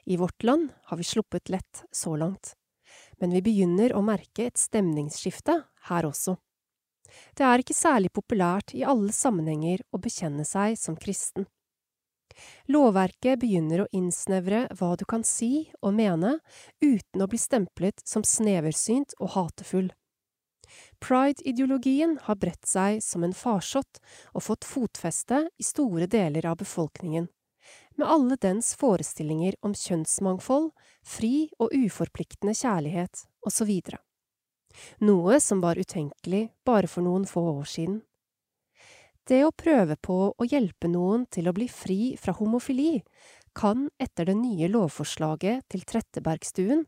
I 0.05 0.15
vårt 0.21 0.43
land 0.43 0.69
har 0.87 0.97
vi 1.01 1.07
sluppet 1.09 1.49
lett 1.49 1.83
så 1.91 2.15
langt, 2.15 2.53
men 3.19 3.35
vi 3.35 3.43
begynner 3.43 3.91
å 3.95 4.05
merke 4.05 4.47
et 4.47 4.61
stemningsskifte 4.61 5.57
her 5.89 6.07
også. 6.07 6.37
Det 7.35 7.43
er 7.43 7.59
ikke 7.59 7.75
særlig 7.75 8.13
populært 8.15 8.71
i 8.77 8.85
alle 8.87 9.11
sammenhenger 9.11 9.83
å 9.91 9.99
bekjenne 9.99 10.45
seg 10.47 10.79
som 10.79 10.95
kristen. 10.95 11.49
Lovverket 12.71 13.39
begynner 13.41 13.83
å 13.83 13.89
innsnevre 13.95 14.65
hva 14.79 14.95
du 14.99 15.05
kan 15.09 15.23
si 15.27 15.69
og 15.81 15.95
mene 15.97 16.37
uten 16.81 17.23
å 17.23 17.27
bli 17.29 17.39
stemplet 17.41 18.03
som 18.05 18.25
sneversynt 18.25 19.15
og 19.19 19.33
hatefull. 19.35 19.89
Pride-ideologien 21.01 22.17
har 22.25 22.37
bredt 22.37 22.67
seg 22.67 23.03
som 23.03 23.23
en 23.25 23.33
farsott 23.33 24.01
og 24.33 24.45
fått 24.45 24.67
fotfeste 24.67 25.47
i 25.57 25.65
store 25.65 26.07
deler 26.07 26.45
av 26.45 26.59
befolkningen, 26.61 27.27
med 27.97 28.07
alle 28.07 28.37
dens 28.41 28.73
forestillinger 28.79 29.57
om 29.65 29.73
kjønnsmangfold, 29.75 30.69
fri 31.03 31.49
og 31.59 31.73
uforpliktende 31.73 32.55
kjærlighet 32.55 33.25
osv. 33.45 33.71
Noe 35.03 35.39
som 35.43 35.63
var 35.63 35.79
utenkelig 35.81 36.49
bare 36.65 36.87
for 36.87 37.05
noen 37.05 37.25
få 37.27 37.43
år 37.57 37.67
siden. 37.67 38.01
Det 39.27 39.41
å 39.45 39.51
prøve 39.51 39.97
på 40.01 40.19
å 40.31 40.47
hjelpe 40.47 40.87
noen 40.87 41.25
til 41.31 41.49
å 41.49 41.53
bli 41.53 41.67
fri 41.69 42.15
fra 42.17 42.33
homofili 42.37 43.01
kan 43.57 43.89
etter 43.99 44.29
det 44.29 44.37
nye 44.39 44.69
lovforslaget 44.71 45.67
til 45.69 45.83
Trettebergstuen 45.89 46.85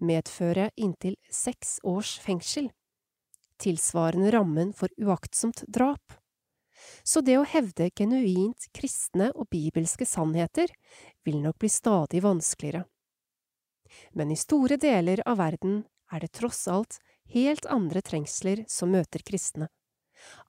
medføre 0.00 0.70
inntil 0.76 1.18
seks 1.30 1.78
års 1.82 2.16
fengsel 2.22 2.70
tilsvarende 3.64 4.30
rammen 4.30 4.72
for 4.72 4.88
uaktsomt 4.98 5.64
drap. 5.68 6.12
Så 7.02 7.20
det 7.20 7.36
å 7.38 7.46
hevde 7.48 7.90
genuint 7.96 8.66
kristne 8.74 9.30
og 9.34 9.48
bibelske 9.52 10.06
sannheter 10.08 10.72
vil 11.24 11.40
nok 11.44 11.60
bli 11.62 11.70
stadig 11.72 12.22
vanskeligere. 12.24 12.84
Men 14.12 14.32
i 14.34 14.38
store 14.38 14.76
deler 14.80 15.22
av 15.28 15.38
verden 15.38 15.84
er 16.12 16.24
det 16.24 16.34
tross 16.34 16.66
alt 16.68 16.98
helt 17.32 17.66
andre 17.70 18.02
trengsler 18.02 18.64
som 18.68 18.92
møter 18.92 19.22
kristne. 19.24 19.70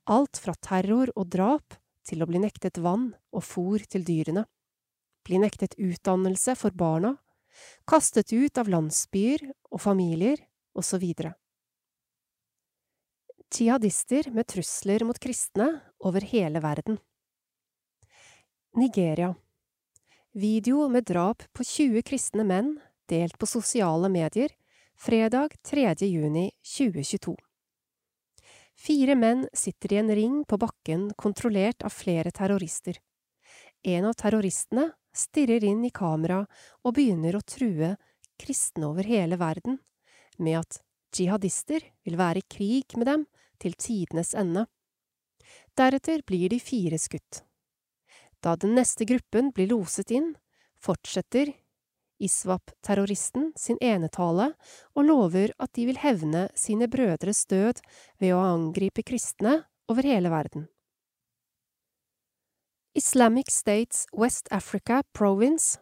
Alt 0.05 0.37
fra 0.37 0.53
terror 0.53 1.11
og 1.15 1.29
drap 1.33 1.77
til 2.05 2.21
å 2.21 2.27
bli 2.29 2.41
nektet 2.43 2.77
vann 2.77 3.13
og 3.33 3.43
fôr 3.43 3.85
til 3.89 4.05
dyrene, 4.05 4.45
bli 5.25 5.39
nektet 5.41 5.73
utdannelse 5.81 6.53
for 6.59 6.75
barna, 6.77 7.15
kastet 7.89 8.33
ut 8.33 8.57
av 8.61 8.69
landsbyer 8.69 9.47
og 9.71 9.81
familier, 9.81 10.37
osv 10.75 11.01
jihadister 13.59 14.31
med 14.31 14.47
trusler 14.47 15.03
mot 15.03 15.19
kristne 15.19 15.79
over 15.99 16.21
hele 16.21 16.59
verden. 16.59 16.97
Nigeria 18.75 19.35
Video 20.31 20.87
med 20.87 21.05
drap 21.07 21.43
på 21.53 21.63
20 21.63 22.03
kristne 22.03 22.43
menn 22.43 22.75
delt 23.09 23.37
på 23.39 23.47
sosiale 23.47 24.09
medier 24.09 24.51
fredag 24.99 25.55
3. 25.63 25.95
juni 26.01 26.51
2022. 26.77 27.44
Fire 28.75 29.15
menn 29.15 29.45
sitter 29.55 29.93
i 29.93 29.99
en 30.01 30.11
ring 30.15 30.43
på 30.45 30.59
bakken 30.59 31.09
kontrollert 31.17 31.83
av 31.87 31.95
flere 31.95 32.31
terrorister. 32.31 32.99
En 33.83 34.05
av 34.09 34.15
terroristene 34.19 34.89
stirrer 35.15 35.63
inn 35.63 35.85
i 35.87 35.93
kamera 35.95 36.41
og 36.83 36.95
begynner 36.97 37.37
å 37.37 37.45
true 37.45 37.95
kristne 38.41 38.89
over 38.89 39.07
hele 39.07 39.39
verden 39.39 39.79
med 40.37 40.59
at 40.59 40.81
jihadister 41.15 41.83
vil 42.03 42.17
være 42.19 42.41
i 42.43 42.49
krig 42.51 42.97
med 42.99 43.07
dem 43.07 43.25
til 43.61 43.77
tidenes 43.79 44.33
ende. 44.35 44.65
Deretter 45.77 46.23
blir 46.27 46.51
de 46.51 46.59
fire 46.59 46.99
skutt. 46.99 47.43
Da 48.43 48.55
den 48.59 48.75
neste 48.77 49.07
gruppen 49.07 49.53
blir 49.55 49.71
loset 49.71 50.11
inn, 50.11 50.33
fortsetter 50.75 51.53
ISWAP-terroristen 52.25 53.51
sin 53.59 53.79
enetale 53.83 54.51
og 54.95 55.07
lover 55.07 55.53
at 55.61 55.73
de 55.77 55.87
vil 55.89 55.99
hevne 56.01 56.47
sine 56.57 56.89
brødres 56.91 57.45
død 57.51 57.81
ved 58.21 58.35
å 58.35 58.43
angripe 58.43 59.05
kristne 59.05 59.61
over 59.91 60.07
hele 60.07 60.31
verden. 60.33 60.67
Islamic 62.95 63.51
States 63.51 64.05
West 64.15 64.47
Africa 64.51 65.01
Province, 65.13 65.81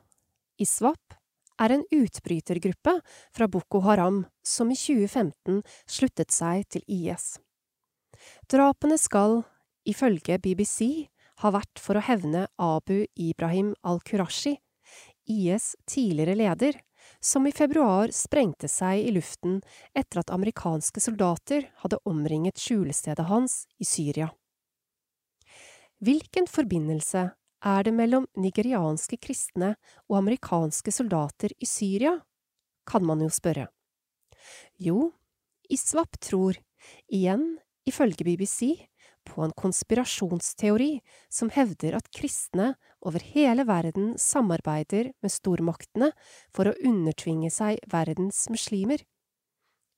ISWAP, 0.58 1.14
er 1.62 1.76
en 1.76 1.84
utbrytergruppe 1.94 2.96
fra 3.38 3.48
Boko 3.48 3.84
Haram 3.86 4.24
som 4.42 4.72
i 4.74 4.78
2015 4.78 5.62
sluttet 5.86 6.34
seg 6.34 6.66
til 6.74 6.82
IS. 6.90 7.38
Drapene 8.50 8.98
skal, 8.98 9.44
ifølge 9.86 10.40
BBC, 10.42 11.10
ha 11.44 11.52
vært 11.54 11.82
for 11.82 12.00
å 12.00 12.06
hevne 12.06 12.48
Abu 12.58 13.06
Ibrahim 13.20 13.74
al-Qurashi, 13.86 14.58
IS 15.30 15.76
tidligere 15.86 16.36
leder, 16.36 16.80
som 17.20 17.48
i 17.48 17.52
februar 17.52 18.12
sprengte 18.16 18.68
seg 18.72 19.04
i 19.04 19.12
luften 19.16 19.62
etter 19.96 20.22
at 20.22 20.32
amerikanske 20.34 21.04
soldater 21.04 21.68
hadde 21.84 22.00
omringet 22.10 22.60
skjulestedet 22.60 23.28
hans 23.28 23.64
i 23.80 23.88
Syria. 23.88 24.30
Hvilken 26.04 26.48
forbindelse 26.52 27.30
er 27.64 27.84
det 27.88 27.94
mellom 27.96 28.28
nigerianske 28.36 29.18
kristne 29.24 29.76
og 30.10 30.20
amerikanske 30.20 30.92
soldater 30.92 31.56
i 31.60 31.68
Syria, 31.70 32.18
kan 32.84 33.06
man 33.08 33.24
jo 33.24 33.30
spørre. 33.32 33.70
Jo, 34.76 35.14
ISWAP 35.72 36.20
tror, 36.20 36.58
igjen 37.08 37.54
ifølge 37.88 38.28
BBC, 38.28 38.76
på 39.24 39.44
en 39.46 39.54
konspirasjonsteori 39.56 40.98
som 41.32 41.52
hevder 41.56 41.96
at 41.96 42.10
kristne 42.12 42.74
over 43.04 43.24
hele 43.34 43.66
verden 43.68 44.14
samarbeider 44.20 45.12
med 45.24 45.32
stormaktene 45.32 46.12
for 46.56 46.70
å 46.70 46.78
undertvinge 46.84 47.52
seg 47.54 47.82
verdens 47.92 48.46
muslimer. 48.54 49.04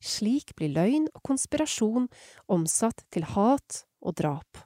Slik 0.04 0.54
blir 0.58 0.74
løgn 0.76 1.10
og 1.14 1.24
konspirasjon 1.26 2.08
omsatt 2.52 3.06
til 3.14 3.28
hat 3.36 3.86
og 4.02 4.18
drap. 4.20 4.66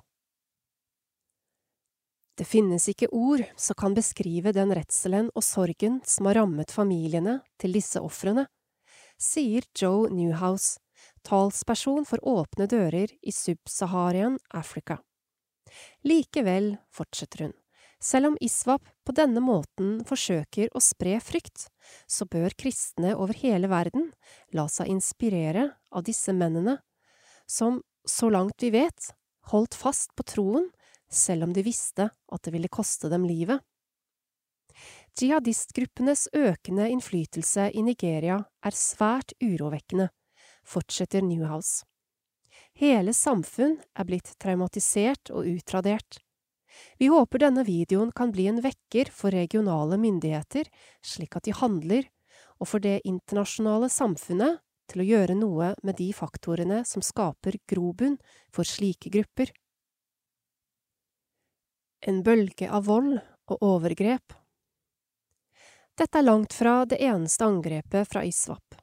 Det 2.39 2.47
finnes 2.47 2.85
ikke 2.87 3.09
ord 3.11 3.43
som 3.59 3.75
kan 3.75 3.95
beskrive 3.95 4.53
den 4.55 4.71
redselen 4.71 5.27
og 5.35 5.43
sorgen 5.43 5.99
som 6.07 6.29
har 6.29 6.39
rammet 6.39 6.71
familiene 6.71 7.41
til 7.59 7.75
disse 7.75 7.99
ofrene, 7.99 8.45
sier 9.19 9.67
Joe 9.75 10.07
Newhouse, 10.07 10.79
talsperson 11.27 12.07
for 12.07 12.23
Åpne 12.23 12.69
dører 12.71 13.11
i 13.19 13.33
Sub-Saharian 13.35 14.37
Africa. 14.55 15.01
Likevel, 16.07 16.77
fortsetter 16.95 17.49
hun, 17.49 17.57
selv 17.99 18.31
om 18.31 18.37
ISWAP 18.41 18.85
på 19.05 19.15
denne 19.15 19.41
måten 19.43 19.99
forsøker 20.07 20.71
å 20.75 20.81
spre 20.83 21.17
frykt, 21.23 21.67
så 22.07 22.27
bør 22.29 22.55
kristne 22.59 23.15
over 23.15 23.35
hele 23.41 23.69
verden 23.71 24.09
la 24.55 24.67
seg 24.71 24.91
inspirere 24.91 25.69
av 25.91 26.05
disse 26.07 26.33
mennene, 26.35 26.77
som, 27.49 27.81
så 28.07 28.29
langt 28.31 28.61
vi 28.63 28.71
vet, 28.75 29.11
holdt 29.51 29.75
fast 29.75 30.13
på 30.15 30.23
troen 30.23 30.69
selv 31.09 31.47
om 31.47 31.53
de 31.53 31.65
visste 31.65 32.09
at 32.09 32.45
det 32.45 32.53
ville 32.53 32.71
koste 32.71 33.09
dem 33.09 33.25
livet. 33.27 33.59
Jihadistgruppenes 35.19 36.29
økende 36.37 36.87
innflytelse 36.93 37.71
i 37.75 37.83
Nigeria 37.83 38.37
er 38.63 38.77
svært 38.77 39.33
urovekkende, 39.43 40.07
fortsetter 40.63 41.25
Newhouse. 41.25 41.83
Hele 42.79 43.11
samfunn 43.11 43.75
er 43.97 44.07
blitt 44.07 44.31
traumatisert 44.39 45.33
og 45.33 45.49
utradert. 45.49 46.21
Vi 46.99 47.09
håper 47.11 47.43
denne 47.43 47.63
videoen 47.67 48.11
kan 48.15 48.31
bli 48.31 48.47
en 48.51 48.61
vekker 48.63 49.11
for 49.13 49.33
regionale 49.35 49.97
myndigheter, 49.97 50.69
slik 51.01 51.37
at 51.37 51.47
de 51.47 51.55
handler, 51.55 52.09
og 52.59 52.67
for 52.67 52.83
det 52.83 52.99
internasjonale 53.07 53.89
samfunnet 53.91 54.59
til 54.89 55.03
å 55.03 55.07
gjøre 55.07 55.37
noe 55.37 55.73
med 55.85 55.99
de 55.99 56.09
faktorene 56.15 56.81
som 56.87 57.03
skaper 57.05 57.59
grobunn 57.69 58.17
for 58.53 58.67
slike 58.67 59.11
grupper. 59.13 59.51
En 62.07 62.23
bølge 62.23 62.69
av 62.71 62.87
vold 62.87 63.17
og 63.49 63.65
overgrep 63.65 64.35
Dette 65.99 66.21
er 66.21 66.23
langt 66.23 66.55
fra 66.55 66.85
det 66.87 67.01
eneste 67.03 67.43
angrepet 67.43 68.07
fra 68.07 68.23
ISWAP. 68.23 68.77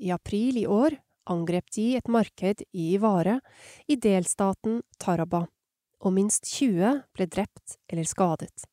I 0.00 0.08
april 0.14 0.56
i 0.56 0.64
år 0.64 0.96
angrep 1.28 1.68
de 1.76 1.86
et 1.98 2.08
marked 2.08 2.62
i 2.72 2.94
Ivare 2.94 3.40
i 3.86 3.98
delstaten 4.00 4.80
Taraba, 4.96 5.44
og 6.00 6.14
minst 6.16 6.48
20 6.48 7.02
ble 7.16 7.26
drept 7.28 7.76
eller 7.92 8.08
skadet. 8.08 8.66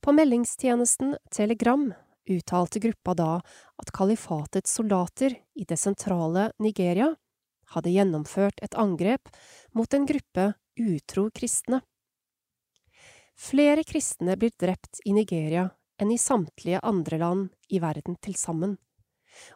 På 0.00 0.14
meldingstjenesten 0.14 1.16
Telegram 1.34 1.88
uttalte 2.28 2.78
gruppa 2.82 3.14
da 3.14 3.30
at 3.82 3.92
kalifatets 3.94 4.74
soldater 4.78 5.34
i 5.54 5.64
det 5.64 5.78
sentrale 5.80 6.50
Nigeria 6.62 7.14
hadde 7.74 7.92
gjennomført 7.92 8.60
et 8.64 8.76
angrep 8.78 9.30
mot 9.76 9.94
en 9.94 10.06
gruppe 10.08 10.52
utro 10.78 11.28
kristne. 11.34 11.80
Flere 13.38 13.84
kristne 13.86 14.36
blir 14.38 14.54
drept 14.58 15.02
i 15.04 15.14
Nigeria 15.14 15.68
enn 15.98 16.12
i 16.14 16.18
samtlige 16.18 16.80
andre 16.86 17.18
land 17.18 17.48
i 17.74 17.80
verden 17.82 18.16
til 18.22 18.34
sammen, 18.38 18.76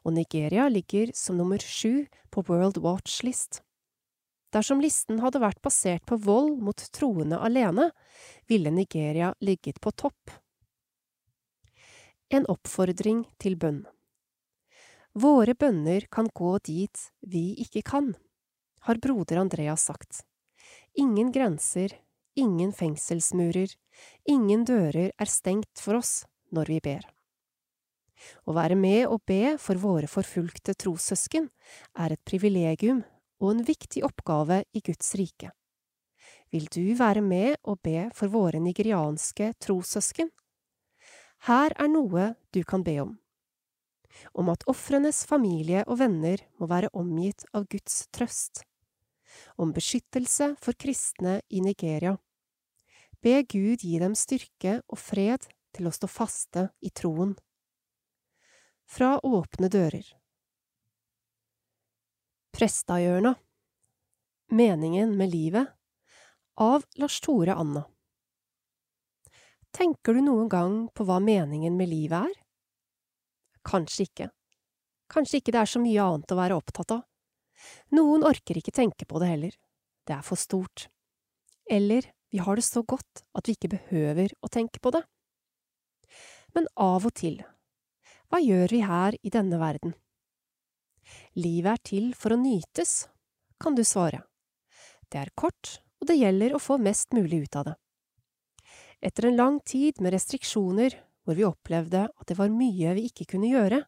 og 0.02 0.14
Nigeria 0.14 0.68
ligger 0.70 1.12
som 1.16 1.38
nummer 1.38 1.58
sju 1.58 2.06
på 2.30 2.44
World 2.48 2.78
Watch 2.82 3.22
List. 3.26 3.62
Dersom 4.52 4.82
listen 4.84 5.22
hadde 5.24 5.40
vært 5.40 5.62
basert 5.64 6.04
på 6.08 6.18
vold 6.20 6.60
mot 6.60 6.86
troende 6.92 7.38
alene, 7.40 7.90
ville 8.50 8.70
Nigeria 8.70 9.32
ligget 9.40 9.80
på 9.80 9.94
topp 9.96 10.36
en 12.32 12.46
oppfordring 12.48 13.26
til 13.42 13.58
bønn. 13.60 13.82
Våre 15.12 15.52
bønner 15.58 16.06
kan 16.08 16.30
gå 16.32 16.54
dit 16.64 17.00
vi 17.20 17.52
ikke 17.60 17.82
kan, 17.84 18.12
har 18.88 19.00
broder 19.04 19.42
Andreas 19.42 19.84
sagt. 19.90 20.22
Ingen 20.96 21.32
grenser, 21.32 21.92
ingen 22.34 22.72
fengselsmurer, 22.72 23.74
ingen 24.24 24.64
dører 24.64 25.12
er 25.12 25.28
stengt 25.28 25.80
for 25.80 26.00
oss 26.00 26.22
når 26.52 26.72
vi 26.72 26.80
ber. 26.84 27.04
Å 28.48 28.54
være 28.56 28.78
med 28.78 29.04
og 29.10 29.20
be 29.28 29.58
for 29.60 29.80
våre 29.82 30.08
forfulgte 30.08 30.76
trossøsken 30.78 31.50
er 31.98 32.14
et 32.14 32.24
privilegium 32.24 33.02
og 33.42 33.50
en 33.50 33.64
viktig 33.66 34.04
oppgave 34.06 34.62
i 34.72 34.80
Guds 34.86 35.14
rike. 35.18 35.50
Vil 36.52 36.68
du 36.70 36.94
være 36.94 37.22
med 37.24 37.56
og 37.64 37.80
be 37.82 38.06
for 38.14 38.30
våre 38.30 38.60
nigerianske 38.62 39.54
trossøsken? 39.60 40.30
Her 41.48 41.74
er 41.74 41.90
noe 41.90 42.34
du 42.54 42.62
kan 42.62 42.84
be 42.86 43.00
om. 43.02 43.16
Om 44.36 44.52
at 44.52 44.66
ofrenes 44.70 45.24
familie 45.26 45.82
og 45.88 45.98
venner 45.98 46.44
må 46.60 46.68
være 46.70 46.92
omgitt 46.94 47.46
av 47.56 47.66
Guds 47.72 48.04
trøst. 48.14 48.62
Om 49.56 49.72
beskyttelse 49.74 50.52
for 50.62 50.76
kristne 50.78 51.40
i 51.48 51.64
Nigeria. 51.64 52.14
Be 53.22 53.40
Gud 53.48 53.82
gi 53.82 53.98
dem 54.02 54.14
styrke 54.18 54.82
og 54.86 55.00
fred 55.00 55.48
til 55.72 55.88
å 55.88 55.94
stå 55.94 56.10
faste 56.10 56.68
i 56.84 56.92
troen. 56.92 57.32
Fra 58.84 59.16
Åpne 59.24 59.72
dører 59.72 60.04
Prestahjørna 62.52 63.30
Meningen 64.52 65.16
med 65.16 65.30
livet 65.32 65.70
av 66.60 66.82
Lars 67.00 67.14
Tore 67.24 67.54
Anna 67.56 67.80
Tenker 69.72 70.12
du 70.12 70.20
noen 70.20 70.50
gang 70.52 70.74
på 70.92 71.06
hva 71.08 71.16
meningen 71.24 71.78
med 71.78 71.88
livet 71.88 72.28
er? 72.28 72.34
Kanskje 73.64 74.04
ikke. 74.04 74.26
Kanskje 75.08 75.40
ikke 75.40 75.54
det 75.56 75.62
er 75.62 75.72
så 75.72 75.80
mye 75.80 76.04
annet 76.04 76.34
å 76.34 76.38
være 76.42 76.60
opptatt 76.60 76.92
av. 76.98 77.00
Noen 77.96 78.28
orker 78.28 78.60
ikke 78.60 78.76
tenke 78.76 79.08
på 79.08 79.24
det 79.24 79.32
heller. 79.32 79.56
Det 80.04 80.18
er 80.18 80.28
for 80.28 80.36
stort. 80.36 80.90
Eller 81.64 82.10
vi 82.28 82.44
har 82.44 82.60
det 82.60 82.68
så 82.68 82.84
godt 82.84 83.24
at 83.32 83.48
vi 83.48 83.56
ikke 83.56 83.72
behøver 83.78 84.36
å 84.44 84.52
tenke 84.52 84.76
på 84.76 84.92
det. 84.92 85.06
Men 86.52 86.68
av 86.76 87.08
og 87.08 87.16
til, 87.16 87.40
hva 88.28 88.44
gjør 88.44 88.76
vi 88.76 88.84
her 88.84 89.16
i 89.24 89.32
denne 89.32 89.56
verden? 89.56 89.96
Livet 91.38 91.72
er 91.72 91.82
til 91.86 92.10
for 92.18 92.34
å 92.34 92.40
nytes, 92.40 93.06
kan 93.60 93.76
du 93.78 93.84
svare. 93.86 94.22
Det 95.08 95.20
er 95.20 95.32
kort, 95.36 95.78
og 96.00 96.08
det 96.10 96.18
gjelder 96.18 96.56
å 96.56 96.62
få 96.62 96.78
mest 96.82 97.14
mulig 97.16 97.44
ut 97.46 97.56
av 97.60 97.70
det. 97.70 97.76
Etter 99.02 99.28
en 99.28 99.38
lang 99.38 99.58
tid 99.66 100.00
med 100.00 100.14
restriksjoner, 100.14 100.94
hvor 101.24 101.38
vi 101.38 101.46
opplevde 101.46 102.06
at 102.08 102.28
det 102.28 102.38
var 102.38 102.52
mye 102.54 102.94
vi 102.98 103.08
ikke 103.10 103.28
kunne 103.34 103.50
gjøre, 103.50 103.82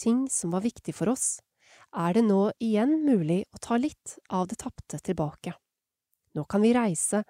ting 0.00 0.24
som 0.32 0.52
var 0.54 0.64
viktig 0.64 0.94
for 0.96 1.12
oss, 1.12 1.38
er 1.94 2.16
det 2.16 2.24
nå 2.26 2.48
igjen 2.62 2.96
mulig 3.04 3.44
å 3.54 3.60
ta 3.62 3.78
litt 3.78 4.16
av 4.28 4.48
det 4.50 4.58
tapte 4.60 4.98
tilbake. 4.98 5.54
Nå 6.34 6.42
kan 6.50 6.64
vi 6.64 6.72
reise, 6.74 7.22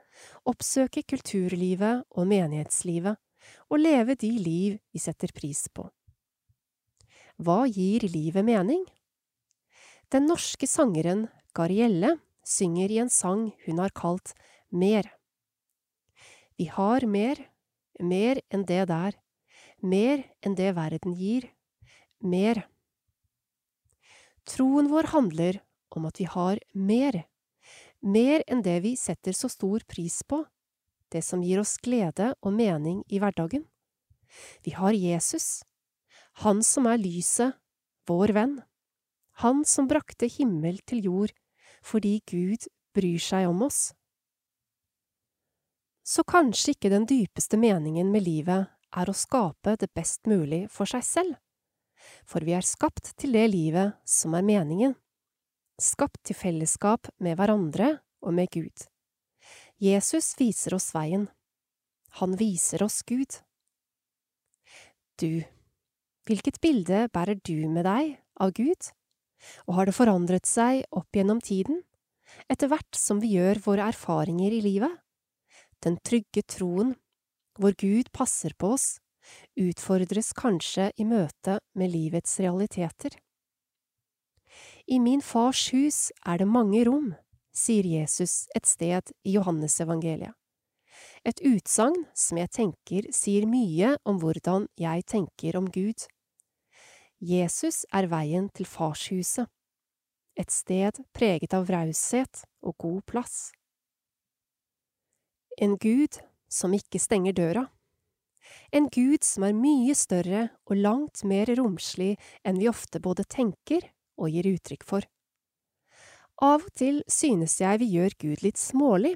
oppsøke 0.48 1.04
kulturlivet 1.04 2.06
og 2.16 2.28
menighetslivet, 2.30 3.20
og 3.68 3.80
leve 3.82 4.16
de 4.16 4.30
liv 4.40 4.78
vi 4.92 5.02
setter 5.02 5.32
pris 5.36 5.66
på. 5.68 5.84
Hva 7.44 7.64
gir 7.68 8.06
livet 8.08 8.46
mening? 8.46 8.84
Den 10.14 10.28
norske 10.30 10.68
sangeren 10.70 11.24
Garielle 11.58 12.12
synger 12.46 12.92
i 12.92 13.00
en 13.02 13.08
sang 13.10 13.48
hun 13.64 13.80
har 13.82 13.90
kalt 13.90 14.30
Mer. 14.70 15.08
Vi 16.54 16.68
har 16.70 17.02
mer, 17.10 17.40
mer 17.98 18.38
enn 18.46 18.62
det 18.68 18.84
der, 18.86 19.16
mer 19.82 20.20
enn 20.38 20.54
det 20.54 20.68
verden 20.76 21.16
gir, 21.18 21.48
mer. 22.22 22.60
Troen 24.46 24.86
vår 24.92 25.10
handler 25.10 25.58
om 25.90 26.06
at 26.06 26.20
vi 26.22 26.28
har 26.30 26.60
mer, 26.74 27.18
mer 27.98 28.44
enn 28.46 28.62
det 28.62 28.76
vi 28.84 28.92
setter 28.94 29.34
så 29.34 29.50
stor 29.50 29.82
pris 29.82 30.20
på, 30.22 30.44
det 31.10 31.24
som 31.26 31.42
gir 31.42 31.58
oss 31.62 31.74
glede 31.82 32.36
og 32.38 32.54
mening 32.54 33.02
i 33.10 33.18
hverdagen. 33.18 33.66
Vi 34.62 34.76
har 34.78 34.94
Jesus, 34.94 35.64
Han 36.46 36.62
som 36.62 36.86
er 36.86 37.02
lyset, 37.02 37.58
vår 38.06 38.34
venn, 38.34 38.54
Han 39.42 39.64
som 39.66 39.88
brakte 39.90 40.30
himmel 40.30 40.78
til 40.86 41.04
jord 41.10 41.34
fordi 41.84 42.20
Gud 42.30 42.68
bryr 42.94 43.20
seg 43.20 43.48
om 43.50 43.64
oss 43.66 43.90
så 46.04 46.22
kanskje 46.28 46.74
ikke 46.74 46.92
den 46.92 47.06
dypeste 47.08 47.56
meningen 47.56 48.10
med 48.12 48.26
livet 48.26 48.68
er 48.94 49.08
å 49.08 49.16
skape 49.16 49.74
det 49.80 49.88
best 49.96 50.28
mulig 50.28 50.66
for 50.70 50.88
seg 50.88 51.04
selv. 51.06 51.38
For 52.28 52.44
vi 52.44 52.52
er 52.52 52.66
skapt 52.66 53.14
til 53.16 53.32
det 53.32 53.46
livet 53.48 53.96
som 54.04 54.36
er 54.36 54.44
meningen. 54.44 54.92
Skapt 55.80 56.20
til 56.28 56.36
fellesskap 56.36 57.08
med 57.24 57.38
hverandre 57.40 57.96
og 58.20 58.36
med 58.36 58.52
Gud. 58.52 58.84
Jesus 59.80 60.34
viser 60.38 60.76
oss 60.76 60.92
veien. 60.94 61.26
Han 62.20 62.36
viser 62.38 62.84
oss 62.84 63.00
Gud. 63.02 63.40
Du, 65.18 65.40
hvilket 66.28 66.60
bilde 66.60 67.06
bærer 67.16 67.40
du 67.40 67.64
med 67.72 67.88
deg 67.88 68.18
av 68.44 68.52
Gud? 68.54 68.92
Og 69.68 69.78
har 69.78 69.88
det 69.88 69.96
forandret 69.96 70.48
seg 70.48 70.84
opp 70.94 71.16
gjennom 71.16 71.40
tiden, 71.44 71.82
etter 72.50 72.70
hvert 72.72 72.98
som 72.98 73.20
vi 73.22 73.34
gjør 73.36 73.60
våre 73.66 73.88
erfaringer 73.92 74.54
i 74.54 74.62
livet? 74.64 74.92
Den 75.84 75.98
trygge 76.06 76.42
troen, 76.48 76.94
hvor 77.60 77.76
Gud 77.78 78.10
passer 78.12 78.54
på 78.58 78.74
oss, 78.74 78.98
utfordres 79.56 80.32
kanskje 80.36 80.90
i 81.00 81.06
møte 81.08 81.58
med 81.78 81.92
livets 81.92 82.38
realiteter. 82.40 83.12
I 84.86 85.00
min 85.00 85.22
fars 85.24 85.68
hus 85.72 86.10
er 86.26 86.40
det 86.40 86.48
mange 86.48 86.84
rom, 86.88 87.12
sier 87.54 87.86
Jesus 87.86 88.44
et 88.56 88.66
sted 88.68 89.12
i 89.24 89.36
Johannesevangeliet. 89.36 90.34
Et 91.24 91.40
utsagn 91.48 92.04
som 92.14 92.38
jeg 92.38 92.52
tenker 92.52 93.08
sier 93.14 93.46
mye 93.48 93.94
om 94.04 94.20
hvordan 94.20 94.68
jeg 94.78 95.06
tenker 95.10 95.56
om 95.58 95.70
Gud. 95.72 96.04
Jesus 97.24 97.84
er 97.88 98.04
veien 98.12 98.50
til 98.52 98.66
farshuset, 98.68 99.48
et 100.36 100.50
sted 100.50 100.98
preget 101.16 101.54
av 101.56 101.70
raushet 101.70 102.42
og 102.60 102.74
god 102.82 103.00
plass. 103.08 103.36
En 105.56 105.78
Gud 105.80 106.18
som 106.50 106.74
ikke 106.76 107.00
stenger 107.00 107.36
døra. 107.38 107.62
En 108.74 108.90
Gud 108.92 109.24
som 109.24 109.46
er 109.46 109.56
mye 109.56 109.94
større 109.96 110.48
og 110.66 110.76
langt 110.76 111.22
mer 111.24 111.48
romslig 111.56 112.16
enn 112.44 112.58
vi 112.60 112.68
ofte 112.68 113.00
både 113.00 113.24
tenker 113.30 113.86
og 114.20 114.34
gir 114.34 114.50
uttrykk 114.50 114.84
for. 114.84 115.06
Av 116.42 116.66
og 116.66 116.74
til 116.76 117.00
synes 117.08 117.56
jeg 117.62 117.80
vi 117.80 117.92
gjør 117.94 118.18
Gud 118.26 118.44
litt 118.44 118.60
smålig. 118.60 119.14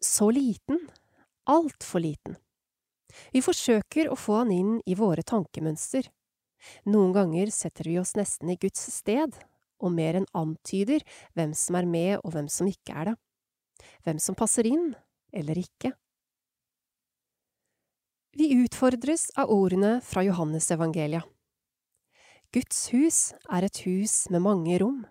Så 0.00 0.30
liten, 0.30 0.84
altfor 1.48 2.04
liten. 2.04 2.36
Vi 3.34 3.42
forsøker 3.42 4.12
å 4.12 4.20
få 4.20 4.44
han 4.44 4.54
inn 4.54 4.74
i 4.86 4.94
våre 4.94 5.24
tankemønster. 5.26 6.06
Noen 6.88 7.14
ganger 7.16 7.50
setter 7.54 7.88
vi 7.88 7.98
oss 8.00 8.14
nesten 8.18 8.52
i 8.52 8.58
Guds 8.60 8.82
sted, 8.92 9.34
og 9.80 9.94
mer 9.96 10.18
enn 10.18 10.28
antyder 10.36 11.04
hvem 11.36 11.54
som 11.56 11.78
er 11.80 11.88
med 11.88 12.18
og 12.20 12.34
hvem 12.34 12.50
som 12.52 12.68
ikke 12.68 12.94
er 12.94 13.10
det. 13.10 13.16
Hvem 14.04 14.20
som 14.20 14.36
passer 14.36 14.68
inn, 14.68 14.92
eller 15.32 15.60
ikke. 15.60 15.94
Vi 18.36 18.52
utfordres 18.60 19.30
av 19.40 19.50
ordene 19.50 19.98
fra 20.06 20.22
Johannesevangeliet. 20.22 21.24
Guds 22.54 22.88
hus 22.90 23.18
er 23.50 23.66
et 23.66 23.80
hus 23.86 24.24
med 24.30 24.42
mange 24.42 24.76
rom, 24.82 25.04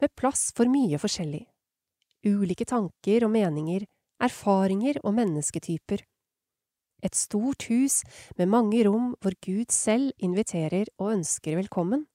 med 0.00 0.12
plass 0.16 0.50
for 0.56 0.68
mye 0.72 1.00
forskjellig. 1.00 1.44
Ulike 2.24 2.64
tanker 2.68 3.26
og 3.26 3.32
meninger, 3.34 3.84
erfaringer 4.22 5.00
og 5.02 5.16
mennesketyper. 5.16 6.04
Et 7.02 7.14
stort 7.18 7.66
hus 7.66 8.02
med 8.38 8.50
mange 8.52 8.84
rom 8.86 9.12
hvor 9.20 9.34
Gud 9.42 9.72
selv 9.74 10.12
inviterer 10.22 10.86
og 11.02 11.16
ønsker 11.16 11.58
velkommen. 11.58 12.06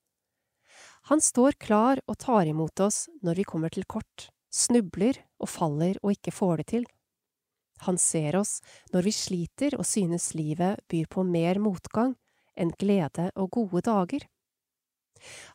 Han 1.11 1.23
står 1.23 1.57
klar 1.59 1.99
og 2.07 2.17
tar 2.19 2.47
imot 2.47 2.79
oss 2.83 3.07
når 3.23 3.41
vi 3.41 3.47
kommer 3.47 3.71
til 3.71 3.88
kort, 3.88 4.29
snubler 4.51 5.19
og 5.39 5.51
faller 5.51 5.99
og 6.03 6.15
ikke 6.15 6.33
får 6.35 6.61
det 6.61 6.67
til. 6.71 6.88
Han 7.85 7.99
ser 8.01 8.39
oss 8.39 8.57
når 8.93 9.05
vi 9.05 9.13
sliter 9.15 9.75
og 9.77 9.85
synes 9.85 10.31
livet 10.35 10.81
byr 10.89 11.07
på 11.11 11.23
mer 11.27 11.59
motgang 11.61 12.15
enn 12.57 12.73
glede 12.79 13.29
og 13.35 13.51
gode 13.59 13.83
dager. 13.85 14.23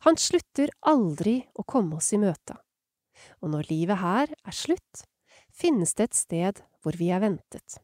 Han 0.07 0.18
slutter 0.18 0.72
aldri 0.93 1.41
å 1.59 1.64
komme 1.66 1.99
oss 1.99 2.12
i 2.14 2.20
møte, 2.22 2.57
og 3.41 3.55
når 3.55 3.70
livet 3.70 4.03
her 4.03 4.35
er 4.35 4.57
slutt, 4.57 5.05
finnes 5.53 5.95
det 5.99 6.11
et 6.11 6.18
sted 6.18 6.62
hvor 6.83 6.99
vi 6.99 7.11
er 7.14 7.22
ventet. 7.22 7.78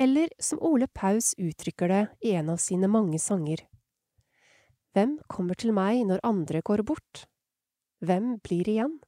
Eller 0.00 0.32
som 0.42 0.60
Ole 0.62 0.88
Paus 0.88 1.34
uttrykker 1.38 1.90
det 1.92 2.02
i 2.26 2.34
en 2.38 2.50
av 2.54 2.58
sine 2.62 2.88
mange 2.90 3.20
sanger. 3.22 3.62
Hvem 4.94 5.18
kommer 5.30 5.54
til 5.54 5.74
meg 5.76 6.02
når 6.08 6.24
andre 6.26 6.62
går 6.66 6.82
bort? 6.86 7.26
Hvem 8.02 8.38
blir 8.42 8.68
igjen? 8.68 8.98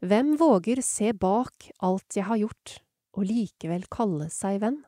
Hvem 0.00 0.34
våger 0.40 0.80
se 0.82 1.12
bak 1.12 1.68
alt 1.84 2.16
jeg 2.16 2.26
har 2.26 2.40
gjort, 2.40 2.78
og 3.14 3.28
likevel 3.28 3.84
kalle 3.92 4.30
seg 4.32 4.62
venn? 4.64 4.80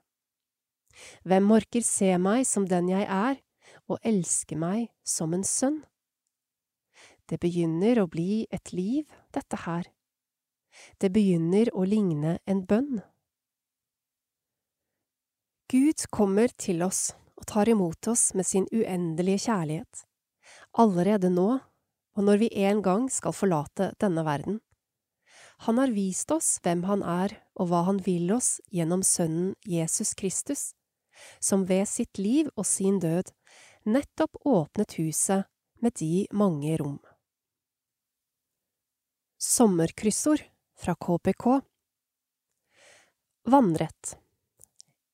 Hvem 1.22 1.52
orker 1.54 1.84
se 1.86 2.16
meg 2.18 2.46
som 2.48 2.66
den 2.66 2.90
jeg 2.90 3.06
er, 3.06 3.38
og 3.86 4.02
elske 4.06 4.58
meg 4.58 4.88
som 5.06 5.34
en 5.36 5.46
sønn? 5.46 5.82
Det 7.30 7.38
begynner 7.38 8.00
å 8.02 8.08
bli 8.10 8.46
et 8.50 8.72
liv, 8.74 9.06
dette 9.30 9.62
her. 9.66 9.86
Det 10.98 11.12
begynner 11.14 11.70
å 11.74 11.84
ligne 11.86 12.38
en 12.46 12.64
bønn. 12.66 13.02
Gud 15.70 16.02
kommer 16.10 16.50
til 16.58 16.82
oss 16.82 17.12
og 17.38 17.44
tar 17.46 17.68
imot 17.70 18.08
oss 18.10 18.32
med 18.34 18.46
sin 18.48 18.64
uendelige 18.74 19.44
kjærlighet, 19.44 20.00
allerede 20.74 21.30
nå 21.30 21.60
og 22.18 22.24
når 22.26 22.40
vi 22.40 22.48
en 22.64 22.80
gang 22.82 23.04
skal 23.12 23.34
forlate 23.36 23.92
denne 24.02 24.24
verden. 24.26 24.58
Han 25.68 25.78
har 25.78 25.92
vist 25.94 26.32
oss 26.34 26.56
hvem 26.64 26.82
han 26.88 27.04
er 27.06 27.36
og 27.54 27.70
hva 27.70 27.84
han 27.86 28.00
vil 28.02 28.32
oss 28.34 28.56
gjennom 28.74 29.04
Sønnen 29.06 29.52
Jesus 29.62 30.10
Kristus, 30.18 30.72
som 31.38 31.66
ved 31.68 31.86
sitt 31.86 32.18
liv 32.18 32.48
og 32.56 32.66
sin 32.66 32.98
død 32.98 33.30
nettopp 33.86 34.40
åpnet 34.42 34.96
huset 34.98 35.46
med 35.80 35.94
de 36.00 36.26
mange 36.34 36.74
rom. 36.80 36.98
Sommerkryssord 39.40 40.42
fra 40.80 40.96
KPK 40.98 41.46
Vannrett 43.46 44.16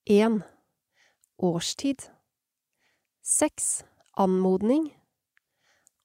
1. 0.09 0.43
Årstid 1.39 1.99
6. 3.23 3.85
Anmodning 4.17 4.93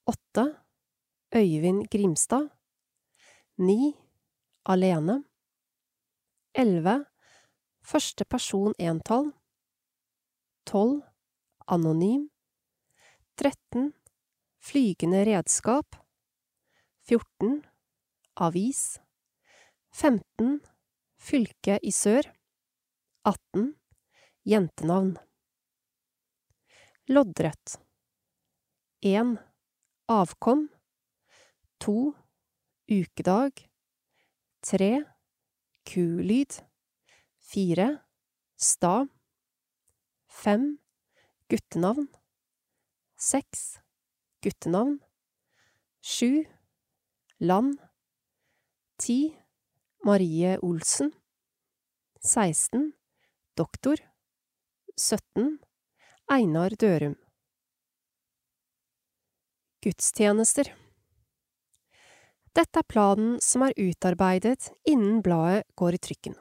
8. 0.06 0.56
Øyvind 1.36 1.86
Grimstad 1.91 2.49
9 3.58 3.93
alene. 4.66 5.24
11. 6.56 7.06
Første 7.84 8.26
person 8.26 8.74
entall. 8.80 9.34
12. 10.66 11.04
Anonym. 11.68 12.30
13. 13.38 13.93
Flygende 14.60 15.26
redskap. 15.26 15.95
14. 17.08 17.66
Avis. 18.36 18.99
15. 19.93 20.62
Fylke 21.20 21.80
i 21.84 21.91
sør. 21.91 22.22
18. 23.26 23.80
Jentenavn. 24.43 25.17
Loddrett. 27.07 27.79
1. 29.01 29.37
Avkom. 30.07 30.67
2. 31.77 32.13
Ukedag 32.87 33.69
tre 34.61 35.03
kulyd 35.85 36.57
fire 37.51 37.87
sta 38.57 39.07
fem 40.41 40.65
guttenavn 41.49 42.09
seks 43.29 43.63
guttenavn 44.43 44.99
sju 46.01 46.43
land 47.39 47.79
ti 49.01 49.19
Marie 50.05 50.57
Olsen 50.61 51.13
seksten 52.33 52.91
doktor 53.57 54.11
sytten 55.02 55.58
Einar 56.30 56.76
Dørum 56.78 57.16
Gudstjenester 59.82 60.70
dette 62.52 62.82
er 62.82 62.86
planen 62.86 63.38
som 63.39 63.64
er 63.64 63.74
utarbeidet 63.80 64.68
innen 64.84 65.22
bladet 65.24 65.64
går 65.80 65.95
i 65.95 66.02
trykken. 66.04 66.36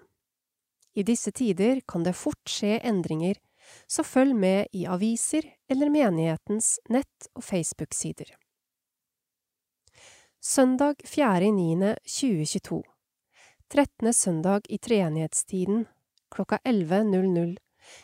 I 0.99 1.05
disse 1.07 1.31
tider 1.31 1.79
kan 1.87 2.03
det 2.03 2.17
fort 2.19 2.51
skje 2.51 2.81
endringer, 2.83 3.39
så 3.87 4.03
følg 4.03 4.35
med 4.35 4.75
i 4.75 4.83
aviser 4.91 5.47
eller 5.71 5.93
menighetens 5.95 6.81
nett- 6.91 7.31
og 7.39 7.47
Facebook-sider. 7.47 8.35
Søndag 10.43 11.07
4.9.2022 11.07 12.83
13. 13.71 14.13
søndag 14.13 14.67
i 14.69 14.83
treenighetstiden 14.83 15.87
klokka 16.35 16.59
11.00 16.67 17.55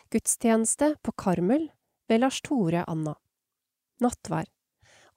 Gudstjeneste 0.09 0.95
på 1.03 1.11
Karmel 1.11 1.71
ved 2.07 2.19
Lars 2.19 2.41
Tore 2.41 2.83
Anna. 2.87 3.13
Nattvær. 4.01 4.45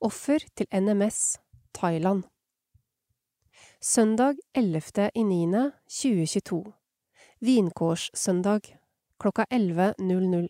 Offer 0.01 0.39
til 0.57 0.67
NMS 0.73 1.39
Thailand. 1.77 2.23
Søndag 3.81 4.35
11.9.2022 4.57 6.73
Vinkårssøndag 7.41 8.61
klokka 9.21 9.45
11.00 9.53 10.49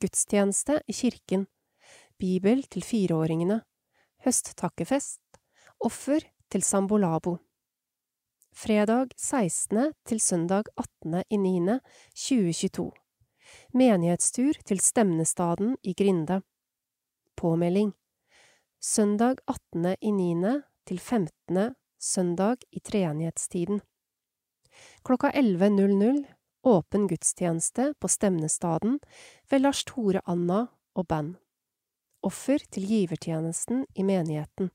Gudstjeneste 0.00 0.80
i 0.86 0.92
kirken. 0.92 1.46
Bibel 2.18 2.62
til 2.70 2.82
fireåringene. 2.82 3.62
Høsttakkefest. 4.24 5.20
Offer 5.80 6.20
til 6.50 6.62
Sambolabo 6.62 7.36
Fredag 8.54 9.06
16. 9.16 9.92
til 10.06 10.20
søndag 10.20 10.64
18.9.2022 10.78 13.01
Menighetstur 13.72 14.52
til 14.64 14.80
Stemnestaden 14.80 15.76
i 15.82 15.94
Grinde 15.98 16.42
Påmelding 17.36 17.92
Søndag 18.80 19.36
18.9. 19.46 20.62
til 20.86 20.98
15 20.98 21.74
søndag 22.02 22.56
i 22.72 22.80
treenighetstiden. 22.80 23.80
Klokka 25.04 25.30
11.00 25.30 26.24
åpen 26.62 27.08
gudstjeneste 27.08 27.94
på 28.00 28.08
Stemnestaden 28.08 29.00
ved 29.50 29.60
Lars 29.60 29.84
Tore 29.84 30.20
Anna 30.26 30.66
og 30.94 31.08
band. 31.08 31.34
Offer 32.22 32.58
til 32.70 32.86
givertjenesten 32.86 33.86
i 33.94 34.02
menigheten. 34.02 34.70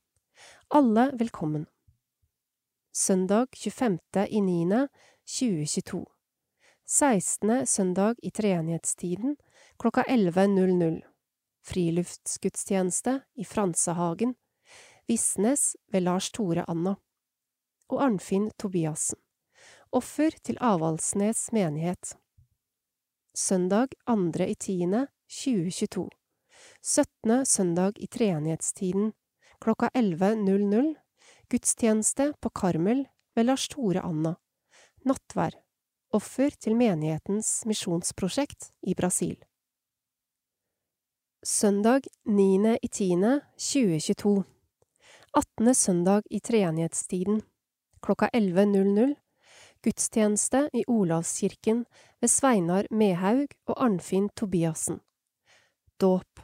Alle 0.70 1.12
velkommen. 1.18 1.66
Søndag 2.92 3.46
25.9.2022 3.56 6.17
16. 6.90 7.66
søndag 7.66 8.14
i 8.22 8.30
treenighetstiden 8.30 9.36
klokka 9.76 10.02
11.00 10.08 11.02
Friluftsgudstjeneste 11.60 13.20
i 13.36 13.44
Fransehagen 13.44 14.32
Visnes 15.06 15.76
ved 15.92 16.06
Lars 16.06 16.30
Tore 16.32 16.64
Anna 16.64 16.94
og 17.92 18.00
Arnfinn 18.06 18.48
Tobiassen. 18.56 19.20
Offer 19.92 20.32
til 20.40 20.56
Avaldsnes 20.64 21.52
menighet. 21.52 22.16
Søndag 23.36 23.92
2. 24.08 24.48
i 24.48 24.54
10. 24.54 25.04
2022. 25.28 26.08
17. 26.80 27.46
søndag 27.46 28.00
i 28.00 28.06
treenighetstiden 28.06 29.12
klokka 29.60 29.92
11.00 29.92 30.94
Gudstjeneste 31.52 32.32
på 32.40 32.50
Karmel 32.50 33.06
ved 33.36 33.52
Lars 33.52 33.68
Tore 33.68 34.00
Anna. 34.00 34.38
Nattvær. 35.04 35.67
Offer 36.08 36.48
til 36.56 36.72
menighetens 36.72 37.68
misjonsprosjekt 37.68 38.72
i 38.82 38.94
Brasil. 38.96 39.36
Søndag 41.44 42.00
9.10.2022 42.24 44.42
18. 45.36 45.74
søndag 45.74 46.22
i 46.30 46.40
treenighetstiden 46.40 47.42
klokka 48.00 48.28
11.00 48.32 49.14
Gudstjeneste 49.84 50.70
i 50.72 50.84
Olavskirken 50.88 51.84
ved 52.20 52.28
Sveinar 52.28 52.84
Mehaug 52.90 53.48
og 53.66 53.84
Arnfinn 53.84 54.28
Tobiassen. 54.36 55.00
Dåp. 56.00 56.40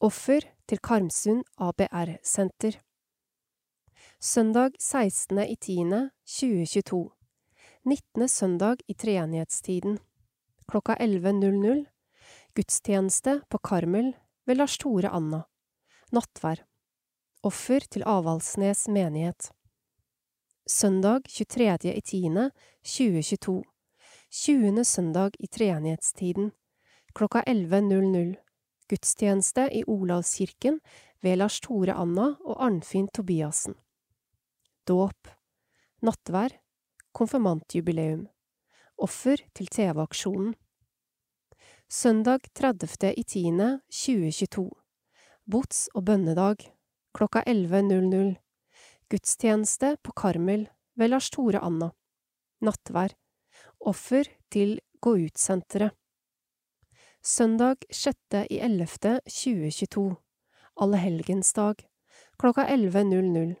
Offer 0.00 0.40
til 0.68 0.78
Karmsund 0.78 1.44
ABR-senter. 1.58 2.72
Søndag 4.20 4.70
16.10.2022 4.82 7.17
19. 7.88 8.28
søndag 8.28 8.76
i 8.86 8.94
treenighetstiden 8.94 9.98
klokka 10.68 10.94
11.00 11.00 11.84
Gudstjeneste 12.54 13.40
på 13.48 13.58
Karmel 13.64 14.12
ved 14.44 14.56
Lars 14.58 14.76
Tore 14.76 15.08
Anna. 15.08 15.42
Nattvær. 16.12 16.66
Offer 17.48 17.80
til 17.88 18.04
Avaldsnes 18.04 18.88
menighet. 18.92 19.48
Søndag 20.68 21.32
23.10.2022 21.32 23.64
20. 24.30 24.84
søndag 24.84 25.30
i 25.40 25.46
treenighetstiden 25.46 26.52
klokka 27.14 27.42
11.00 27.48 28.36
Gudstjeneste 28.92 29.68
i 29.72 29.84
Olavskirken 29.88 30.80
ved 31.24 31.40
Lars 31.40 31.56
Tore 31.64 31.96
Anna 31.96 32.36
og 32.44 32.60
Arnfinn 32.68 33.08
Tobiassen. 33.08 33.80
Dåp. 34.84 35.32
Nattvær. 36.04 36.67
Konfirmantjubileum. 37.12 38.28
Offer 38.98 39.36
til 39.54 39.66
TV-aksjonen. 39.66 40.54
Søndag 41.88 42.40
30.10.2022 42.58 44.70
Bots- 45.48 45.88
og 45.94 46.04
bønnedag 46.04 46.56
klokka 47.14 47.42
11.00 47.46 48.34
Gudstjeneste 49.08 49.96
på 50.02 50.12
Karmel 50.12 50.68
ved 50.96 51.08
Lars 51.08 51.30
Tore 51.30 51.58
Anna. 51.64 51.90
Nattvær. 52.60 53.08
Offer 53.80 54.24
til 54.50 54.80
Gå 55.00 55.16
ut-senteret. 55.16 55.90
Søndag 57.22 57.76
6.11.2022 57.92 60.14
Allehelgensdag 60.80 61.74
klokka 62.38 62.66
11.00 62.66 63.54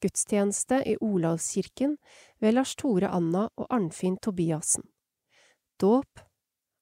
Gudstjeneste 0.00 0.82
i 0.86 0.96
Olavskirken 1.00 1.96
ved 2.40 2.54
Lars 2.56 2.74
Tore 2.76 3.08
Anna 3.08 3.48
og 3.56 3.66
Arnfinn 3.68 4.16
Tobiassen. 4.22 4.82
Dåp. 5.80 6.20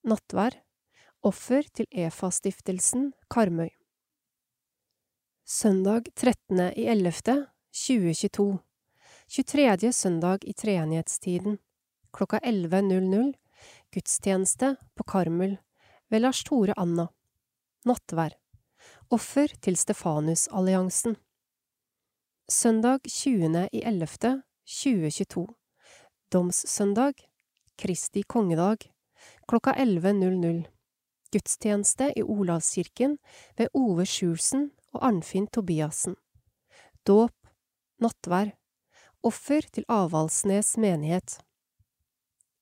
Nattvær. 0.09 0.53
Offer 1.27 1.63
til 1.75 1.87
EFA-stiftelsen 1.91 3.13
Karmøy. 3.31 3.69
Søndag 5.45 6.03
13.11.2022 6.15 8.59
23. 9.29 9.93
søndag 9.93 10.39
i 10.45 10.53
treenighetstiden 10.53 11.59
klokka 12.13 12.39
11.00 12.39 13.35
Gudstjeneste 13.95 14.77
på 14.95 15.05
Karmøy 15.05 15.57
ved 16.09 16.23
Lars 16.23 16.45
Tore 16.45 16.75
Anna. 16.77 17.09
Nattvær. 17.87 18.31
Offer 19.11 19.49
til 19.63 19.77
Stefanusalliansen. 19.77 21.17
Søndag 22.51 23.01
20.11.2022 23.05 25.47
Domssøndag. 26.33 27.13
Kristi 27.77 28.23
kongedag. 28.23 28.77
Klokka 29.49 29.73
11.00 29.73 30.65
Gudstjeneste 31.33 32.13
i 32.17 32.23
Olavskirken 32.23 33.19
ved 33.59 33.69
Ove 33.75 34.07
Skjulsen 34.07 34.71
og 34.95 35.07
Arnfinn 35.11 35.47
Tobiassen. 35.53 36.15
Dåp. 37.05 37.33
Nattvær. 38.01 38.51
Offer 39.23 39.61
til 39.69 39.85
Avaldsnes 39.89 40.77
menighet. 40.81 41.41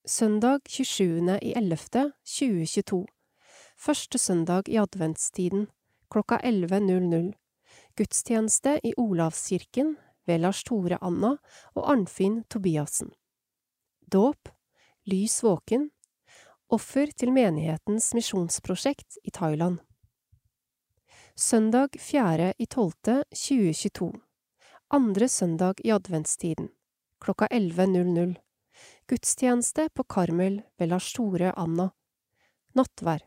Søndag 0.06 0.60
27.11.2022 0.68 3.04
Første 3.78 4.18
søndag 4.18 4.68
i 4.68 4.76
adventstiden 4.82 5.66
klokka 6.10 6.36
11.00 6.42 7.45
Gudstjeneste 7.96 8.80
i 8.82 8.94
Olavskirken 8.96 9.96
ved 10.26 10.40
Lars 10.40 10.64
Tore 10.64 10.98
Anna 11.00 11.36
og 11.74 11.90
Arnfinn 11.90 12.44
Tobiassen. 12.52 13.10
Dåp. 14.12 14.48
Lys 15.04 15.44
våken. 15.44 15.90
Offer 16.68 17.06
til 17.16 17.32
menighetens 17.32 18.14
misjonsprosjekt 18.14 19.18
i 19.24 19.30
Thailand. 19.30 19.78
Søndag 21.34 21.88
4.12.2022 21.96 24.20
Andre 24.88 25.28
søndag 25.28 25.74
i 25.84 25.90
adventstiden 25.90 26.68
klokka 27.20 27.46
11.00 27.46 28.34
Gudstjeneste 29.08 29.88
på 29.94 30.04
Karmel 30.04 30.62
ved 30.78 30.88
Lars 30.88 31.12
Tore 31.12 31.52
Anna. 31.56 31.90
Nattvær. 32.74 33.22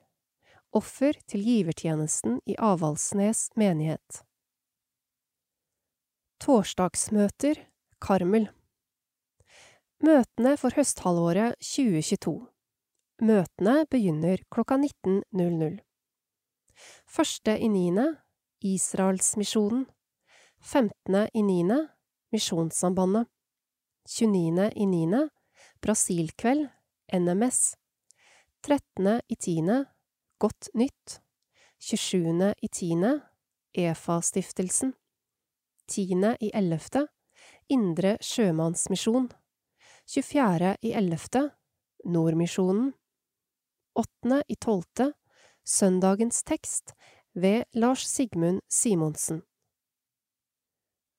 Offer 0.71 1.17
til 1.25 1.41
givertjenesten 1.41 2.41
i 2.45 2.55
Avaldsnes 2.59 3.49
menighet. 3.57 4.28
Torsdagsmøter 6.39 7.57
Karmel 7.99 8.45
Møtene 9.99 10.53
for 10.55 10.71
høsthalvåret 10.71 11.57
2022 11.59 12.31
Møtene 13.27 13.73
begynner 13.91 14.39
klokka 14.47 14.77
19.00. 14.79 15.81
Første 17.03 17.57
i 17.59 17.67
niende 17.67 18.05
Israelsmisjonen. 18.63 19.83
Femtende 20.63 21.25
i 21.35 21.43
niende 21.43 21.81
Misjonssambandet. 22.31 23.27
29. 24.07 24.69
i 24.79 24.87
niende 24.87 25.25
Brasilkveld 25.83 26.69
NMS. 27.19 27.75
13. 28.63 29.19
i 29.27 29.35
tiende 29.35 29.81
Godt 30.39 30.71
nytt. 30.71 31.19
27. 31.83 32.53
i 32.63 32.71
tiende 32.71 33.13
EFA-stiftelsen. 33.75 34.95
10. 35.89 36.35
i 36.39 36.51
ellevte 36.53 37.07
Indre 37.67 38.17
Sjømannsmisjon. 38.21 39.29
24. 40.05 40.75
i 40.81 40.91
ellevte 40.93 41.41
Nordmisjonen. 42.05 42.93
8. 43.97 44.43
i 44.47 44.55
tolvte 44.55 45.13
Søndagens 45.65 46.43
tekst 46.43 46.93
ved 47.33 47.65
Lars 47.73 48.05
Sigmund 48.05 48.61
Simonsen. 48.69 49.41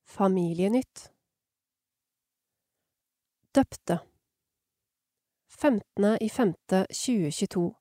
Familienytt 0.06 1.10
Døpte 3.54 4.00
15. 5.58 6.16
i 6.20 6.28
femte 6.30 6.86
2022 6.94 7.74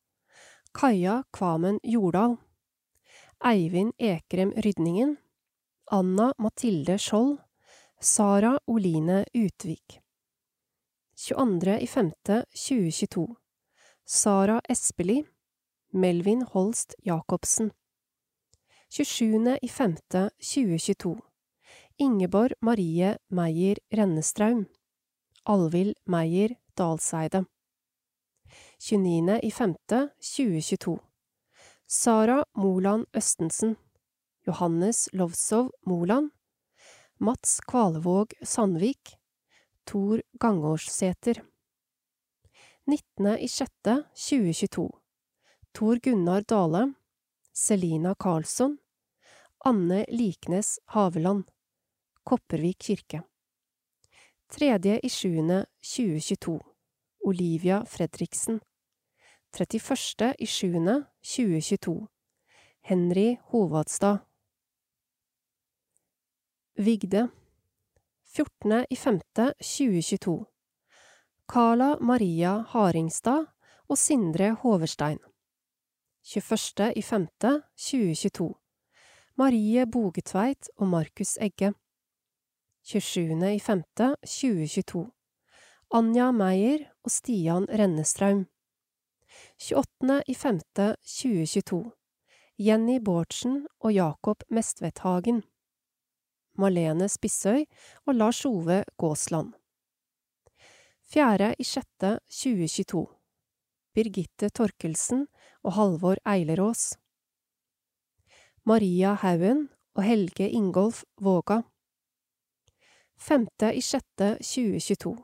Kaja 0.73 1.23
Kvamen 1.33 1.79
Jordal 1.83 2.37
Eivind 3.45 3.93
Ekrem 3.97 4.51
Rydningen 4.57 5.17
Anna 5.91 6.33
Mathilde 6.37 6.97
Skjold 6.97 7.37
Sara 7.99 8.59
Oline 8.67 9.25
Utvik 9.33 9.99
22. 11.15 11.79
i 11.79 11.87
femte 11.87 12.45
2022 12.53 13.35
Sara 14.05 14.61
Espelid 14.69 15.25
Melvin 15.91 16.41
Holst 16.43 16.93
Jacobsen 16.99 17.71
27. 18.89 19.57
i 19.61 19.67
femte 19.69 20.29
2022 20.53 21.17
Ingeborg 21.97 22.53
Marie 22.61 23.17
Meyer 23.27 23.77
Rennestraum 23.89 24.65
Alvild 25.43 25.95
Meyer 26.05 26.55
Dalseide 26.77 27.45
29. 28.79 29.39
i 29.41 29.51
femte 29.51 30.09
2022 30.37 30.99
Sara 31.87 32.43
Moland 32.53 33.05
Østensen 33.13 33.75
Johannes 34.49 35.09
Lovsov 35.13 35.71
Moland 35.85 36.29
Mats 37.17 37.59
Kvalevåg 37.59 38.33
Sandvik 38.41 39.15
Tor 39.85 40.21
Gangårdsæter. 40.39 41.43
19. 42.87 43.37
i 43.37 43.47
sjette 43.47 43.93
2022 44.15 44.89
Tor 45.73 45.99
Gunnar 46.01 46.41
Dale 46.41 46.93
Selina 47.53 48.15
Karlsson 48.15 48.77
Anne 49.65 50.05
Liknes 50.09 50.79
Haveland 50.85 51.43
Kopervik 52.23 52.79
kirke. 52.79 53.21
Tredje 54.49 54.99
i 55.03 55.09
sjuende 55.09 55.65
2022 55.81 56.57
Olivia 57.25 57.83
Fredriksen. 57.85 58.59
31. 59.53 60.33
i 60.39 60.45
sjuende 60.45 61.03
2022 61.21 62.07
Henry 62.81 63.37
Hovadstad 63.51 64.28
Vigde. 66.80 67.27
14.05.2022 68.23 70.45
Carla 71.47 71.97
Maria 71.99 72.63
Haringstad 72.71 73.45
og 73.89 73.97
Sindre 73.97 74.53
Hoverstein. 74.61 75.19
21.05.2022 76.23 78.53
Marie 79.36 79.88
Bogetveit 79.91 80.69
og 80.77 80.88
Markus 80.88 81.38
Egge. 81.41 81.73
27.05.2022 82.88 85.09
Anja 85.91 86.32
Meyer 86.32 86.80
og 87.03 87.11
Stian 87.11 87.69
Rennestraum. 87.69 88.45
28.05.2022 89.59 91.91
Jenny 92.59 92.99
Bårdsen 93.03 93.67
og 93.80 93.93
Jakob 93.93 94.43
Mestvedthagen 94.49 95.43
Malene 96.57 97.09
Spissøy 97.09 97.65
og 98.05 98.15
Lars 98.15 98.45
Ove 98.45 98.83
Gåsland. 98.97 99.53
4.6.2022 101.13 103.05
Birgitte 103.93 104.49
Torkelsen 104.53 105.27
og 105.63 105.73
Halvor 105.73 106.15
Eilerås. 106.29 106.97
Maria 108.65 109.13
Haugen 109.17 109.69
og 109.95 110.03
Helge 110.05 110.49
Ingolf 110.49 111.03
Våga. 111.17 111.61
5.6.2022 113.19 115.17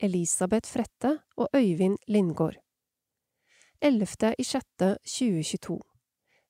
Elisabeth 0.00 0.68
Frette 0.72 1.18
og 1.36 1.48
Øyvind 1.54 1.98
Lindgård. 2.08 2.56
11.6.2022 3.84 5.80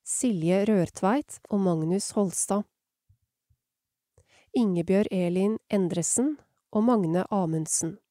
Silje 0.03 0.65
Rørtveit 0.65 1.39
og 1.49 1.59
Magnus 1.59 2.11
Holstad 2.11 2.63
Ingebjørg 4.51 5.07
Elin 5.15 5.53
Endresen 5.71 6.33
og 6.75 6.83
Magne 6.83 7.23
Amundsen. 7.31 8.03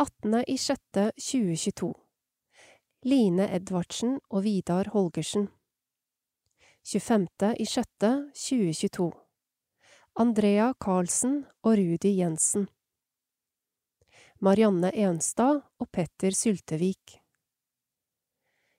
18.06.2022 0.00 1.92
Line 3.04 3.52
Edvardsen 3.52 4.16
og 4.30 4.44
Vidar 4.46 4.88
Holgersen. 4.94 5.48
25.06.2022 6.88 9.12
Andrea 10.16 10.72
Karlsen 10.80 11.44
og 11.60 11.76
Rudi 11.76 12.16
Jensen. 12.22 12.68
Marianne 14.40 14.88
Enstad 14.96 15.60
og 15.76 15.92
Petter 15.92 16.32
Syltevik. 16.32 17.20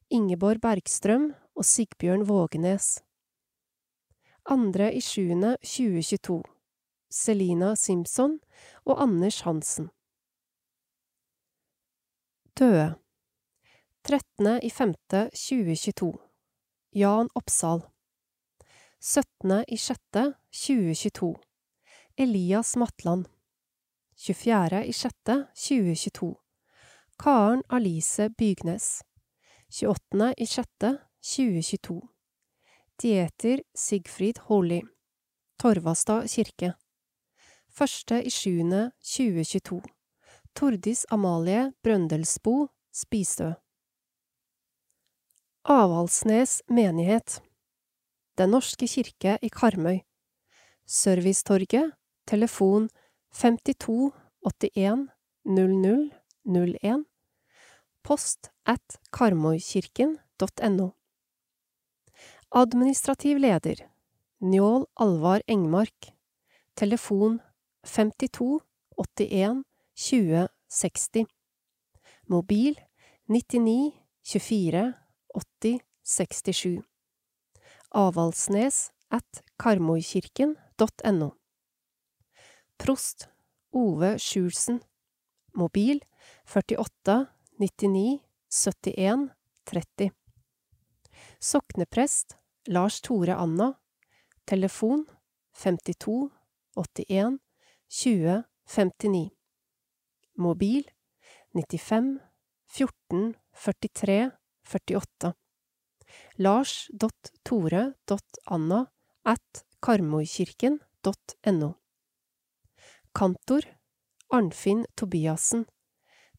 Ingeborg 0.10 0.58
Bergstrøm 0.62 1.34
og 1.54 1.66
Sigbjørn 1.66 2.26
Vågenes 2.26 3.04
Andre 4.46 4.92
i 4.92 5.00
sjuende 5.02 5.58
2022 5.64 6.42
Selina 7.10 7.76
Simpson 7.76 8.40
og 8.84 9.02
Anders 9.02 9.42
Hansen 9.42 9.90
Døde 12.60 12.96
13. 14.04 14.60
i 14.64 14.70
5. 14.70 14.94
2022 15.32 16.12
Jan 16.92 17.30
Oppsal 17.36 17.86
17. 19.00 19.64
i 19.68 19.78
6. 19.78 20.00
2022 20.52 21.36
Elias 22.18 22.76
Matland 22.76 23.26
24. 24.18 24.86
i 24.86 24.92
6. 24.92 25.14
2022 25.56 26.36
Karen 27.20 27.64
Alice 27.70 28.30
Bygnes 28.30 29.04
28. 29.72 30.34
i 30.38 30.46
6. 30.46 30.68
2022 31.22 32.13
Dieter 33.02 33.64
Sigfrid 33.74 34.38
Holli 34.48 34.82
Torvastad 35.58 36.28
kirke. 36.30 36.74
Første 37.74 38.20
i 38.22 38.30
sjuende 38.30 38.92
2022 39.02 39.82
Tordis 40.54 41.02
Amalie 41.10 41.74
Brøndelsbo 41.84 42.68
Spistø 42.94 43.50
Avaldsnes 45.66 46.62
menighet. 46.70 47.42
Den 48.38 48.54
norske 48.54 48.88
kirke 48.88 49.40
i 49.42 49.50
Karmøy. 49.50 50.04
Servicetorget 50.86 51.96
Telefon 52.28 52.90
52 53.34 54.12
81 54.46 55.08
00 55.46 56.12
01 56.46 57.06
Post 58.04 58.52
at 58.66 59.00
karmøykirken.no 59.12 60.94
Administrativ 62.56 63.38
leder 63.38 63.90
Njål 64.40 64.86
Alvar 64.94 65.42
Engmark. 65.48 66.14
Telefon 66.76 67.40
52 67.84 68.60
81 68.98 69.64
20 69.96 70.48
60 70.70 71.26
Mobil 72.28 72.80
99 73.26 73.92
24 74.24 74.94
80 75.34 75.80
67 76.04 76.84
Avaldsnes 77.90 78.92
at 79.10 79.42
karmøykirken.no 79.58 81.32
Prost 82.78 83.30
Ove 83.72 84.20
Sjulsen. 84.20 84.84
Mobil 85.54 86.04
48 86.46 87.26
99 87.58 88.20
71 88.50 89.30
30 89.66 90.12
Sokneprest 91.40 92.43
Lars 92.68 93.02
Tore 93.02 93.36
Anna. 93.36 93.80
Telefon 94.46 95.06
52 95.54 96.32
81 96.76 97.40
20 97.88 98.44
59 98.66 99.32
Mobil 100.36 100.84
95 101.54 102.20
14 102.66 103.36
43 103.54 104.32
48 104.64 105.34
Lars.tore.anna 106.38 108.92
at 109.24 109.66
karmorkirken.no 109.80 111.76
Kantor 113.14 113.62
Arnfinn 114.30 114.86
Tobiassen. 114.96 115.66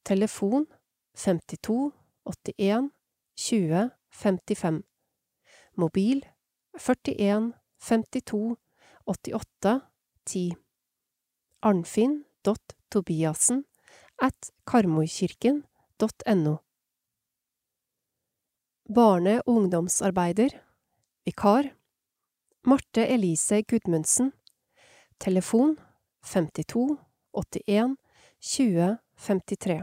Telefon 0.02 0.66
52 1.14 1.92
81 2.24 2.90
20 3.36 3.90
55 4.10 4.93
Mobil 5.76 6.22
41 6.78 7.52
52 7.78 8.56
88 9.06 9.80
10 10.24 10.52
Arnfinn.tobiassen 11.62 13.64
at 14.22 14.50
karmøykirken.no 14.66 16.56
Barne- 18.94 19.42
og 19.42 19.54
ungdomsarbeider 19.56 20.48
Vikar 21.24 21.64
Marte 22.64 23.08
Elise 23.08 23.62
Gudmundsen. 23.62 24.32
Telefon 25.20 25.78
52 26.22 26.98
81 27.34 27.96
20 28.40 28.98
53 29.16 29.82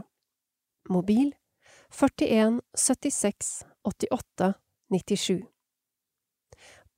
Mobil 0.88 1.34
41 1.90 2.60
76 2.74 3.64
88 3.84 4.54
97 4.90 5.42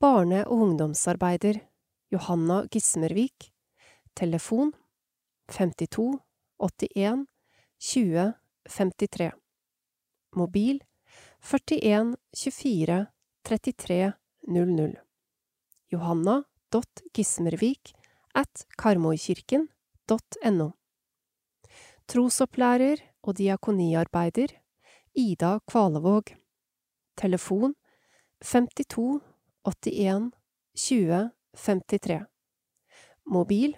Barne- 0.05 0.45
og 0.45 0.61
ungdomsarbeider 0.61 1.57
Johanna 2.13 2.67
Gismervik. 2.69 3.49
Telefon 4.15 4.75
52 5.49 6.21
81 6.61 7.25
20 7.81 8.35
53 8.69 9.33
Mobil 10.37 10.85
41 11.41 12.17
24 12.37 13.07
33 13.45 14.13
00 14.43 14.97
Johanna.gismervik 15.93 17.95
at 18.35 18.67
karmoikirken.no. 18.77 20.71
Trosopplærer 22.09 22.97
og 23.23 23.37
diakoniarbeider 23.41 24.49
Ida 25.15 25.59
Kvalevåg. 25.65 26.25
Telefon 27.17 27.75
52 28.45 29.34
81 29.65 30.31
20 30.75 31.31
53 31.57 32.27
Mobil 33.25 33.77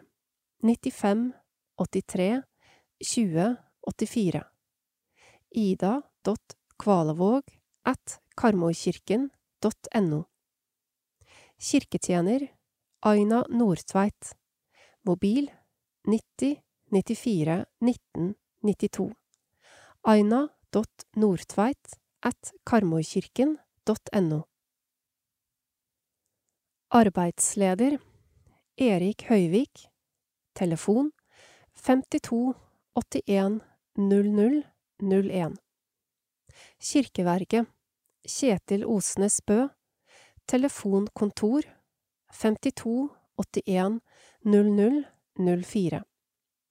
95 0.62 1.32
83 1.76 2.42
20 2.98 3.56
84 3.86 4.42
Ida.kvalevåg 5.50 7.42
at 7.84 8.20
karmøykirken.no 8.36 10.24
Kirketjener 11.58 12.48
Aina 13.00 13.44
Nordtveit 13.48 14.34
Mobil 15.06 15.50
90 16.04 16.58
94 16.90 17.64
19 17.80 18.34
92 18.62 19.14
Aina.nordtveit 20.02 21.96
at 22.22 22.52
karmøykirken.no 22.66 24.42
Arbeidsleder 26.94 27.98
Erik 28.78 29.24
Høyvik 29.26 29.88
Telefon 30.54 31.10
52 31.74 32.54
81 32.94 33.60
00 33.98 34.62
01. 35.02 35.56
Kirkeverget 36.78 37.66
Kjetil 38.22 38.84
Osnes 38.86 39.40
Bø. 39.42 39.66
Telefonkontor 40.46 41.66
52 42.30 43.10
81 43.34 44.00
00 44.44 45.04
04. 45.64 46.02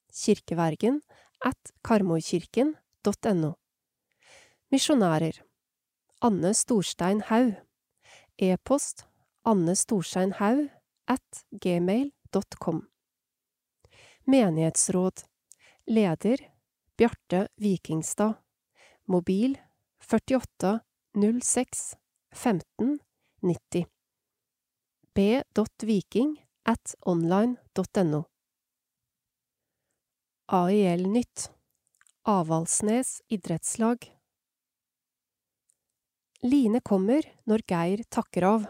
Kirkevergen 0.08 1.02
at 1.44 1.72
karmorkirken.no 1.84 3.52
Misjonærer 4.72 5.42
Anne 6.22 6.54
Storstein 6.54 7.20
Haug. 7.20 7.52
E-post 8.38 9.04
Anne 9.46 9.76
Storstein 9.76 10.32
at 11.06 11.44
gmail.com. 11.50 12.86
Menighetsråd 14.24 15.22
Leder 15.86 16.38
Bjarte 16.96 17.48
Vikingstad. 17.56 18.34
Mobil 19.04 19.58
48 19.98 20.80
06 21.42 21.96
15 22.34 22.98
90. 23.40 23.86
b.viking 25.14 26.44
at 26.64 26.94
online.no. 27.00 28.24
AIL 30.46 31.08
Nytt 31.08 31.50
Avaldsnes 32.22 33.22
idrettslag 33.28 34.10
Line 36.42 36.80
kommer 36.80 37.22
når 37.46 37.62
Geir 37.70 38.02
takker 38.10 38.48
av. 38.50 38.66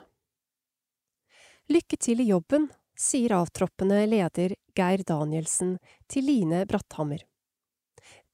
Lykke 1.66 1.96
til 1.98 2.20
i 2.22 2.28
jobben, 2.28 2.68
sier 2.94 3.32
avtroppende 3.40 4.04
leder 4.06 4.52
Geir 4.78 5.00
Danielsen 5.02 5.72
til 6.06 6.28
Line 6.28 6.60
Bratthammer. 6.70 7.24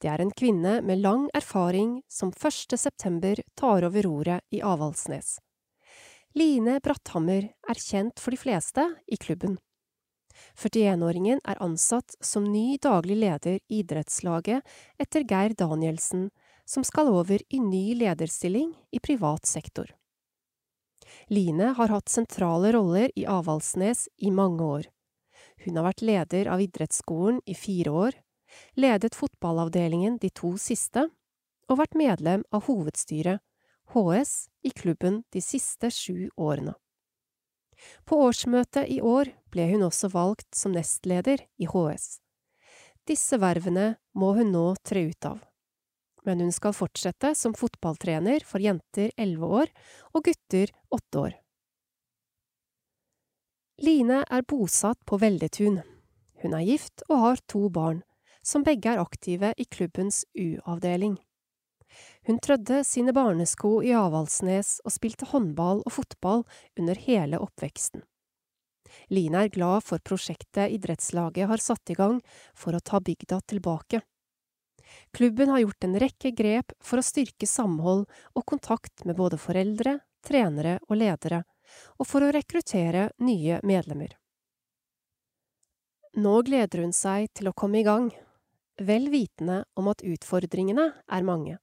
Det 0.03 0.11
er 0.13 0.21
en 0.21 0.33
kvinne 0.37 0.75
med 0.85 1.01
lang 1.01 1.31
erfaring 1.33 2.03
som 2.13 2.29
1. 2.29 2.77
september 2.77 3.41
tar 3.57 3.87
over 3.89 4.05
roret 4.05 4.45
i 4.53 4.61
Avaldsnes. 4.61 5.39
Line 6.37 6.77
Bratthammer 6.85 7.49
er 7.49 7.81
kjent 7.81 8.21
for 8.21 8.37
de 8.37 8.41
fleste 8.43 8.85
i 9.09 9.17
klubben. 9.17 9.57
41-åringen 10.61 11.41
er 11.49 11.65
ansatt 11.65 12.13
som 12.21 12.45
ny 12.45 12.77
daglig 12.85 13.17
leder 13.17 13.57
i 13.57 13.81
idrettslaget 13.81 14.61
etter 15.01 15.25
Geir 15.25 15.57
Danielsen, 15.57 16.29
som 16.69 16.85
skal 16.85 17.09
over 17.09 17.41
i 17.49 17.65
ny 17.65 17.95
lederstilling 17.97 18.75
i 18.93 19.01
privat 19.01 19.49
sektor. 19.49 19.89
Line 21.33 21.73
har 21.77 21.93
hatt 21.93 22.09
sentrale 22.13 22.73
roller 22.73 23.13
i 23.19 23.27
Avaldsnes 23.29 24.09
i 24.17 24.31
mange 24.31 24.65
år. 24.65 24.89
Hun 25.65 25.79
har 25.79 25.87
vært 25.87 26.05
leder 26.05 26.51
av 26.51 26.63
idrettsskolen 26.63 27.41
i 27.47 27.55
fire 27.55 27.91
år, 27.91 28.19
ledet 28.77 29.17
fotballavdelingen 29.17 30.19
de 30.23 30.31
to 30.35 30.55
siste, 30.61 31.07
og 31.71 31.79
vært 31.79 31.97
medlem 31.97 32.45
av 32.53 32.67
hovedstyret, 32.67 33.41
HS, 33.93 34.49
i 34.65 34.71
klubben 34.71 35.23
de 35.33 35.43
siste 35.45 35.91
sju 35.93 36.31
årene. 36.37 36.75
På 38.07 38.21
årsmøtet 38.27 38.89
i 38.89 39.01
år 39.03 39.33
ble 39.53 39.67
hun 39.73 39.87
også 39.89 40.11
valgt 40.13 40.55
som 40.55 40.75
nestleder 40.75 41.43
i 41.59 41.69
HS. 41.69 42.21
Disse 43.09 43.39
vervene 43.43 43.97
må 44.15 44.35
hun 44.39 44.53
nå 44.55 44.67
tre 44.87 45.09
ut 45.11 45.27
av 45.27 45.41
men 46.27 46.41
hun 46.41 46.53
skal 46.55 46.75
fortsette 46.77 47.33
som 47.39 47.55
fotballtrener 47.59 48.45
for 48.47 48.63
jenter 48.63 49.11
elleve 49.17 49.49
år 49.63 49.73
og 50.13 50.29
gutter 50.29 50.73
åtte 50.93 51.25
år. 51.27 51.35
Line 53.83 54.21
er 54.31 54.47
bosatt 54.47 55.01
på 55.09 55.19
Veldetun. 55.19 55.81
Hun 56.43 56.55
er 56.55 56.67
gift 56.67 57.03
og 57.09 57.19
har 57.25 57.43
to 57.51 57.67
barn, 57.73 58.03
som 58.43 58.63
begge 58.67 58.93
er 58.93 59.03
aktive 59.03 59.53
i 59.59 59.67
klubbens 59.67 60.23
U-avdeling. 60.39 61.17
Hun 62.27 62.39
trødde 62.39 62.85
sine 62.87 63.13
barnesko 63.13 63.81
i 63.85 63.93
Avaldsnes 63.97 64.79
og 64.87 64.95
spilte 64.95 65.29
håndball 65.33 65.83
og 65.83 65.93
fotball 65.99 66.45
under 66.79 66.99
hele 67.09 67.41
oppveksten. 67.43 68.05
Line 69.11 69.45
er 69.45 69.53
glad 69.53 69.85
for 69.87 70.03
prosjektet 70.05 70.73
idrettslaget 70.77 71.49
har 71.49 71.63
satt 71.63 71.93
i 71.93 71.99
gang 71.99 72.21
for 72.55 72.77
å 72.77 72.85
ta 72.85 73.01
bygda 73.01 73.41
tilbake. 73.49 74.03
Klubben 75.13 75.49
har 75.53 75.63
gjort 75.63 75.85
en 75.85 75.99
rekke 76.01 76.33
grep 76.37 76.73
for 76.81 77.01
å 77.01 77.07
styrke 77.07 77.47
samhold 77.47 78.07
og 78.35 78.47
kontakt 78.49 79.05
med 79.09 79.19
både 79.19 79.39
foreldre, 79.41 79.99
trenere 80.25 80.79
og 80.89 80.99
ledere, 81.01 81.43
og 81.99 82.09
for 82.09 82.25
å 82.25 82.33
rekruttere 82.35 83.11
nye 83.25 83.61
medlemmer. 83.67 84.17
Nå 86.17 86.35
gleder 86.45 86.85
hun 86.85 86.93
seg 86.93 87.31
til 87.33 87.49
å 87.49 87.57
komme 87.57 87.81
i 87.81 87.87
gang, 87.87 88.11
vel 88.81 89.09
vitende 89.13 89.63
om 89.79 89.89
at 89.93 90.05
utfordringene 90.05 90.91
er 91.09 91.25
mange, 91.25 91.57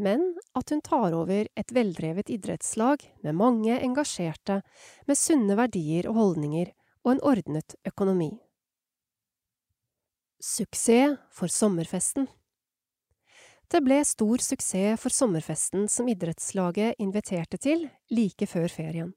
men 0.00 0.24
at 0.58 0.72
hun 0.72 0.80
tar 0.82 1.14
over 1.14 1.46
et 1.58 1.74
veldrevet 1.74 2.32
idrettslag 2.32 3.04
med 3.22 3.36
mange 3.38 3.76
engasjerte, 3.78 4.62
med 5.06 5.18
sunne 5.18 5.58
verdier 5.58 6.08
og 6.10 6.18
holdninger 6.18 6.72
og 7.04 7.14
en 7.14 7.24
ordnet 7.32 7.76
økonomi. 7.86 8.32
Suksess 10.40 11.18
for 11.36 11.52
sommerfesten 11.52 12.26
det 13.70 13.80
ble 13.86 14.00
stor 14.04 14.42
suksess 14.42 14.98
for 15.00 15.14
sommerfesten 15.14 15.86
som 15.88 16.08
idrettslaget 16.10 16.98
inviterte 16.98 17.58
til 17.58 17.86
like 18.10 18.48
før 18.50 18.68
ferien. 18.72 19.12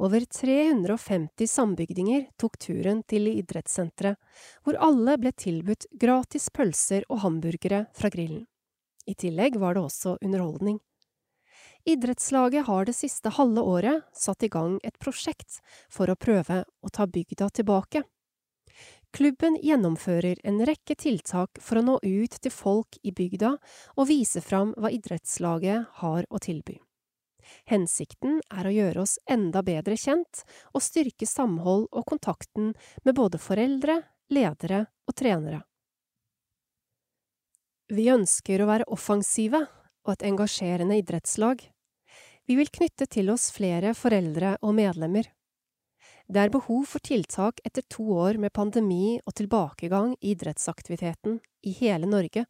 Over 0.00 0.24
350 0.24 1.50
sambygdinger 1.50 2.26
tok 2.40 2.58
turen 2.60 3.02
til 3.08 3.28
idrettssenteret, 3.30 4.16
hvor 4.64 4.78
alle 4.80 5.16
ble 5.20 5.32
tilbudt 5.32 5.88
gratis 6.00 6.48
pølser 6.54 7.04
og 7.08 7.22
hamburgere 7.24 7.86
fra 7.96 8.10
grillen. 8.12 8.46
I 9.08 9.16
tillegg 9.16 9.56
var 9.60 9.76
det 9.76 9.84
også 9.86 10.18
underholdning. 10.24 10.78
Idrettslaget 11.88 12.66
har 12.66 12.84
det 12.84 12.96
siste 12.96 13.32
halve 13.32 13.64
året 13.64 14.04
satt 14.12 14.44
i 14.44 14.50
gang 14.52 14.76
et 14.84 14.98
prosjekt 15.00 15.62
for 15.88 16.10
å 16.10 16.18
prøve 16.20 16.64
å 16.84 16.92
ta 16.92 17.06
bygda 17.08 17.48
tilbake. 17.56 18.02
Klubben 19.16 19.56
gjennomfører 19.64 20.40
en 20.44 20.60
rekke 20.68 20.94
tiltak 20.98 21.58
for 21.64 21.80
å 21.80 21.84
nå 21.84 21.94
ut 22.02 22.34
til 22.42 22.52
folk 22.52 22.98
i 23.02 23.12
bygda 23.16 23.54
og 23.96 24.08
vise 24.10 24.42
fram 24.44 24.74
hva 24.76 24.92
idrettslaget 24.92 25.88
har 26.02 26.28
å 26.28 26.40
tilby. 26.44 26.76
Hensikten 27.68 28.42
er 28.52 28.68
å 28.68 28.74
gjøre 28.74 29.06
oss 29.06 29.16
enda 29.30 29.62
bedre 29.64 29.96
kjent 29.96 30.42
og 30.74 30.84
styrke 30.84 31.26
samhold 31.26 31.88
og 31.88 32.04
kontakten 32.10 32.74
med 33.04 33.16
både 33.16 33.40
foreldre, 33.40 34.02
ledere 34.28 34.84
og 35.08 35.16
trenere. 35.16 35.62
Vi 37.88 38.10
ønsker 38.12 38.60
å 38.60 38.68
være 38.68 38.90
offensive 38.92 39.62
og 40.04 40.12
et 40.12 40.26
engasjerende 40.28 40.98
idrettslag. 41.00 41.62
Vi 42.44 42.56
vil 42.56 42.68
knytte 42.72 43.08
til 43.08 43.32
oss 43.32 43.48
flere 43.52 43.94
foreldre 43.96 44.58
og 44.60 44.76
medlemmer. 44.76 45.30
Det 46.28 46.40
er 46.42 46.52
behov 46.52 46.82
for 46.84 47.00
tiltak 47.00 47.60
etter 47.64 47.84
to 47.88 48.04
år 48.20 48.36
med 48.36 48.52
pandemi 48.52 49.16
og 49.24 49.32
tilbakegang 49.40 50.12
i 50.20 50.34
idrettsaktiviteten 50.34 51.38
i 51.64 51.72
hele 51.78 52.08
Norge, 52.10 52.44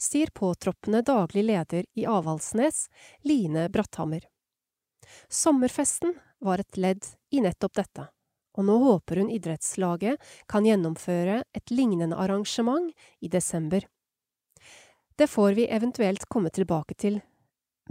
sier 0.00 0.32
påtroppende 0.32 1.02
daglig 1.04 1.44
leder 1.44 1.84
i 2.00 2.06
Avaldsnes, 2.08 2.86
Line 3.28 3.66
Bratthammer. 3.68 4.24
Sommerfesten 5.28 6.14
var 6.40 6.62
et 6.62 6.80
ledd 6.80 7.04
i 7.30 7.42
nettopp 7.44 7.76
dette, 7.76 8.06
og 8.56 8.64
nå 8.64 8.76
håper 8.86 9.20
hun 9.20 9.32
idrettslaget 9.32 10.16
kan 10.48 10.64
gjennomføre 10.64 11.42
et 11.52 11.74
lignende 11.74 12.16
arrangement 12.16 12.88
i 13.20 13.28
desember. 13.28 13.84
Det 15.20 15.28
får 15.28 15.58
vi 15.58 15.68
eventuelt 15.68 16.24
komme 16.32 16.48
tilbake 16.48 16.96
til, 16.96 17.20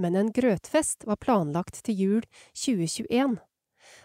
men 0.02 0.18
en 0.18 0.34
grøtfest 0.34 1.06
var 1.06 1.22
planlagt 1.22 1.84
til 1.86 2.02
jul 2.02 2.26
2021 2.58 3.38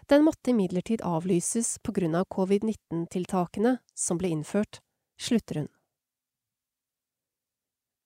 den 0.09 0.25
måtte 0.27 0.51
imidlertid 0.51 1.03
avlyses 1.07 1.79
på 1.83 1.95
grunn 1.97 2.15
av 2.19 2.27
covid-19-tiltakene 2.35 3.79
som 3.95 4.21
ble 4.21 4.33
innført, 4.35 4.81
slutter 5.21 5.63
hun. 5.63 5.71